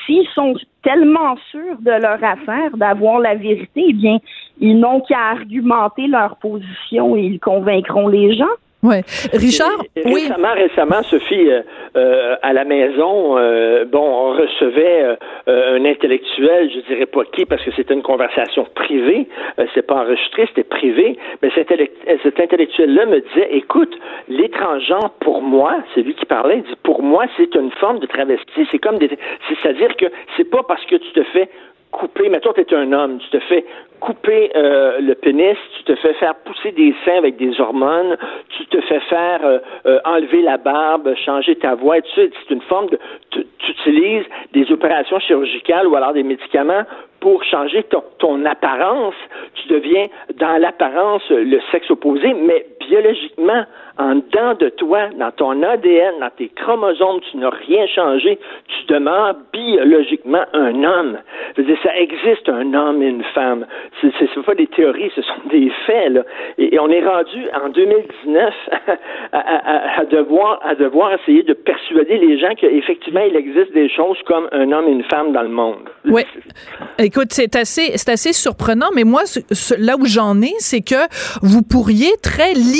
s'ils 0.05 0.27
sont 0.29 0.55
tellement 0.83 1.35
sûrs 1.51 1.77
de 1.79 1.91
leur 1.91 2.23
affaire, 2.23 2.75
d'avoir 2.75 3.19
la 3.19 3.35
vérité, 3.35 3.85
eh 3.89 3.93
bien, 3.93 4.17
ils 4.59 4.79
n'ont 4.79 5.01
qu'à 5.01 5.31
argumenter 5.31 6.07
leur 6.07 6.37
position 6.37 7.15
et 7.15 7.21
ils 7.21 7.39
convaincront 7.39 8.07
les 8.07 8.35
gens. 8.35 8.45
Ouais. 8.81 9.01
Richard, 9.33 9.83
oui. 10.05 10.21
Récemment, 10.21 10.53
récemment, 10.53 11.03
Sophie, 11.03 11.49
euh, 11.49 11.61
euh, 11.97 12.35
à 12.41 12.53
la 12.53 12.63
maison, 12.63 13.37
euh, 13.37 13.83
bon, 13.83 13.99
on 13.99 14.31
recevait 14.37 15.17
un 15.47 15.83
intellectuel, 15.83 16.71
je 16.73 16.79
dirais 16.87 17.05
pas 17.05 17.25
qui, 17.33 17.45
parce 17.45 17.61
que 17.63 17.71
c'était 17.75 17.93
une 17.93 18.03
conversation 18.03 18.65
privée, 18.75 19.27
c'est 19.73 19.85
pas 19.85 19.95
enregistré, 19.95 20.45
c'était 20.47 20.63
privé, 20.63 21.17
mais 21.41 21.51
cet, 21.55 21.73
cet 22.23 22.39
intellectuel-là 22.39 23.05
me 23.05 23.19
disait, 23.19 23.49
écoute, 23.51 23.97
l'étranger, 24.29 24.95
pour 25.19 25.41
moi, 25.41 25.75
c'est 25.93 26.01
lui 26.01 26.13
qui 26.13 26.25
parlait, 26.25 26.57
il 26.57 26.63
dit, 26.63 26.77
pour 26.83 27.03
moi, 27.03 27.25
c'est 27.35 27.53
une 27.55 27.71
forme 27.71 27.99
de 27.99 28.05
travestie, 28.05 28.67
c'est 28.71 28.79
comme 28.79 28.97
des, 28.97 29.09
c'est-à-dire 29.49 29.95
que 29.97 30.05
c'est 30.37 30.49
pas 30.49 30.63
parce 30.63 30.85
que 30.85 30.95
tu 30.95 31.11
te 31.11 31.23
fais 31.23 31.49
couper, 31.91 32.29
mais 32.29 32.39
toi, 32.39 32.53
tu 32.53 32.61
es 32.61 32.73
un 32.73 32.91
homme, 32.93 33.19
tu 33.19 33.29
te 33.29 33.39
fais 33.45 33.65
couper 33.99 34.51
euh, 34.55 34.99
le 34.99 35.15
pénis, 35.15 35.57
tu 35.77 35.83
te 35.83 35.95
fais 35.95 36.13
faire 36.13 36.35
pousser 36.35 36.71
des 36.71 36.93
seins 37.03 37.17
avec 37.17 37.35
des 37.37 37.59
hormones, 37.59 38.17
tu 38.49 38.65
te 38.67 38.79
fais 38.81 38.99
faire 39.01 39.45
euh, 39.45 39.59
euh, 39.85 39.99
enlever 40.05 40.41
la 40.41 40.57
barbe, 40.57 41.13
changer 41.25 41.55
ta 41.55 41.75
voix, 41.75 41.97
et 41.97 42.01
ça. 42.15 42.21
C'est 42.21 42.53
une 42.53 42.61
forme 42.61 42.87
de... 42.89 42.99
Tu, 43.31 43.45
utilises 43.69 44.25
des 44.53 44.71
opérations 44.71 45.19
chirurgicales 45.19 45.87
ou 45.87 45.95
alors 45.95 46.13
des 46.13 46.23
médicaments 46.23 46.83
pour 47.19 47.43
changer 47.43 47.83
ton, 47.83 48.03
ton 48.17 48.43
apparence. 48.45 49.13
Tu 49.55 49.67
deviens, 49.67 50.07
dans 50.35 50.59
l'apparence, 50.59 51.21
le 51.29 51.59
sexe 51.71 51.89
opposé, 51.91 52.33
mais 52.33 52.65
biologiquement, 52.89 53.65
en 53.97 54.15
dedans 54.15 54.53
de 54.59 54.69
toi, 54.69 55.09
dans 55.17 55.31
ton 55.31 55.61
ADN, 55.61 56.19
dans 56.19 56.29
tes 56.37 56.49
chromosomes, 56.49 57.19
tu 57.29 57.37
n'as 57.37 57.49
rien 57.49 57.85
changé. 57.87 58.39
Tu 58.67 58.93
demeures 58.93 59.35
biologiquement 59.51 60.43
un 60.53 60.83
homme. 60.83 61.17
Ça 61.83 61.95
existe 61.97 62.47
un 62.47 62.73
homme 62.73 63.03
et 63.03 63.07
une 63.07 63.23
femme. 63.35 63.65
Ce 64.01 64.07
ne 64.07 64.41
pas 64.41 64.55
des 64.55 64.67
théories, 64.67 65.11
ce 65.15 65.21
sont 65.21 65.47
des 65.51 65.69
faits. 65.85 66.13
Là. 66.13 66.21
Et, 66.57 66.79
on 66.79 66.89
est 66.89 67.05
rendu 67.05 67.45
en 67.61 67.69
2019 67.69 68.53
à, 69.33 70.05
devoir, 70.05 70.59
à 70.63 70.75
devoir 70.75 71.13
essayer 71.13 71.43
de 71.43 71.53
persuader 71.53 72.17
les 72.17 72.39
gens 72.39 72.55
qu'effectivement, 72.55 73.23
il 73.27 73.35
existe 73.35 73.73
des 73.73 73.89
choses 73.89 74.17
comme 74.25 74.47
un 74.53 74.71
homme 74.71 74.87
et 74.87 74.91
une 74.91 75.03
femme 75.03 75.33
dans 75.33 75.43
le 75.43 75.49
monde. 75.49 75.89
Oui. 76.05 76.23
Écoute, 76.97 77.27
c'est 77.31 77.55
assez, 77.57 77.93
assez 77.93 78.33
surprenant, 78.33 78.87
mais 78.95 79.03
moi, 79.03 79.23
là 79.77 79.95
où 79.99 80.05
j'en 80.05 80.41
ai, 80.41 80.53
c'est 80.59 80.81
que 80.81 81.07
vous 81.41 81.61
pourriez 81.61 82.11
très 82.23 82.53
librement 82.53 82.78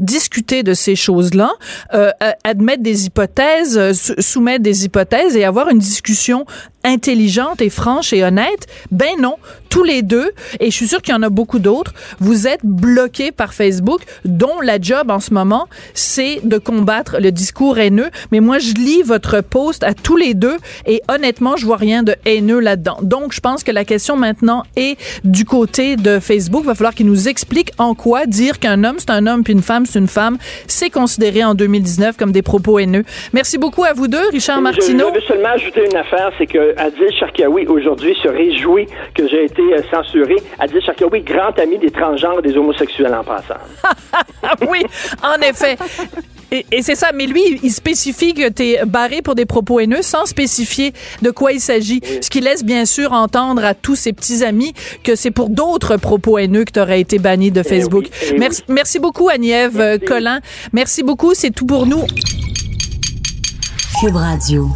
discuter 0.00 0.62
de 0.62 0.74
ces 0.74 0.96
choses-là, 0.96 1.52
euh, 1.94 2.10
admettre 2.44 2.82
des 2.82 3.06
hypothèses, 3.06 3.78
euh, 3.78 3.92
soumettre 4.18 4.62
des 4.62 4.84
hypothèses 4.84 5.36
et 5.36 5.44
avoir 5.44 5.68
une 5.68 5.78
discussion 5.78 6.46
intelligente 6.84 7.62
et 7.62 7.70
franche 7.70 8.12
et 8.12 8.24
honnête. 8.24 8.66
Ben 8.90 9.20
non, 9.20 9.36
tous 9.68 9.84
les 9.84 10.02
deux, 10.02 10.30
et 10.60 10.70
je 10.70 10.76
suis 10.76 10.88
sûre 10.88 11.00
qu'il 11.00 11.14
y 11.14 11.16
en 11.16 11.22
a 11.22 11.30
beaucoup 11.30 11.58
d'autres, 11.58 11.94
vous 12.20 12.46
êtes 12.46 12.60
bloqués 12.62 13.32
par 13.32 13.54
Facebook, 13.54 14.02
dont 14.26 14.60
la 14.62 14.78
job 14.80 15.10
en 15.10 15.18
ce 15.18 15.32
moment, 15.32 15.66
c'est 15.94 16.40
de 16.44 16.58
combattre 16.58 17.16
le 17.20 17.32
discours 17.32 17.78
haineux. 17.78 18.10
Mais 18.32 18.40
moi, 18.40 18.58
je 18.58 18.74
lis 18.74 19.02
votre 19.02 19.40
post 19.40 19.82
à 19.82 19.94
tous 19.94 20.16
les 20.16 20.34
deux 20.34 20.58
et 20.86 21.00
honnêtement, 21.08 21.56
je 21.56 21.64
vois 21.64 21.78
rien 21.78 22.02
de 22.02 22.14
haineux 22.26 22.60
là-dedans. 22.60 22.98
Donc, 23.00 23.32
je 23.32 23.40
pense 23.40 23.64
que 23.64 23.70
la 23.70 23.86
question 23.86 24.16
maintenant 24.16 24.64
est 24.76 24.98
du 25.24 25.46
côté 25.46 25.96
de 25.96 26.18
Facebook. 26.18 26.62
Il 26.64 26.66
va 26.66 26.74
falloir 26.74 26.94
qu'ils 26.94 27.06
nous 27.06 27.28
expliquent 27.28 27.72
en 27.78 27.94
quoi 27.94 28.26
dire 28.26 28.58
qu'un 28.58 28.84
homme, 28.84 28.96
c'est 28.98 29.10
un 29.10 29.26
homme, 29.26 29.31
puis 29.40 29.52
une 29.52 29.62
femme, 29.62 29.86
c'est 29.86 29.98
une 29.98 30.08
femme, 30.08 30.36
c'est 30.66 30.90
considéré 30.90 31.44
en 31.44 31.54
2019 31.54 32.16
comme 32.16 32.32
des 32.32 32.42
propos 32.42 32.78
haineux. 32.78 33.04
Merci 33.32 33.58
beaucoup 33.58 33.84
à 33.84 33.92
vous 33.92 34.08
deux, 34.08 34.28
Richard 34.30 34.60
Martineau. 34.60 35.08
Je 35.08 35.20
veux 35.20 35.26
seulement 35.26 35.50
ajouter 35.54 35.86
une 35.90 35.96
affaire, 35.96 36.30
c'est 36.38 36.46
que 36.46 36.74
Adil 36.78 37.12
Sharkawi 37.18 37.66
aujourd'hui 37.66 38.14
se 38.22 38.28
réjouit 38.28 38.86
que 39.14 39.26
j'ai 39.28 39.44
été 39.44 39.62
euh, 39.62 39.80
censuré. 39.90 40.36
Adil 40.58 40.82
Sharkawi, 40.82 41.22
grand 41.22 41.58
ami 41.58 41.78
des 41.78 41.90
transgenres 41.90 42.40
et 42.40 42.48
des 42.48 42.56
homosexuels 42.56 43.14
en 43.14 43.24
passant. 43.24 43.60
oui, 44.68 44.82
en 45.22 45.40
effet. 45.40 45.76
Et, 46.52 46.82
c'est 46.82 46.94
ça, 46.94 47.12
mais 47.14 47.26
lui, 47.26 47.40
il 47.62 47.72
spécifie 47.72 48.34
que 48.34 48.48
tu 48.50 48.62
es 48.62 48.84
barré 48.84 49.22
pour 49.22 49.34
des 49.34 49.46
propos 49.46 49.80
haineux 49.80 50.02
sans 50.02 50.26
spécifier 50.26 50.92
de 51.22 51.30
quoi 51.30 51.52
il 51.52 51.60
s'agit. 51.60 52.02
Ce 52.20 52.28
qui 52.28 52.40
laisse 52.40 52.62
bien 52.62 52.84
sûr 52.84 53.12
entendre 53.12 53.64
à 53.64 53.72
tous 53.72 53.96
ses 53.96 54.12
petits 54.12 54.44
amis 54.44 54.74
que 55.02 55.16
c'est 55.16 55.30
pour 55.30 55.48
d'autres 55.48 55.96
propos 55.96 56.36
haineux 56.36 56.64
que 56.64 56.72
tu 56.72 56.80
aurais 56.80 57.00
été 57.00 57.18
banni 57.18 57.50
de 57.50 57.60
eh 57.60 57.68
Facebook. 57.68 58.04
Eh 58.30 58.38
merci, 58.38 58.62
merci 58.68 58.98
beaucoup, 58.98 59.30
Agnève 59.30 59.98
Collin. 60.06 60.40
Merci 60.74 61.02
beaucoup, 61.02 61.32
c'est 61.34 61.50
tout 61.50 61.66
pour 61.66 61.86
nous. 61.86 62.02
Cube 64.00 64.16
Radio. 64.16 64.68